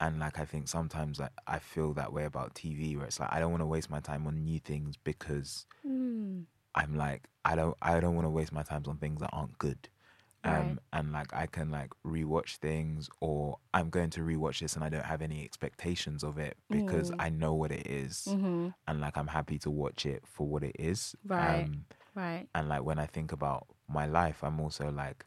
and 0.00 0.18
like 0.18 0.38
I 0.38 0.44
think 0.44 0.68
sometimes 0.68 1.20
I, 1.20 1.30
I 1.46 1.58
feel 1.58 1.92
that 1.94 2.12
way 2.12 2.24
about 2.24 2.54
TV 2.54 2.96
where 2.96 3.06
it's 3.06 3.18
like 3.18 3.32
I 3.32 3.40
don't 3.40 3.50
want 3.50 3.62
to 3.62 3.66
waste 3.66 3.90
my 3.90 4.00
time 4.00 4.26
on 4.26 4.44
new 4.44 4.60
things 4.60 4.96
because 4.96 5.66
Mm. 5.84 6.46
I'm 6.74 6.94
like 6.96 7.28
I 7.44 7.56
don't 7.56 7.76
I 7.80 7.98
don't 8.00 8.14
want 8.14 8.26
to 8.26 8.30
waste 8.30 8.52
my 8.52 8.62
time 8.62 8.82
on 8.86 8.98
things 8.98 9.20
that 9.20 9.30
aren't 9.32 9.58
good. 9.58 9.88
Um 10.44 10.78
Right. 10.78 10.78
and 10.92 11.12
like 11.12 11.34
I 11.34 11.46
can 11.46 11.70
like 11.70 11.90
rewatch 12.06 12.56
things 12.56 13.08
or 13.20 13.58
I'm 13.74 13.90
going 13.90 14.10
to 14.10 14.20
rewatch 14.20 14.60
this 14.60 14.74
and 14.74 14.84
I 14.84 14.88
don't 14.88 15.04
have 15.04 15.22
any 15.22 15.44
expectations 15.44 16.22
of 16.22 16.38
it 16.38 16.56
because 16.70 17.10
Mm. 17.10 17.18
I 17.18 17.30
know 17.30 17.54
what 17.54 17.72
it 17.72 17.86
is 17.86 18.36
Mhm. 18.36 18.74
and 18.86 19.00
like 19.00 19.16
I'm 19.16 19.28
happy 19.28 19.58
to 19.60 19.70
watch 19.70 20.06
it 20.06 20.24
for 20.26 20.46
what 20.46 20.62
it 20.62 20.76
is. 20.78 21.16
Right. 21.24 21.70
Um 21.70 21.86
Right. 22.14 22.48
and 22.54 22.68
like 22.68 22.84
when 22.84 22.98
I 22.98 23.06
think 23.06 23.32
about 23.32 23.68
my 23.88 24.06
life 24.06 24.42
I'm 24.42 24.60
also 24.60 24.90
like 24.90 25.24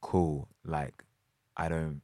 cool 0.00 0.48
like 0.64 1.04
I 1.56 1.68
don't 1.68 2.00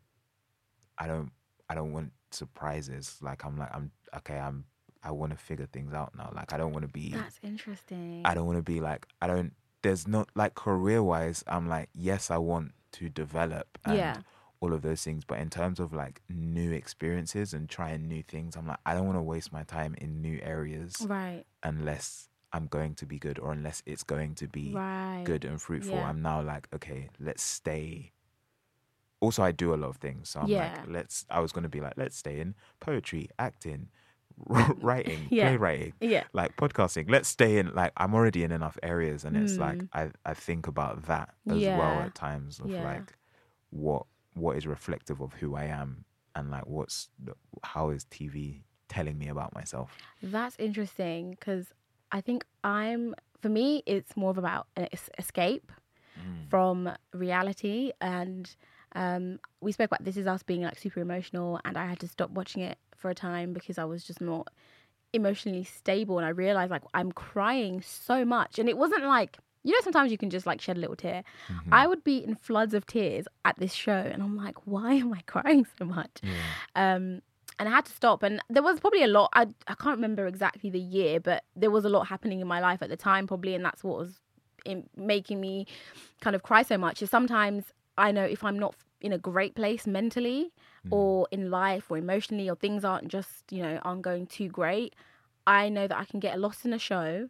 I 0.99 1.07
don't 1.07 1.31
I 1.68 1.75
don't 1.75 1.92
want 1.92 2.12
surprises. 2.31 3.16
Like 3.20 3.44
I'm 3.44 3.57
like 3.57 3.75
I'm 3.75 3.90
okay, 4.18 4.38
I'm 4.38 4.64
I 5.03 5.11
want 5.11 5.33
to 5.33 5.38
figure 5.38 5.66
things 5.66 5.92
out 5.92 6.16
now. 6.16 6.31
Like 6.35 6.53
I 6.53 6.57
don't 6.57 6.72
want 6.72 6.85
to 6.87 6.92
be 6.92 7.11
That's 7.11 7.38
interesting. 7.42 8.22
I 8.25 8.35
don't 8.35 8.46
want 8.46 8.59
to 8.59 8.62
be 8.62 8.81
like 8.81 9.07
I 9.20 9.27
don't. 9.27 9.53
There's 9.83 10.09
not 10.09 10.29
like 10.35 10.55
career 10.55 11.03
wise. 11.03 11.44
I'm 11.46 11.68
like 11.68 11.88
yes, 11.94 12.31
I 12.31 12.38
want 12.38 12.72
to 12.92 13.09
develop 13.09 13.79
and 13.85 13.96
Yeah. 13.96 14.16
all 14.61 14.72
of 14.72 14.83
those 14.83 15.03
things. 15.03 15.25
But 15.25 15.38
in 15.38 15.51
terms 15.51 15.79
of 15.81 15.92
like 15.92 16.22
new 16.29 16.72
experiences 16.72 17.53
and 17.53 17.68
trying 17.68 18.09
new 18.09 18.22
things, 18.22 18.57
I'm 18.57 18.66
like 18.66 18.81
I 18.87 18.94
don't 18.94 19.07
want 19.07 19.18
to 19.18 19.22
waste 19.22 19.53
my 19.53 19.62
time 19.64 19.94
in 19.99 20.22
new 20.22 20.40
areas 20.42 20.96
Right. 21.07 21.44
unless 21.62 22.29
I'm 22.57 22.66
going 22.66 22.95
to 22.97 23.07
be 23.07 23.19
good 23.19 23.38
or 23.38 23.53
unless 23.53 23.83
it's 23.87 24.03
going 24.03 24.35
to 24.37 24.49
be 24.49 24.73
Right. 24.75 25.23
good 25.25 25.45
and 25.45 25.61
fruitful. 25.61 25.99
Yeah. 26.01 26.09
I'm 26.09 26.23
now 26.23 26.42
like 26.42 26.69
okay, 26.75 27.11
let's 27.21 27.42
stay. 27.42 28.12
Also, 29.21 29.42
I 29.42 29.51
do 29.53 29.75
a 29.75 29.77
lot 29.77 29.88
of 29.88 29.97
things, 29.97 30.29
so 30.31 30.40
I'm 30.40 30.51
Yeah. 30.51 30.59
like, 30.77 30.88
let's. 30.88 31.25
I 31.31 31.40
was 31.40 31.51
going 31.53 31.62
to 31.62 31.69
be 31.71 31.81
like, 31.81 31.95
let's 31.97 32.16
stay 32.16 32.38
in 32.40 32.55
poetry, 32.81 33.29
acting, 33.38 33.88
writing, 34.81 35.29
Yeah. 35.31 35.49
playwriting 35.49 35.95
Yeah. 36.01 36.25
like 36.33 36.57
podcasting 36.57 37.11
let's 37.11 37.29
stay 37.29 37.57
in 37.59 37.73
like 37.75 37.92
i'm 37.97 38.14
already 38.14 38.42
in 38.45 38.53
enough 38.53 38.77
areas 38.83 39.25
and 39.25 39.35
it's 39.37 39.59
like 39.59 39.79
Mm. 39.79 39.88
i 39.95 40.11
i 40.31 40.35
think 40.35 40.66
about 40.66 41.05
that 41.07 41.31
as 41.49 41.66
well 41.71 42.01
at 42.03 42.14
times 42.14 42.61
of 42.61 42.71
Yeah. 42.71 42.83
like 42.85 43.14
what 43.71 44.05
what 44.35 44.57
is 44.59 44.66
reflective 44.66 45.21
of 45.23 45.33
who 45.35 45.57
i 45.57 45.64
am 45.64 46.05
and 46.35 46.51
like 46.51 46.66
what's 46.66 47.09
how 47.64 47.88
is 47.90 48.05
tv 48.05 48.61
telling 48.88 49.16
me 49.19 49.29
about 49.29 49.55
myself 49.55 49.90
That's 50.23 50.57
interesting 50.59 51.31
because 51.31 51.73
I 52.12 52.21
think 52.21 52.45
I'm, 52.64 53.14
for 53.40 53.49
me, 53.49 53.83
it's 53.87 54.16
more 54.16 54.31
of 54.31 54.38
about 54.38 54.66
an 54.77 54.88
es- 54.92 55.11
escape 55.19 55.73
from 56.49 56.90
reality. 57.12 57.92
And 58.01 58.55
um, 58.95 59.38
we 59.61 59.73
spoke 59.73 59.87
about 59.87 60.05
This 60.05 60.16
Is 60.16 60.27
Us 60.27 60.42
being 60.42 60.62
like 60.62 60.79
super 60.79 61.01
emotional, 61.01 61.61
and 61.64 61.77
I 61.77 61.87
had 61.87 62.01
to 62.01 62.09
stop 62.09 62.31
watching 62.31 62.62
it 62.62 62.79
for 62.97 63.11
a 63.11 63.14
time 63.14 63.53
because 63.53 63.79
I 63.79 63.85
was 63.85 64.05
just 64.05 64.21
not 64.21 64.49
emotionally 65.12 65.64
stable. 65.64 66.19
And 66.19 66.27
I 66.27 66.31
realized 66.31 66.71
like 66.71 66.83
I'm 66.95 67.12
crying 67.12 67.83
so 67.83 68.25
much. 68.25 68.59
And 68.59 68.69
it 68.69 68.79
wasn't 68.79 69.05
like, 69.05 69.38
you 69.64 69.73
know, 69.73 69.79
sometimes 69.83 70.11
you 70.12 70.19
can 70.19 70.31
just 70.31 70.47
like 70.47 70.61
shed 70.61 70.77
a 70.77 70.81
little 70.81 70.97
tear. 70.97 71.25
Mm-hmm. 71.49 71.75
I 71.75 71.87
would 71.87 72.05
be 72.05 72.23
in 72.23 72.35
floods 72.37 72.73
of 72.73 72.87
tears 72.87 73.27
at 73.45 73.59
this 73.59 73.73
show, 73.73 73.92
and 73.92 74.23
I'm 74.23 74.37
like, 74.37 74.66
why 74.66 74.95
am 74.95 75.12
I 75.12 75.21
crying 75.27 75.66
so 75.79 75.85
much? 75.85 76.21
Um, 76.75 77.21
and 77.59 77.69
I 77.69 77.73
had 77.73 77.87
to 77.87 77.92
stop. 77.92 78.23
And 78.23 78.40
there 78.51 78.62
was 78.62 78.81
probably 78.81 79.03
a 79.03 79.09
lot. 79.09 79.31
I 79.33 79.47
I 79.66 79.75
can't 79.75 79.97
remember 79.97 80.27
exactly 80.27 80.71
the 80.71 80.81
year, 80.81 81.21
but 81.21 81.45
there 81.55 81.71
was 81.71 81.85
a 81.85 81.88
lot 81.88 82.09
happening 82.09 82.40
in 82.40 82.47
my 82.47 82.61
life 82.61 82.83
at 82.83 82.88
the 82.88 82.97
time, 82.97 83.27
probably, 83.27 83.55
and 83.55 83.64
that's 83.64 83.83
what 83.83 83.99
was 83.99 84.21
in, 84.64 84.88
making 84.97 85.40
me 85.40 85.66
kind 86.21 86.37
of 86.37 86.42
cry 86.42 86.62
so 86.62 86.77
much. 86.79 87.03
Is 87.03 87.11
sometimes 87.11 87.64
I 87.97 88.12
know 88.12 88.25
if 88.25 88.45
I'm 88.45 88.59
not 88.59 88.75
in 89.01 89.12
a 89.12 89.19
great 89.19 89.55
place 89.55 89.87
mentally, 89.87 90.53
or 90.90 91.29
in 91.31 91.51
life, 91.51 91.90
or 91.90 91.99
emotionally, 91.99 92.49
or 92.49 92.57
things 92.57 92.85
aren't 92.85 93.09
just 93.09 93.51
you 93.51 93.62
know 93.62 93.79
aren't 93.83 94.03
going 94.03 94.27
too 94.27 94.49
great. 94.49 94.95
I 95.47 95.69
know 95.69 95.87
that 95.87 95.97
I 95.97 96.05
can 96.05 96.21
get 96.21 96.38
lost 96.38 96.64
in 96.64 96.73
a 96.73 96.79
show. 96.79 97.29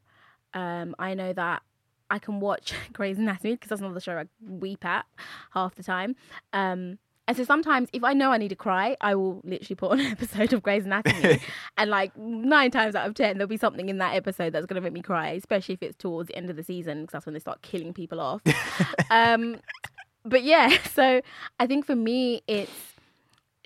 Um, 0.55 0.95
I 0.99 1.15
know 1.15 1.33
that 1.35 1.63
I 2.11 2.19
can 2.19 2.41
watch 2.41 2.73
Grey's 2.93 3.19
Anatomy 3.19 3.55
because 3.55 3.69
that's 3.69 3.81
another 3.81 4.01
show 4.01 4.17
I 4.17 4.25
weep 4.41 4.85
at 4.85 5.07
half 5.53 5.75
the 5.75 5.83
time. 5.83 6.17
Um, 6.53 6.99
and 7.29 7.37
so 7.37 7.45
sometimes 7.45 7.89
if 7.93 8.05
I 8.05 8.13
know 8.13 8.31
I 8.31 8.39
need 8.39 8.49
to 8.49 8.57
cry, 8.57 8.97
I 9.01 9.15
will 9.15 9.41
literally 9.45 9.77
put 9.77 9.93
on 9.93 10.01
an 10.01 10.07
episode 10.07 10.53
of 10.53 10.63
Grey's 10.63 10.85
Anatomy. 10.85 11.41
and 11.79 11.91
like 11.91 12.17
nine 12.17 12.71
times 12.71 12.95
out 12.95 13.07
of 13.07 13.15
ten, 13.15 13.39
there'll 13.39 13.49
be 13.49 13.57
something 13.57 13.89
in 13.89 13.99
that 13.99 14.15
episode 14.15 14.53
that's 14.53 14.67
going 14.67 14.77
to 14.77 14.81
make 14.81 14.93
me 14.93 15.03
cry, 15.03 15.31
especially 15.31 15.75
if 15.75 15.83
it's 15.83 15.97
towards 15.97 16.29
the 16.29 16.37
end 16.37 16.51
of 16.51 16.57
the 16.57 16.63
season 16.63 17.03
because 17.03 17.13
that's 17.13 17.27
when 17.27 17.35
they 17.35 17.41
start 17.41 17.63
killing 17.63 17.93
people 17.93 18.21
off. 18.21 18.43
um, 19.11 19.57
but 20.25 20.43
yeah, 20.43 20.77
so 20.95 21.21
I 21.59 21.67
think 21.67 21.85
for 21.85 21.97
me, 21.97 22.43
it's 22.47 22.71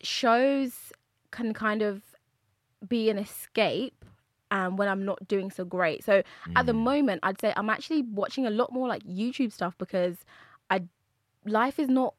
shows 0.03 0.93
can 1.31 1.53
kind 1.53 1.83
of 1.83 2.03
be 2.89 3.11
an 3.11 3.19
escape 3.19 4.05
um, 4.51 4.77
when 4.77 4.89
I'm 4.89 5.05
not 5.05 5.29
doing 5.29 5.51
so 5.51 5.65
great. 5.65 6.03
So 6.03 6.23
at 6.57 6.67
the 6.67 6.73
moment, 6.73 7.21
I'd 7.23 7.41
say 7.41 7.53
I'm 7.57 7.71
actually 7.71 8.03
watching 8.03 8.47
a 8.47 8.51
lot 8.51 8.73
more 8.73 8.89
like 8.89 9.03
YouTube 9.05 9.53
stuff 9.53 9.77
because 9.79 10.17
I 10.71 10.83
life 11.45 11.79
is 11.79 11.89
not 11.89 12.15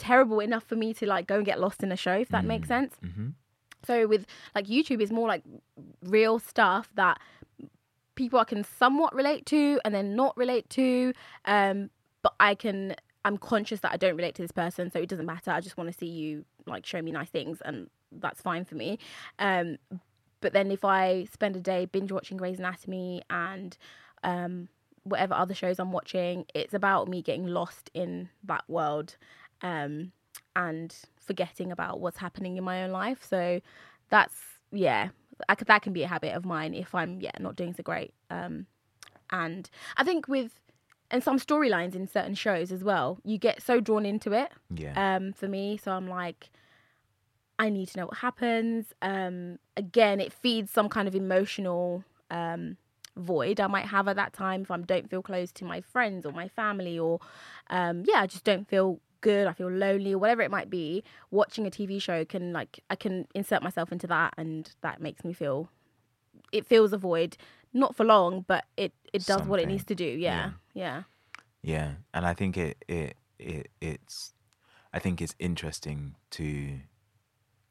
terrible 0.00 0.40
enough 0.40 0.64
for 0.64 0.74
me 0.74 0.92
to 0.94 1.06
like 1.06 1.28
go 1.28 1.36
and 1.36 1.46
get 1.46 1.60
lost 1.60 1.82
in 1.84 1.92
a 1.92 1.96
show, 1.96 2.14
if 2.14 2.30
that 2.30 2.44
makes 2.44 2.66
sense. 2.66 2.94
mm-hmm. 3.04 3.28
So 3.86 4.06
with 4.06 4.26
like 4.54 4.66
YouTube 4.66 5.00
is 5.00 5.12
more 5.12 5.28
like 5.28 5.42
real 6.02 6.38
stuff 6.38 6.90
that 6.96 7.18
people 8.14 8.38
I 8.38 8.44
can 8.44 8.64
somewhat 8.64 9.14
relate 9.14 9.46
to 9.46 9.80
and 9.84 9.94
then 9.94 10.16
not 10.16 10.36
relate 10.36 10.68
to. 10.70 11.12
Um, 11.44 11.90
but 12.22 12.34
I 12.40 12.54
can 12.54 12.96
I'm 13.24 13.36
conscious 13.36 13.80
that 13.80 13.92
I 13.92 13.96
don't 13.96 14.16
relate 14.16 14.34
to 14.36 14.42
this 14.42 14.52
person, 14.52 14.90
so 14.90 14.98
it 14.98 15.08
doesn't 15.08 15.26
matter. 15.26 15.50
I 15.50 15.60
just 15.60 15.76
want 15.76 15.92
to 15.92 15.96
see 15.96 16.06
you 16.06 16.44
like 16.66 16.86
show 16.86 17.00
me 17.00 17.12
nice 17.12 17.28
things 17.28 17.62
and 17.64 17.88
that's 18.12 18.40
fine 18.40 18.64
for 18.64 18.74
me. 18.74 18.98
Um, 19.38 19.78
but 20.40 20.52
then 20.52 20.70
if 20.70 20.84
I 20.84 21.26
spend 21.32 21.56
a 21.56 21.60
day 21.60 21.84
binge 21.84 22.10
watching 22.10 22.38
Grey's 22.38 22.58
Anatomy 22.58 23.22
and 23.28 23.76
um, 24.24 24.68
whatever 25.04 25.34
other 25.34 25.54
shows 25.54 25.78
I'm 25.78 25.92
watching, 25.92 26.46
it's 26.54 26.74
about 26.74 27.08
me 27.08 27.22
getting 27.22 27.46
lost 27.46 27.90
in 27.94 28.30
that 28.44 28.64
world 28.68 29.16
um, 29.62 30.12
and 30.56 30.94
forgetting 31.16 31.70
about 31.72 32.00
what's 32.00 32.18
happening 32.18 32.56
in 32.56 32.64
my 32.64 32.82
own 32.84 32.90
life. 32.90 33.24
So 33.28 33.60
that's 34.08 34.34
yeah, 34.72 35.08
I 35.48 35.54
could, 35.54 35.68
that 35.68 35.82
can 35.82 35.92
be 35.92 36.02
a 36.02 36.08
habit 36.08 36.34
of 36.34 36.44
mine 36.44 36.74
if 36.74 36.94
I'm 36.94 37.20
yeah 37.20 37.32
not 37.38 37.56
doing 37.56 37.74
so 37.74 37.82
great. 37.82 38.12
Um, 38.30 38.66
and 39.30 39.68
I 39.96 40.04
think 40.04 40.28
with 40.28 40.60
and 41.10 41.24
some 41.24 41.38
storylines 41.38 41.94
in 41.94 42.06
certain 42.06 42.34
shows 42.34 42.70
as 42.70 42.84
well, 42.84 43.18
you 43.24 43.38
get 43.38 43.62
so 43.62 43.80
drawn 43.80 44.06
into 44.06 44.32
it 44.32 44.50
yeah 44.74 45.16
um, 45.16 45.32
for 45.32 45.48
me. 45.48 45.76
So 45.76 45.92
I'm 45.92 46.08
like, 46.08 46.50
I 47.58 47.68
need 47.68 47.88
to 47.88 47.98
know 47.98 48.06
what 48.06 48.18
happens. 48.18 48.86
Um, 49.02 49.58
again, 49.76 50.20
it 50.20 50.32
feeds 50.32 50.70
some 50.70 50.88
kind 50.88 51.06
of 51.06 51.14
emotional 51.14 52.04
um, 52.30 52.76
void 53.16 53.60
I 53.60 53.66
might 53.66 53.86
have 53.86 54.08
at 54.08 54.16
that 54.16 54.32
time 54.32 54.62
if 54.62 54.70
I 54.70 54.78
don't 54.78 55.10
feel 55.10 55.22
close 55.22 55.52
to 55.52 55.64
my 55.64 55.80
friends 55.80 56.24
or 56.24 56.32
my 56.32 56.48
family, 56.48 56.98
or 56.98 57.20
um, 57.68 58.04
yeah, 58.06 58.20
I 58.20 58.26
just 58.26 58.44
don't 58.44 58.68
feel 58.68 59.00
good. 59.20 59.46
I 59.46 59.52
feel 59.52 59.70
lonely 59.70 60.12
or 60.14 60.18
whatever 60.18 60.42
it 60.42 60.50
might 60.50 60.70
be. 60.70 61.02
Watching 61.30 61.66
a 61.66 61.70
TV 61.70 62.00
show 62.00 62.24
can 62.24 62.52
like 62.52 62.80
I 62.90 62.96
can 62.96 63.26
insert 63.34 63.62
myself 63.62 63.92
into 63.92 64.06
that, 64.08 64.34
and 64.36 64.70
that 64.82 65.00
makes 65.00 65.24
me 65.24 65.32
feel. 65.32 65.70
It 66.52 66.66
fills 66.66 66.92
a 66.92 66.98
void, 66.98 67.36
not 67.72 67.94
for 67.96 68.04
long, 68.04 68.44
but 68.46 68.64
it 68.76 68.92
it 69.12 69.24
does 69.26 69.46
what 69.46 69.60
it 69.60 69.66
needs 69.68 69.84
to 69.84 69.94
do. 69.94 70.04
Yeah, 70.04 70.50
yeah, 70.74 71.02
Yeah, 71.62 71.92
and 72.14 72.24
I 72.26 72.34
think 72.34 72.56
it 72.56 72.84
it 72.88 73.16
it 73.38 73.70
it's 73.80 74.32
I 74.92 74.98
think 74.98 75.20
it's 75.20 75.34
interesting 75.38 76.16
to 76.32 76.80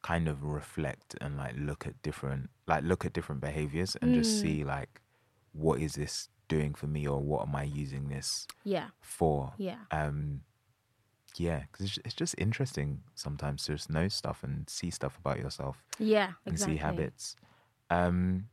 kind 0.01 0.27
of 0.29 0.43
reflect 0.43 1.15
and 1.19 1.35
like 1.37 1.55
look 1.57 1.85
at 1.85 2.01
different 2.01 2.49
like 2.67 2.83
look 2.83 3.05
at 3.05 3.11
different 3.13 3.41
behaviors 3.41 3.97
and 4.01 4.13
just 4.13 4.31
Mm. 4.37 4.41
see 4.41 4.63
like 4.63 5.01
what 5.51 5.81
is 5.81 5.93
this 5.95 6.29
doing 6.47 6.73
for 6.73 6.87
me 6.87 7.05
or 7.07 7.19
what 7.19 7.47
am 7.47 7.55
I 7.55 7.63
using 7.63 8.07
this 8.07 8.47
Yeah. 8.63 8.89
for? 9.01 9.53
Yeah. 9.57 9.79
Um, 9.91 10.41
yeah, 11.37 11.63
because 11.71 11.85
it's, 11.87 11.99
it's 12.05 12.13
just 12.15 12.35
interesting 12.37 13.01
sometimes 13.15 13.63
to 13.65 13.73
just 13.73 13.89
know 13.89 14.07
stuff 14.07 14.43
and 14.43 14.69
see 14.69 14.89
stuff 14.89 15.17
about 15.17 15.37
yourself 15.39 15.83
Yeah. 15.97 16.33
and 16.45 16.53
Exactly. 16.53 16.75
see 16.75 16.81
habits. 16.81 17.35
Um, 17.89 18.47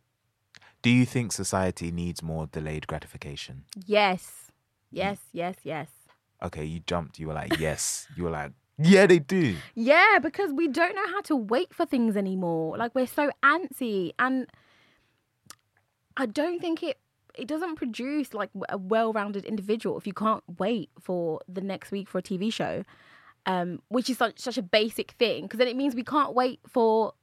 do 0.82 0.90
you 0.90 1.04
think 1.06 1.32
society 1.32 1.90
needs 1.90 2.22
more 2.22 2.46
delayed 2.46 2.86
gratification? 2.86 3.64
Yes. 3.86 4.50
Yes. 4.90 5.18
Yes. 5.32 5.56
Yes. 5.64 5.88
Okay, 6.42 6.64
you 6.64 6.80
jumped. 6.80 7.18
You 7.18 7.28
were 7.28 7.34
like, 7.34 7.58
yes. 7.58 8.06
You 8.16 8.24
were 8.24 8.30
like, 8.30 8.52
yeah, 8.78 9.06
they 9.06 9.18
do. 9.18 9.56
Yeah, 9.74 10.18
because 10.22 10.52
we 10.52 10.68
don't 10.68 10.94
know 10.94 11.06
how 11.08 11.22
to 11.22 11.36
wait 11.36 11.72
for 11.74 11.86
things 11.86 12.16
anymore. 12.16 12.76
Like 12.76 12.94
we're 12.94 13.06
so 13.06 13.30
antsy, 13.42 14.12
and 14.18 14.46
I 16.16 16.26
don't 16.26 16.60
think 16.60 16.82
it 16.82 16.98
it 17.36 17.46
doesn't 17.48 17.76
produce 17.76 18.34
like 18.34 18.50
a 18.68 18.78
well-rounded 18.78 19.44
individual 19.44 19.98
if 19.98 20.06
you 20.06 20.12
can't 20.12 20.42
wait 20.58 20.90
for 21.00 21.40
the 21.48 21.60
next 21.60 21.90
week 21.90 22.08
for 22.08 22.18
a 22.18 22.22
TV 22.22 22.52
show, 22.52 22.84
um, 23.44 23.80
which 23.88 24.10
is 24.10 24.18
such 24.18 24.38
such 24.38 24.58
a 24.58 24.62
basic 24.62 25.12
thing. 25.12 25.42
Because 25.42 25.58
then 25.58 25.68
it 25.68 25.76
means 25.76 25.94
we 25.94 26.04
can't 26.04 26.34
wait 26.34 26.60
for 26.66 27.14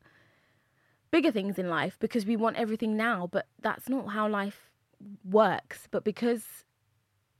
bigger 1.11 1.31
things 1.31 1.57
in 1.57 1.69
life 1.69 1.97
because 1.99 2.25
we 2.25 2.35
want 2.35 2.57
everything 2.57 2.95
now. 2.95 3.27
But 3.31 3.47
that's 3.61 3.89
not 3.89 4.09
how 4.09 4.27
life 4.27 4.71
works. 5.29 5.87
But 5.91 6.03
because 6.03 6.43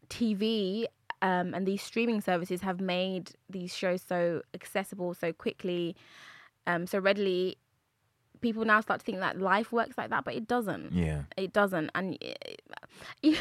TV 0.10 0.86
um, 1.22 1.54
and 1.54 1.66
these 1.66 1.82
streaming 1.82 2.22
services 2.22 2.62
have 2.62 2.80
made 2.82 3.32
these 3.50 3.76
shows 3.76 4.02
so 4.02 4.42
accessible 4.54 5.14
so 5.14 5.32
quickly, 5.32 5.96
um, 6.68 6.88
so 6.88 7.00
readily. 7.00 7.58
People 8.44 8.64
now 8.66 8.80
start 8.82 9.00
to 9.00 9.06
think 9.06 9.20
that 9.20 9.40
life 9.40 9.72
works 9.72 9.98
like 9.98 10.10
that, 10.12 10.24
but 10.26 10.36
it 10.36 10.48
doesn't. 10.48 10.92
Yeah. 10.94 11.24
It 11.38 11.52
doesn't. 11.54 11.90
And 11.96 12.18
it- 12.22 12.62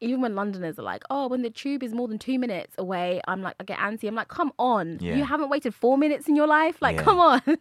even 0.00 0.20
when 0.20 0.34
Londoners 0.34 0.78
are 0.78 0.82
like, 0.82 1.02
"Oh, 1.10 1.28
when 1.28 1.42
the 1.42 1.50
tube 1.50 1.82
is 1.82 1.92
more 1.94 2.06
than 2.08 2.18
two 2.18 2.38
minutes 2.38 2.74
away," 2.78 3.20
I'm 3.26 3.40
like, 3.42 3.56
I 3.60 3.64
get 3.64 3.78
antsy. 3.78 4.06
I'm 4.08 4.14
like, 4.14 4.28
"Come 4.28 4.52
on, 4.58 4.98
Yeah. 5.00 5.14
you 5.16 5.24
haven't 5.24 5.48
waited 5.48 5.74
four 5.74 5.96
minutes 5.98 6.28
in 6.28 6.36
your 6.36 6.46
life. 6.46 6.76
Like, 6.82 6.96
Yeah. 6.96 7.02
come 7.02 7.18
on." 7.20 7.42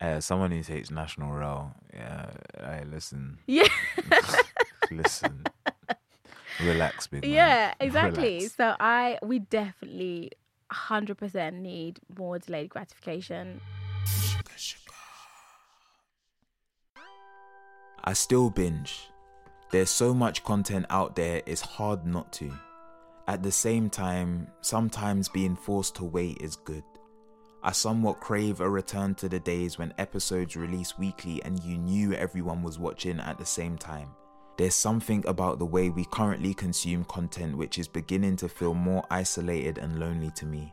Uh, 0.00 0.20
someone 0.20 0.52
who 0.52 0.62
takes 0.62 0.92
National 0.92 1.32
Rail, 1.32 1.72
yeah, 1.92 2.30
I 2.60 2.84
listen, 2.84 3.36
yeah, 3.48 3.66
listen, 4.92 5.42
relax, 6.60 7.08
big 7.08 7.22
man. 7.22 7.30
yeah, 7.32 7.74
exactly. 7.80 8.34
Relax. 8.36 8.54
So 8.54 8.76
I, 8.78 9.18
we 9.22 9.40
definitely, 9.40 10.30
hundred 10.70 11.16
percent 11.18 11.56
need 11.56 11.98
more 12.16 12.38
delayed 12.38 12.68
gratification. 12.68 13.60
I 18.08 18.14
still 18.14 18.48
binge. 18.48 19.10
There's 19.70 19.90
so 19.90 20.14
much 20.14 20.42
content 20.42 20.86
out 20.88 21.14
there, 21.14 21.42
it's 21.44 21.60
hard 21.60 22.06
not 22.06 22.32
to. 22.32 22.50
At 23.26 23.42
the 23.42 23.52
same 23.52 23.90
time, 23.90 24.48
sometimes 24.62 25.28
being 25.28 25.54
forced 25.54 25.96
to 25.96 26.04
wait 26.04 26.40
is 26.40 26.56
good. 26.56 26.84
I 27.62 27.72
somewhat 27.72 28.18
crave 28.18 28.62
a 28.62 28.70
return 28.70 29.14
to 29.16 29.28
the 29.28 29.40
days 29.40 29.76
when 29.76 29.92
episodes 29.98 30.56
released 30.56 30.98
weekly 30.98 31.42
and 31.44 31.62
you 31.62 31.76
knew 31.76 32.14
everyone 32.14 32.62
was 32.62 32.78
watching 32.78 33.20
at 33.20 33.36
the 33.36 33.44
same 33.44 33.76
time. 33.76 34.08
There's 34.56 34.74
something 34.74 35.22
about 35.26 35.58
the 35.58 35.66
way 35.66 35.90
we 35.90 36.06
currently 36.06 36.54
consume 36.54 37.04
content 37.04 37.58
which 37.58 37.78
is 37.78 37.88
beginning 37.88 38.36
to 38.36 38.48
feel 38.48 38.72
more 38.72 39.04
isolated 39.10 39.76
and 39.76 40.00
lonely 40.00 40.30
to 40.30 40.46
me. 40.46 40.72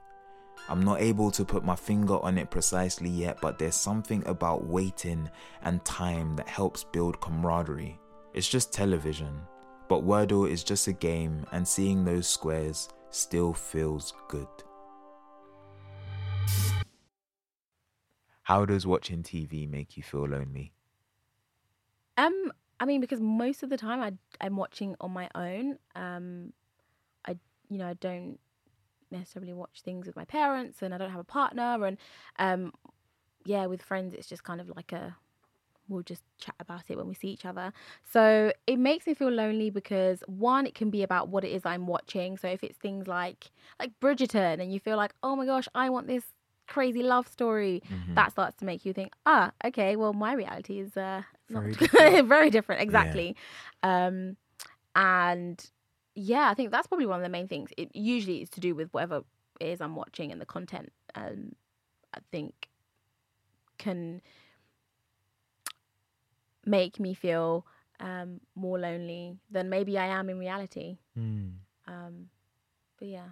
I'm 0.68 0.84
not 0.84 1.02
able 1.02 1.30
to 1.32 1.46
put 1.46 1.64
my 1.64 1.76
finger 1.76 2.18
on 2.20 2.38
it 2.38 2.50
precisely 2.50 3.10
yet, 3.10 3.40
but 3.40 3.60
there's 3.60 3.76
something 3.76 4.24
about 4.26 4.66
waiting 4.66 5.30
and 5.62 5.84
time 5.86 6.36
that 6.38 6.48
helps 6.48 6.84
build 6.84 7.22
camaraderie. 7.22 8.00
It's 8.34 8.50
just 8.50 8.74
television, 8.74 9.42
but 9.88 10.04
Wordle 10.04 10.50
is 10.50 10.64
just 10.64 10.88
a 10.88 10.94
game, 10.94 11.46
and 11.52 11.68
seeing 11.68 12.04
those 12.04 12.28
squares 12.28 12.90
still 13.12 13.54
feels 13.54 14.14
good. 14.28 14.48
How 18.42 18.66
does 18.66 18.86
watching 18.86 19.24
TV 19.24 19.70
make 19.70 19.98
you 19.98 20.04
feel 20.04 20.28
lonely? 20.28 20.74
Um, 22.18 22.52
I 22.80 22.86
mean, 22.86 23.02
because 23.02 23.20
most 23.20 23.64
of 23.64 23.70
the 23.70 23.78
time 23.78 24.02
I 24.02 24.14
I'm 24.42 24.56
watching 24.56 24.96
on 25.00 25.12
my 25.12 25.30
own. 25.36 25.78
Um, 25.96 26.54
I 27.26 27.38
you 27.70 27.78
know 27.78 27.88
I 27.88 27.94
don't 27.94 28.40
necessarily 29.12 29.54
watch 29.54 29.82
things 29.84 30.06
with 30.08 30.16
my 30.16 30.26
parents, 30.26 30.82
and 30.82 30.94
I 30.94 30.98
don't 30.98 31.12
have 31.12 31.20
a 31.20 31.24
partner, 31.26 31.86
and 31.86 31.98
um, 32.40 32.74
yeah, 33.46 33.66
with 33.68 33.82
friends 33.82 34.14
it's 34.14 34.28
just 34.28 34.44
kind 34.44 34.60
of 34.62 34.70
like 34.76 34.92
a 34.92 35.16
we'll 35.88 36.02
just 36.02 36.24
chat 36.40 36.56
about 36.60 36.82
it 36.90 36.98
when 36.98 37.08
we 37.08 37.14
see 37.14 37.28
each 37.28 37.46
other. 37.46 37.72
So 38.12 38.52
it 38.66 38.78
makes 38.80 39.06
me 39.06 39.14
feel 39.14 39.30
lonely 39.30 39.70
because 39.70 40.24
one, 40.26 40.66
it 40.66 40.74
can 40.74 40.90
be 40.90 41.04
about 41.04 41.30
what 41.30 41.44
it 41.44 41.50
is 41.52 41.64
I'm 41.64 41.86
watching. 41.86 42.38
So 42.38 42.48
if 42.48 42.64
it's 42.64 42.78
things 42.80 43.08
like 43.08 43.52
like 43.80 43.92
Bridgerton, 44.02 44.60
and 44.60 44.74
you 44.74 44.80
feel 44.80 44.98
like, 44.98 45.14
oh 45.22 45.36
my 45.36 45.46
gosh, 45.46 45.68
I 45.76 45.90
want 45.90 46.08
this 46.08 46.24
crazy 46.68 47.04
love 47.04 47.28
story, 47.28 47.84
Mhm. 47.92 48.16
that 48.16 48.32
starts 48.32 48.58
to 48.58 48.66
make 48.66 48.84
you 48.84 48.94
think, 48.94 49.14
ah, 49.28 49.52
okay, 49.64 49.96
well, 49.96 50.14
my 50.14 50.34
reality 50.34 50.80
is 50.80 50.98
uh, 50.98 51.22
Very 51.50 51.70
not 51.72 51.80
different. 51.80 52.28
very 52.28 52.50
different, 52.50 52.82
exactly. 52.82 53.36
Um, 53.84 54.38
and 54.96 55.70
yeah, 56.16 56.50
I 56.50 56.54
think 56.54 56.72
that's 56.72 56.88
probably 56.88 57.06
one 57.06 57.20
of 57.20 57.24
the 57.24 57.30
main 57.30 57.48
things. 57.48 57.70
It 57.78 57.94
usually 57.94 58.42
is 58.42 58.50
to 58.52 58.60
do 58.60 58.74
with 58.74 58.90
whatever 58.94 59.24
it 59.60 59.68
is 59.68 59.82
I'm 59.82 59.96
watching 59.96 60.32
and 60.32 60.42
the 60.42 60.46
content. 60.46 60.92
Um, 61.14 61.54
I 62.14 62.20
think 62.32 62.70
can 63.78 64.22
make 66.66 67.00
me 67.00 67.14
feel 67.14 67.66
um, 68.00 68.40
more 68.56 68.80
lonely 68.80 69.38
than 69.52 69.70
maybe 69.70 69.98
I 69.98 70.08
am 70.08 70.30
in 70.30 70.40
reality. 70.40 70.98
Um, 71.88 72.30
but 72.98 73.10
yeah. 73.10 73.30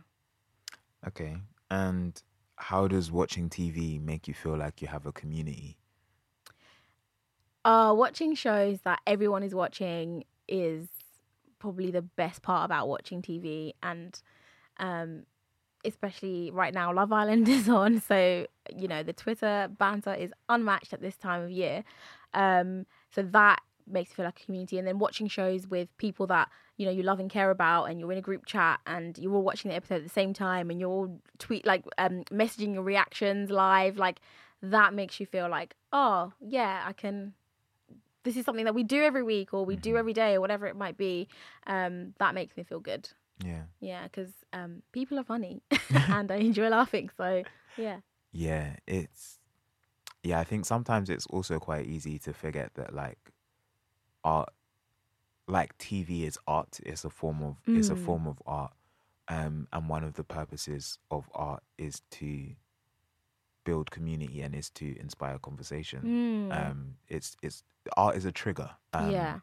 Okay. 1.08 1.38
And 1.72 2.22
how 2.58 2.88
does 2.88 3.12
watching 3.12 3.50
TV 3.50 4.02
make 4.02 4.28
you 4.28 4.34
feel 4.34 4.58
like 4.58 4.82
you 4.82 4.88
have 4.90 5.06
a 5.06 5.12
community? 5.12 5.78
Uh, 7.66 7.94
watching 7.96 8.36
shows 8.36 8.82
that 8.82 9.00
everyone 9.08 9.42
is 9.42 9.56
watching 9.56 10.26
is 10.48 10.88
probably 11.64 11.91
the 11.91 12.01
best 12.01 12.41
part 12.41 12.66
about 12.66 12.89
watching 12.89 13.22
TV, 13.22 13.72
and 13.82 14.22
um, 14.82 15.24
especially 15.86 16.51
right 16.51 16.74
now, 16.74 16.93
Love 16.93 17.14
Island 17.14 17.47
is 17.57 17.70
on, 17.70 18.01
so 18.01 18.45
you 18.76 18.88
know 18.89 19.01
the 19.01 19.14
Twitter 19.14 19.70
banter 19.80 20.14
is 20.14 20.32
unmatched 20.49 20.91
at 20.91 20.99
this 21.01 21.16
time 21.16 21.41
of 21.41 21.49
year. 21.49 21.86
Um, 22.34 22.86
so 23.16 23.22
that 23.22 23.61
makes 23.89 24.09
you 24.09 24.16
feel 24.16 24.26
like 24.26 24.41
a 24.41 24.45
community, 24.45 24.78
and 24.78 24.86
then 24.86 24.99
watching 24.99 25.30
shows 25.30 25.66
with 25.66 25.88
people 25.97 26.28
that 26.28 26.49
you 26.76 26.86
know 26.86 26.91
you 26.91 27.01
love 27.01 27.22
and 27.22 27.30
care 27.30 27.49
about, 27.49 27.86
and 27.86 27.97
you're 27.97 28.11
in 28.11 28.18
a 28.18 28.22
group 28.22 28.45
chat, 28.45 28.82
and 28.86 29.18
you're 29.18 29.34
all 29.34 29.41
watching 29.41 29.70
the 29.70 29.76
episode 29.76 29.95
at 29.95 30.03
the 30.03 30.09
same 30.09 30.34
time, 30.34 30.70
and 30.70 30.82
you're 30.82 30.89
all 30.89 31.22
tweet 31.39 31.66
like 31.66 31.86
um, 31.97 32.26
messaging 32.26 32.74
your 32.74 32.84
reactions 32.84 33.49
live, 33.49 33.95
like 33.95 34.20
that 34.61 34.93
makes 34.93 35.18
you 35.18 35.26
feel 35.26 35.47
like, 35.47 35.78
oh 35.93 36.34
yeah, 36.41 36.84
I 36.86 36.91
can 36.91 37.36
this 38.24 38.36
is 38.38 38.46
something 38.46 38.66
that 38.66 38.76
we 38.76 38.84
do 38.84 39.02
every 39.04 39.24
week 39.24 39.54
or 39.54 39.66
we 39.66 39.76
do 39.76 39.94
Mhm. 39.94 40.00
every 40.00 40.14
day 40.14 40.34
or 40.36 40.42
whatever 40.42 40.66
it 40.68 40.76
might 40.76 40.98
be 40.98 41.28
um 41.68 42.14
that 42.20 42.34
makes 42.34 42.56
me 42.58 42.64
feel 42.64 42.80
good 42.80 43.10
Yeah. 43.44 43.64
yeah 43.80 44.04
because 44.04 44.32
um 44.54 44.82
people 44.92 45.20
are 45.20 45.24
funny 45.24 45.62
and 46.10 46.32
i 46.32 46.36
enjoy 46.38 46.70
laughing 46.70 47.10
so 47.18 47.44
yeah 47.78 48.00
Yeah, 48.32 48.76
it's 48.88 49.40
yeah, 50.24 50.40
I 50.40 50.46
think 50.46 50.66
sometimes 50.66 51.10
it's 51.10 51.28
also 51.28 51.60
quite 51.60 51.86
easy 51.86 52.18
to 52.20 52.34
forget 52.34 52.74
that 52.76 52.94
like 52.94 53.32
art 54.24 54.50
like 55.48 55.78
TV 55.78 56.24
is 56.26 56.38
art, 56.48 56.80
it's 56.86 57.04
a 57.04 57.10
form 57.10 57.44
of 57.44 57.58
it's 57.76 57.90
a 57.90 57.94
Mm. 57.96 58.06
form 58.06 58.28
of 58.28 58.42
art. 58.46 58.74
Um 59.28 59.68
and 59.74 59.90
one 59.90 60.04
of 60.04 60.14
the 60.14 60.24
purposes 60.24 60.98
of 61.12 61.30
art 61.34 61.64
is 61.78 62.02
to 62.12 62.56
build 63.64 63.91
community 63.91 64.41
and 64.41 64.55
is 64.55 64.70
to 64.72 64.97
inspire 64.99 65.38
conversation. 65.39 66.49
Mm. 66.51 66.70
Um 66.70 66.95
it's 67.07 67.38
it's 67.41 67.64
art 67.97 68.16
is 68.16 68.26
a 68.26 68.32
trigger. 68.32 68.72
Um, 68.93 69.11
yeah 69.11 69.39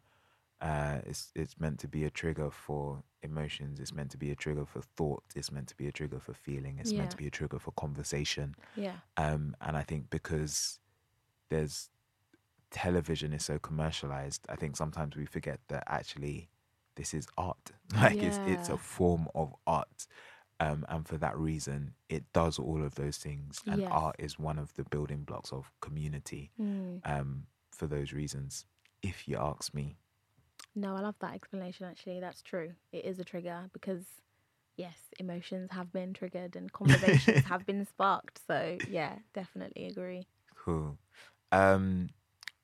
uh, 0.60 0.98
it's 1.06 1.30
it's 1.34 1.58
meant 1.58 1.78
to 1.80 1.88
be 1.88 2.04
a 2.04 2.10
trigger 2.10 2.50
for 2.50 3.02
emotions. 3.22 3.80
It's 3.80 3.94
meant 3.94 4.10
to 4.10 4.18
be 4.18 4.30
a 4.30 4.34
trigger 4.34 4.66
for 4.66 4.82
thought. 4.82 5.22
It's 5.34 5.50
meant 5.50 5.68
to 5.68 5.76
be 5.76 5.86
a 5.88 5.92
trigger 5.92 6.20
for 6.20 6.34
feeling. 6.34 6.78
It's 6.78 6.92
meant 6.92 7.10
to 7.12 7.16
be 7.16 7.26
a 7.26 7.30
trigger 7.30 7.58
for 7.58 7.72
conversation. 7.72 8.54
yeah 8.76 8.96
Um, 9.16 9.56
and 9.60 9.76
I 9.76 9.82
think 9.82 10.10
because 10.10 10.78
there's 11.48 11.88
television 12.70 13.32
is 13.32 13.44
so 13.44 13.58
commercialized, 13.58 14.46
I 14.48 14.56
think 14.56 14.76
sometimes 14.76 15.16
we 15.16 15.24
forget 15.26 15.60
that 15.68 15.84
actually 15.86 16.50
this 16.96 17.14
is 17.14 17.26
art. 17.38 17.72
Like 17.94 18.22
it's 18.22 18.38
it's 18.46 18.68
a 18.68 18.76
form 18.76 19.28
of 19.34 19.54
art. 19.66 20.06
Um, 20.60 20.84
and 20.88 21.08
for 21.08 21.16
that 21.16 21.36
reason, 21.38 21.94
it 22.08 22.30
does 22.32 22.58
all 22.58 22.84
of 22.84 22.94
those 22.94 23.16
things. 23.16 23.62
And 23.66 23.80
Yes. 23.80 23.88
art 23.90 24.16
is 24.18 24.38
one 24.38 24.58
of 24.58 24.74
the 24.74 24.84
building 24.84 25.24
blocks 25.24 25.52
of 25.52 25.72
community. 25.80 26.52
Mm. 26.60 27.00
Um, 27.04 27.46
for 27.72 27.86
those 27.86 28.12
reasons, 28.12 28.66
if 29.02 29.26
you 29.26 29.36
ask 29.38 29.72
me. 29.74 29.96
no 30.76 30.94
i 30.94 31.00
love 31.00 31.16
that 31.20 31.34
explanation 31.34 31.86
actually 31.86 32.20
that's 32.20 32.42
true 32.42 32.72
it 32.92 33.04
is 33.04 33.18
a 33.18 33.24
trigger 33.24 33.68
because 33.72 34.04
yes 34.76 34.98
emotions 35.18 35.70
have 35.72 35.90
been 35.92 36.12
triggered 36.12 36.54
and 36.54 36.72
conversations 36.72 37.44
have 37.52 37.64
been 37.66 37.84
sparked 37.84 38.40
so 38.46 38.78
yeah 38.88 39.16
definitely 39.34 39.86
agree 39.86 40.26
Cool. 40.54 40.98
Um, 41.52 42.10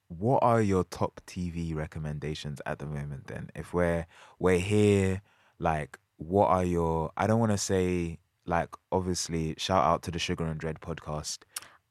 what 0.09 0.42
are 0.42 0.61
your 0.61 0.84
top 0.84 1.20
TV 1.26 1.74
recommendations 1.74 2.61
at 2.66 2.78
the 2.78 2.86
moment? 2.86 3.26
Then, 3.26 3.51
if 3.55 3.72
we're 3.72 4.07
we're 4.38 4.59
here, 4.59 5.22
like, 5.59 5.99
what 6.17 6.49
are 6.49 6.64
your? 6.64 7.12
I 7.17 7.27
don't 7.27 7.41
want 7.41 7.53
to 7.53 7.59
say 7.59 8.19
like 8.47 8.69
obviously 8.93 9.55
shout 9.59 9.85
out 9.85 10.03
to 10.05 10.11
the 10.11 10.19
Sugar 10.19 10.45
and 10.45 10.59
Dread 10.59 10.81
podcast. 10.81 11.39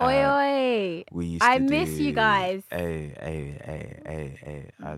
Oi, 0.02 0.24
Uh, 0.24 0.38
oi. 0.38 1.04
We 1.12 1.26
used 1.26 1.44
I 1.44 1.60
miss 1.60 1.92
you 1.92 2.12
guys. 2.12 2.64
Hey, 2.70 3.14
hey, 3.20 3.62
hey, 3.64 4.00
hey, 4.06 4.40
hey. 4.44 4.70
I, 4.84 4.92
I, 4.92 4.98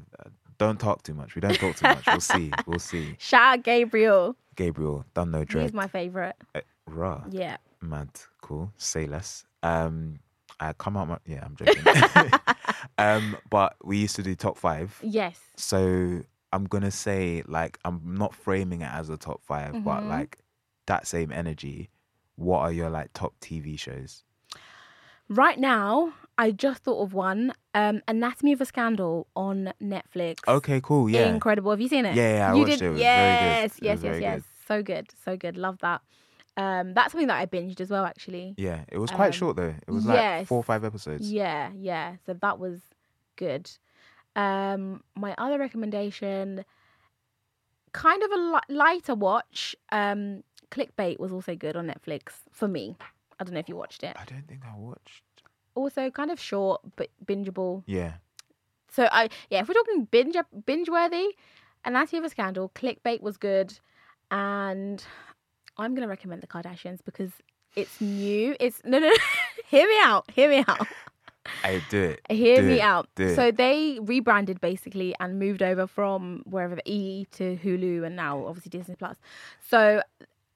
don't 0.57 0.79
talk 0.79 1.03
too 1.03 1.13
much. 1.13 1.35
We 1.35 1.41
don't 1.41 1.53
talk 1.53 1.75
too 1.75 1.87
much. 1.87 2.05
We'll 2.07 2.19
see. 2.19 2.51
We'll 2.65 2.79
see. 2.79 3.15
Shout 3.19 3.59
out 3.59 3.63
Gabriel. 3.63 4.35
Gabriel, 4.55 5.05
done 5.13 5.29
no 5.29 5.43
dread. 5.43 5.65
He's 5.65 5.73
my 5.73 5.87
favorite. 5.87 6.35
Uh, 6.55 6.61
raw. 6.87 7.23
Yeah. 7.29 7.57
Mad. 7.79 8.09
Cool. 8.41 8.71
Say 8.77 9.05
less. 9.05 9.45
Um, 9.61 10.19
I 10.59 10.73
come 10.73 10.97
out. 10.97 11.07
My, 11.09 11.17
yeah, 11.27 11.45
I'm 11.45 11.55
joking. 11.59 12.31
um, 12.97 13.37
but 13.51 13.75
we 13.83 13.97
used 13.97 14.15
to 14.15 14.23
do 14.23 14.33
top 14.33 14.57
five. 14.57 14.97
Yes. 15.03 15.39
So 15.57 16.23
I'm 16.53 16.65
gonna 16.65 16.91
say 16.91 17.43
like 17.47 17.77
I'm 17.85 18.01
not 18.15 18.33
framing 18.33 18.81
it 18.81 18.91
as 18.91 19.09
a 19.09 19.17
top 19.17 19.41
5 19.43 19.83
but 19.83 20.01
Mhm. 20.03 20.07
like 20.09 20.37
that 20.85 21.05
same 21.07 21.31
energy. 21.31 21.89
What 22.35 22.59
are 22.59 22.71
your 22.71 22.89
like 22.89 23.11
top 23.13 23.33
TV 23.41 23.77
shows? 23.77 24.23
Right 25.29 25.59
now, 25.59 26.13
I 26.37 26.51
just 26.51 26.83
thought 26.83 27.01
of 27.01 27.13
one. 27.13 27.53
Um, 27.73 28.01
Anatomy 28.07 28.53
of 28.53 28.61
a 28.61 28.65
Scandal 28.65 29.27
on 29.35 29.73
Netflix. 29.81 30.37
Okay, 30.47 30.79
cool. 30.81 31.09
Yeah. 31.09 31.27
Incredible. 31.27 31.71
Have 31.71 31.81
you 31.81 31.89
seen 31.89 32.05
it? 32.05 32.15
Yeah, 32.15 32.35
yeah, 32.37 32.49
I 32.51 32.53
you 32.53 32.59
watched 32.61 32.79
did? 32.79 32.81
it. 32.81 32.85
It 32.85 32.89
was 32.91 32.99
very 33.01 33.37
good. 33.37 33.45
yes, 33.45 33.79
yes, 33.81 33.99
yes, 34.03 34.21
yes. 34.21 34.35
good. 34.35 34.43
So 34.67 34.83
good, 34.83 35.07
so 35.25 35.37
good. 35.37 35.57
Love 35.57 35.79
that. 35.79 36.01
Um, 36.55 36.93
that's 36.93 37.11
something 37.11 37.27
that 37.27 37.37
I 37.39 37.45
binged 37.45 37.81
as 37.81 37.89
well, 37.89 38.05
actually. 38.05 38.55
Yeah, 38.57 38.85
it 38.87 38.97
was 38.99 39.11
quite 39.11 39.27
Um, 39.27 39.31
short 39.33 39.57
though. 39.57 39.75
It 39.85 39.91
was 39.91 40.05
like 40.05 40.15
yes. 40.17 40.47
four 40.47 40.59
or 40.59 40.63
five 40.63 40.83
episodes. 40.85 41.29
Yeah, 41.31 41.71
yeah. 41.75 42.15
So 42.25 42.33
that 42.33 42.57
was 42.57 42.79
good. 43.35 43.69
Um, 44.37 45.03
my 45.15 45.33
other 45.37 45.57
recommendation, 45.57 46.63
kind 47.91 48.23
of 48.23 48.31
a 48.31 48.35
li- 48.37 48.75
lighter 48.75 49.15
watch. 49.15 49.75
Um, 49.91 50.43
Clickbait 50.71 51.19
was 51.19 51.33
also 51.33 51.55
good 51.55 51.75
on 51.75 51.87
Netflix 51.87 52.33
for 52.51 52.67
me. 52.67 52.95
I 53.39 53.43
don't 53.43 53.53
know 53.53 53.59
if 53.59 53.67
you 53.67 53.75
watched 53.75 54.03
it. 54.03 54.15
I 54.17 54.25
don't 54.25 54.47
think 54.47 54.61
I 54.65 54.77
watched. 54.77 55.23
Also, 55.75 56.09
kind 56.11 56.31
of 56.31 56.39
short 56.39 56.81
but 56.95 57.09
bingeable. 57.25 57.83
Yeah. 57.87 58.13
So 58.91 59.07
I 59.11 59.29
yeah, 59.49 59.61
if 59.61 59.67
we're 59.67 59.73
talking 59.73 60.05
binge 60.05 60.35
binge 60.65 60.89
worthy, 60.89 61.35
Anatomy 61.85 62.19
of 62.19 62.25
a 62.25 62.29
Scandal, 62.29 62.71
Clickbait 62.75 63.21
was 63.21 63.37
good, 63.37 63.77
and 64.31 65.03
I'm 65.77 65.93
gonna 65.95 66.07
recommend 66.07 66.41
the 66.41 66.47
Kardashians 66.47 66.99
because 67.03 67.31
it's 67.75 68.01
new. 68.01 68.55
It's 68.59 68.81
no 68.85 68.99
no. 68.99 69.07
no. 69.07 69.15
hear 69.67 69.87
me 69.87 69.99
out. 70.03 70.29
Hear 70.31 70.49
me 70.49 70.63
out. 70.67 70.87
I 71.63 71.81
do 71.89 72.01
it. 72.03 72.21
Hear 72.29 72.61
Do 72.61 72.67
me 72.67 72.75
it, 72.79 72.81
out. 72.81 73.09
So 73.35 73.51
they 73.51 73.99
rebranded 74.01 74.59
basically 74.61 75.15
and 75.19 75.39
moved 75.39 75.61
over 75.63 75.87
from 75.87 76.43
wherever 76.45 76.75
the 76.75 76.81
E 76.85 77.25
to 77.31 77.57
Hulu 77.63 78.05
and 78.05 78.15
now 78.15 78.45
obviously 78.45 78.69
Disney 78.69 78.95
Plus. 78.95 79.17
So 79.69 80.01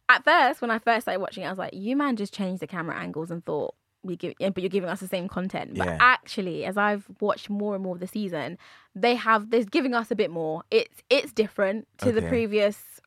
at 0.09 0.23
first, 0.23 0.61
when 0.61 0.71
I 0.71 0.79
first 0.79 1.03
started 1.05 1.21
watching 1.21 1.43
it, 1.43 1.47
I 1.47 1.49
was 1.49 1.57
like, 1.59 1.73
"You 1.73 1.95
man 1.95 2.15
just 2.17 2.33
changed 2.33 2.61
the 2.61 2.67
camera 2.67 2.97
angles 2.97 3.31
and 3.31 3.43
thought 3.45 3.75
we 4.03 4.15
give, 4.17 4.33
but 4.39 4.57
you're 4.57 4.69
giving 4.69 4.89
us 4.89 4.99
the 4.99 5.07
same 5.07 5.27
content." 5.29 5.75
But 5.77 5.87
Yeah. 5.87 5.97
actually, 6.01 6.65
as 6.65 6.75
I've 6.77 7.05
watched 7.21 7.49
more 7.49 7.75
and 7.75 7.83
more 7.83 7.95
of 7.95 8.01
the 8.01 8.07
season, 8.07 8.57
they 8.93 9.15
have 9.15 9.49
they're 9.51 9.63
giving 9.63 9.93
us 9.93 10.11
a 10.11 10.15
bit 10.15 10.29
more. 10.29 10.63
It's 10.71 11.01
it's 11.09 11.31
different 11.31 11.87
to 11.99 12.11
the 12.11 12.21
previous. 12.29 12.99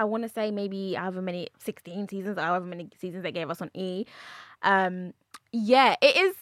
I 0.00 0.04
want 0.04 0.22
to 0.22 0.28
say 0.28 0.50
maybe 0.50 0.94
however 0.94 1.20
many 1.22 1.48
16 1.58 2.08
seasons, 2.08 2.38
however 2.38 2.66
many 2.66 2.88
seasons 3.00 3.22
they 3.24 3.32
gave 3.32 3.50
us 3.50 3.60
on 3.60 3.70
E. 3.74 4.04
Um, 4.62 5.12
yeah, 5.50 5.96
it 6.00 6.16
is. 6.16 6.36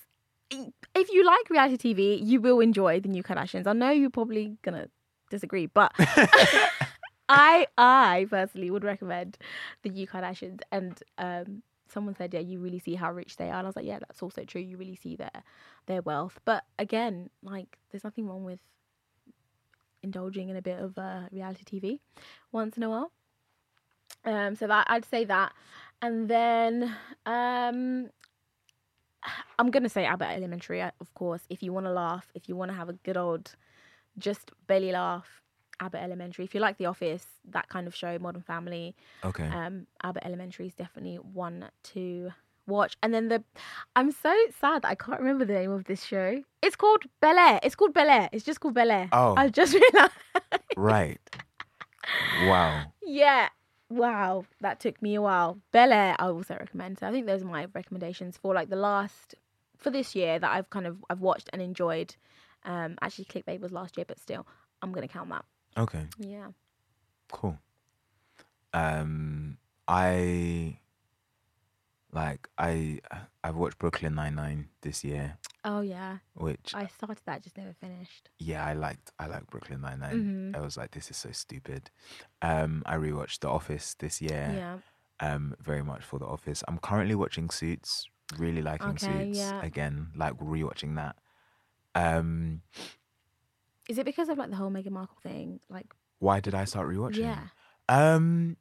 If 0.50 1.10
you 1.10 1.24
like 1.24 1.50
reality 1.50 1.94
TV, 1.94 2.22
you 2.22 2.40
will 2.40 2.60
enjoy 2.60 3.00
the 3.00 3.08
new 3.08 3.22
Kardashians. 3.22 3.66
I 3.66 3.72
know 3.72 3.90
you're 3.90 4.10
probably 4.10 4.56
gonna 4.62 4.88
disagree, 5.30 5.66
but 5.66 5.92
I 7.28 7.66
I 7.76 8.26
personally 8.30 8.70
would 8.70 8.84
recommend 8.84 9.38
the 9.82 9.90
new 9.90 10.06
Kardashians. 10.06 10.60
And 10.70 11.02
um, 11.18 11.62
someone 11.88 12.14
said, 12.14 12.32
yeah, 12.34 12.40
you 12.40 12.58
really 12.60 12.78
see 12.78 12.94
how 12.94 13.12
rich 13.12 13.36
they 13.36 13.50
are. 13.50 13.58
And 13.58 13.66
I 13.66 13.68
was 13.68 13.76
like, 13.76 13.86
yeah, 13.86 13.98
that's 13.98 14.22
also 14.22 14.44
true. 14.44 14.60
You 14.60 14.76
really 14.76 14.96
see 14.96 15.16
their 15.16 15.42
their 15.86 16.02
wealth. 16.02 16.38
But 16.44 16.64
again, 16.78 17.30
like, 17.42 17.78
there's 17.90 18.04
nothing 18.04 18.26
wrong 18.28 18.44
with 18.44 18.60
indulging 20.02 20.48
in 20.48 20.56
a 20.56 20.62
bit 20.62 20.78
of 20.78 20.96
uh, 20.98 21.22
reality 21.32 21.64
TV 21.64 22.00
once 22.52 22.76
in 22.76 22.82
a 22.82 22.90
while. 22.90 23.12
Um, 24.24 24.56
so 24.56 24.66
that 24.66 24.86
I'd 24.88 25.04
say 25.04 25.24
that, 25.24 25.52
and 26.02 26.28
then 26.28 26.96
um, 27.26 28.10
I'm 29.58 29.70
gonna 29.70 29.88
say 29.88 30.04
Abbott 30.04 30.28
Elementary, 30.30 30.80
uh, 30.82 30.90
of 31.00 31.12
course. 31.14 31.42
If 31.50 31.62
you 31.62 31.72
want 31.72 31.86
to 31.86 31.92
laugh, 31.92 32.26
if 32.34 32.48
you 32.48 32.56
want 32.56 32.70
to 32.70 32.76
have 32.76 32.88
a 32.88 32.94
good 32.94 33.16
old, 33.16 33.54
just 34.18 34.50
belly 34.66 34.92
laugh, 34.92 35.42
Abbott 35.80 36.02
Elementary. 36.02 36.44
If 36.44 36.54
you 36.54 36.60
like 36.60 36.78
The 36.78 36.86
Office, 36.86 37.26
that 37.50 37.68
kind 37.68 37.86
of 37.86 37.94
show, 37.94 38.18
Modern 38.18 38.42
Family, 38.42 38.94
Okay. 39.24 39.46
um, 39.46 39.86
Abbott 40.02 40.22
Elementary 40.24 40.66
is 40.68 40.74
definitely 40.74 41.16
one 41.16 41.68
to 41.94 42.30
watch. 42.66 42.96
And 43.02 43.12
then 43.14 43.28
the, 43.28 43.44
I'm 43.94 44.10
so 44.10 44.34
sad 44.60 44.82
that 44.82 44.88
I 44.88 44.94
can't 44.94 45.20
remember 45.20 45.44
the 45.44 45.52
name 45.52 45.70
of 45.70 45.84
this 45.84 46.02
show. 46.04 46.42
It's 46.62 46.76
called 46.76 47.04
Bel 47.20 47.38
Air. 47.38 47.60
It's 47.62 47.74
called 47.74 47.92
Bel 47.94 48.08
Air. 48.08 48.28
It's 48.32 48.44
just 48.44 48.60
called 48.60 48.74
Bel 48.74 48.90
Air. 48.90 49.08
Oh. 49.12 49.34
I 49.36 49.48
just 49.50 49.74
realized. 49.92 50.12
right. 50.76 51.20
Wow. 52.44 52.84
yeah. 53.04 53.48
Wow, 53.88 54.44
that 54.60 54.80
took 54.80 55.00
me 55.00 55.14
a 55.14 55.22
while. 55.22 55.58
Bel 55.70 55.92
Air, 55.92 56.16
I 56.18 56.26
also 56.26 56.54
recommend. 56.54 56.98
So 56.98 57.06
I 57.06 57.12
think 57.12 57.26
those 57.26 57.42
are 57.42 57.46
my 57.46 57.66
recommendations 57.72 58.36
for 58.36 58.54
like 58.54 58.68
the 58.68 58.76
last 58.76 59.34
for 59.76 59.90
this 59.90 60.14
year 60.14 60.38
that 60.38 60.50
I've 60.50 60.70
kind 60.70 60.86
of 60.86 61.04
I've 61.08 61.20
watched 61.20 61.50
and 61.52 61.62
enjoyed. 61.62 62.16
Um, 62.64 62.96
actually, 63.00 63.26
Clickbait 63.26 63.60
was 63.60 63.70
last 63.70 63.96
year, 63.96 64.04
but 64.06 64.18
still, 64.18 64.46
I'm 64.82 64.92
gonna 64.92 65.08
count 65.08 65.30
that. 65.30 65.44
Okay. 65.76 66.06
Yeah. 66.18 66.48
Cool. 67.30 67.58
Um, 68.72 69.58
I 69.86 70.78
like 72.12 72.48
I 72.58 73.00
I've 73.44 73.56
watched 73.56 73.78
Brooklyn 73.78 74.16
Nine 74.16 74.34
Nine 74.34 74.68
this 74.80 75.04
year, 75.04 75.38
Oh 75.68 75.80
yeah, 75.80 76.18
which 76.34 76.72
I 76.74 76.86
started 76.86 77.18
that, 77.26 77.42
just 77.42 77.56
never 77.58 77.72
finished. 77.80 78.30
yeah 78.38 78.64
I 78.64 78.72
liked. 78.74 79.10
I 79.18 79.26
liked 79.26 79.50
Brooklyn 79.50 79.80
Nine 79.80 79.98
Nine. 79.98 80.52
Mhm. 80.54 80.56
I 80.56 80.60
was 80.60 80.76
like, 80.76 80.92
this 80.92 81.10
is 81.10 81.16
so 81.16 81.32
stupid. 81.32 81.90
Um, 82.40 82.82
I 82.86 82.94
rewatched 82.96 83.40
The 83.40 83.48
Office 83.48 83.94
this 83.98 84.22
year. 84.22 84.52
Yeah. 84.54 84.78
Um, 85.18 85.56
very 85.60 85.82
much 85.82 86.04
for 86.04 86.18
The 86.20 86.26
Office. 86.26 86.62
I'm 86.68 86.78
currently 86.78 87.14
watching 87.16 87.50
Suits. 87.50 88.08
Really 88.38 88.62
liking 88.62 88.90
Okay, 88.90 89.24
Suits 89.24 89.38
yeah. 89.38 89.60
again. 89.64 90.12
Like 90.14 90.34
rewatching 90.38 90.94
that. 90.96 91.16
Um, 91.94 92.62
Is 93.88 93.98
it 93.98 94.04
because 94.04 94.28
of 94.28 94.38
like 94.38 94.50
the 94.50 94.56
whole 94.56 94.70
Meghan 94.70 94.90
Markle 94.92 95.18
thing? 95.22 95.58
Like, 95.68 95.86
why 96.20 96.38
did 96.40 96.54
I 96.54 96.64
start 96.64 96.88
rewatching? 96.88 97.18
yeah. 97.26 97.48
Um, 97.88 98.56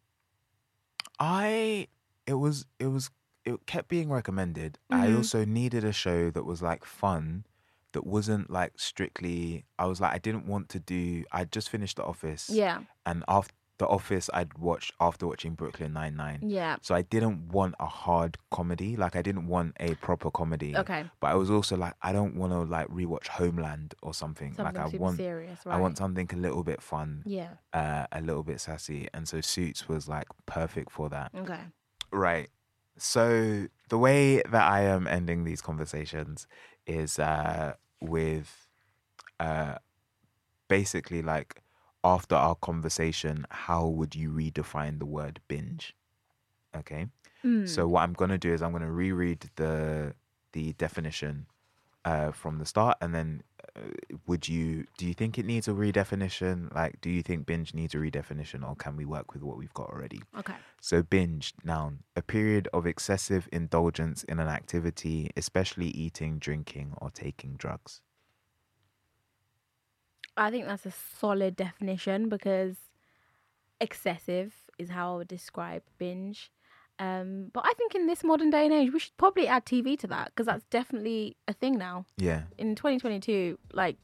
I 1.19 1.87
it 2.27 2.33
was 2.33 2.65
it 2.79 2.87
was 2.87 3.09
it 3.45 3.65
kept 3.65 3.87
being 3.89 4.09
recommended. 4.09 4.79
I 4.89 5.07
Mhm. 5.07 5.17
also 5.17 5.45
needed 5.45 5.83
a 5.83 5.93
show 5.93 6.31
that 6.31 6.43
was 6.45 6.61
like 6.61 6.83
fun, 6.85 7.45
that 7.93 8.05
wasn't 8.05 8.49
like 8.49 8.73
strictly. 8.79 9.65
I 9.79 9.85
was 9.85 10.01
like 10.01 10.13
I 10.13 10.17
didn't 10.17 10.47
want 10.47 10.69
to 10.69 10.79
do. 10.79 11.23
I 11.31 11.45
just 11.45 11.69
finished 11.69 11.97
The 11.97 12.03
Office, 12.03 12.49
Yeah. 12.49 12.81
and 13.05 13.23
after 13.27 13.53
The 13.77 13.87
Office, 13.87 14.29
I'd 14.33 14.57
watched 14.57 14.93
after 15.01 15.27
watching 15.27 15.53
Brooklyn 15.53 15.91
Nine 15.91 16.15
Nine. 16.15 16.39
Yeah. 16.43 16.77
So 16.81 16.95
I 16.95 17.01
didn't 17.01 17.49
want 17.49 17.75
a 17.79 17.85
hard 17.85 18.37
comedy. 18.49 18.95
Like 18.95 19.17
I 19.17 19.21
didn't 19.21 19.47
want 19.47 19.75
a 19.81 19.95
proper 19.95 20.31
comedy. 20.31 20.75
Okay. 20.77 21.03
But 21.19 21.27
I 21.27 21.35
was 21.35 21.51
also 21.51 21.75
like 21.75 21.93
I 22.01 22.13
don't 22.13 22.35
want 22.37 22.53
to 22.53 22.59
like 22.61 22.87
rewatch 22.87 23.27
Homeland 23.27 23.93
or 24.01 24.13
something. 24.13 24.53
Something 24.53 24.81
like 24.81 24.93
I 24.93 24.97
want 24.97 25.17
serious, 25.17 25.65
right? 25.65 25.75
I 25.75 25.77
want 25.79 25.97
something 25.97 26.29
a 26.31 26.37
little 26.37 26.63
bit 26.63 26.81
fun 26.81 27.23
Yeah. 27.25 27.55
uh, 27.73 28.07
a 28.13 28.21
little 28.21 28.43
bit 28.43 28.61
sassy, 28.61 29.09
and 29.13 29.27
so 29.27 29.41
Suits 29.41 29.89
was 29.89 30.07
like 30.07 30.27
perfect 30.45 30.89
for 30.91 31.09
that. 31.09 31.31
Okay. 31.35 31.59
Right. 32.11 32.49
So 32.97 33.67
the 33.89 33.97
way 33.97 34.37
that 34.37 34.71
I 34.71 34.81
am 34.81 35.07
ending 35.07 35.43
these 35.43 35.61
conversations 35.61 36.47
is 36.87 37.19
uh, 37.19 37.73
with 38.01 38.67
uh, 39.39 39.75
basically 40.67 41.21
like 41.21 41.61
after 42.03 42.35
our 42.35 42.55
conversation, 42.55 43.45
how 43.49 43.87
would 43.87 44.15
you 44.15 44.31
redefine 44.31 44.99
the 44.99 45.05
word 45.05 45.39
binge? 45.47 45.95
Okay. 46.75 47.07
Mm. 47.43 47.67
So 47.67 47.87
what 47.87 48.03
I'm 48.03 48.13
gonna 48.13 48.37
do 48.37 48.53
is 48.53 48.61
I'm 48.61 48.71
gonna 48.71 48.91
reread 48.91 49.49
the 49.55 50.13
the 50.53 50.73
definition 50.73 51.47
uh, 52.05 52.31
from 52.31 52.59
the 52.59 52.65
start, 52.65 52.97
and 53.01 53.13
then 53.13 53.43
would 54.27 54.47
you 54.47 54.85
do 54.97 55.05
you 55.05 55.13
think 55.13 55.37
it 55.37 55.45
needs 55.45 55.67
a 55.67 55.71
redefinition? 55.71 56.73
Like, 56.73 57.01
do 57.01 57.09
you 57.09 57.21
think 57.21 57.45
binge 57.45 57.73
needs 57.73 57.93
a 57.93 57.97
redefinition, 57.97 58.67
or 58.67 58.75
can 58.75 58.95
we 58.95 59.05
work 59.05 59.33
with 59.33 59.43
what 59.43 59.57
we've 59.57 59.73
got 59.73 59.89
already? 59.89 60.21
Okay. 60.37 60.55
So 60.81 61.03
binge 61.03 61.53
noun 61.63 61.99
a 62.15 62.21
period 62.21 62.67
of 62.73 62.85
excessive 62.85 63.49
indulgence 63.51 64.23
in 64.23 64.39
an 64.39 64.47
activity, 64.47 65.31
especially 65.35 65.87
eating, 65.87 66.39
drinking, 66.39 66.93
or 67.01 67.09
taking 67.09 67.55
drugs. 67.55 68.01
I 70.37 70.51
think 70.51 70.65
that's 70.65 70.85
a 70.85 70.91
solid 70.91 71.55
definition 71.55 72.29
because 72.29 72.75
excessive 73.79 74.53
is 74.77 74.89
how 74.89 75.13
I 75.13 75.17
would 75.17 75.27
describe 75.27 75.83
binge. 75.97 76.51
Um, 76.99 77.49
but 77.51 77.65
I 77.65 77.73
think 77.73 77.93
in 77.93 78.07
this 78.07 78.23
modern 78.23 78.49
day 78.49 78.65
and 78.65 78.73
age, 78.73 78.91
we 78.93 78.99
should 78.99 79.17
probably 79.17 79.47
add 79.47 79.65
TV 79.65 79.97
to 79.99 80.07
that 80.07 80.27
because 80.27 80.45
that's 80.45 80.63
definitely 80.69 81.35
a 81.47 81.53
thing 81.53 81.77
now. 81.77 82.05
Yeah. 82.17 82.43
In 82.57 82.75
2022, 82.75 83.57
like, 83.73 83.97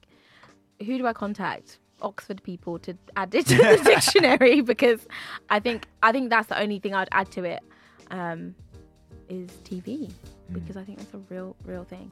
who 0.80 0.98
do 0.98 1.08
I 1.08 1.14
contact? 1.14 1.80
Oxford 2.02 2.42
people 2.42 2.80
to 2.80 2.98
add 3.16 3.36
it 3.36 3.46
to 3.46 3.56
the 3.58 3.80
dictionary 3.84 4.62
because 4.62 5.06
I 5.52 5.60
think 5.60 5.88
I 6.02 6.12
think 6.12 6.32
that's 6.32 6.48
the 6.48 6.60
only 6.60 6.80
thing 6.80 6.96
I'd 6.96 7.10
add 7.12 7.30
to 7.34 7.44
it 7.44 7.60
um, 8.10 8.56
is 9.30 9.52
TV 9.64 10.12
because 10.52 10.78
I 10.78 10.84
think 10.84 10.98
that's 10.98 11.14
a 11.14 11.20
real 11.30 11.56
real 11.64 11.84
thing. 11.84 12.12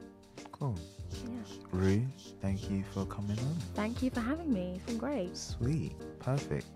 Cool. 0.52 0.78
Yeah. 1.24 1.40
Rue, 1.72 2.06
thank 2.40 2.70
you 2.70 2.84
for 2.94 3.04
coming 3.06 3.38
on. 3.40 3.56
Thank 3.74 4.00
you 4.00 4.10
for 4.10 4.20
having 4.20 4.52
me. 4.52 4.74
It's 4.76 4.84
been 4.84 4.98
great. 4.98 5.36
Sweet. 5.36 5.92
Perfect. 6.20 6.66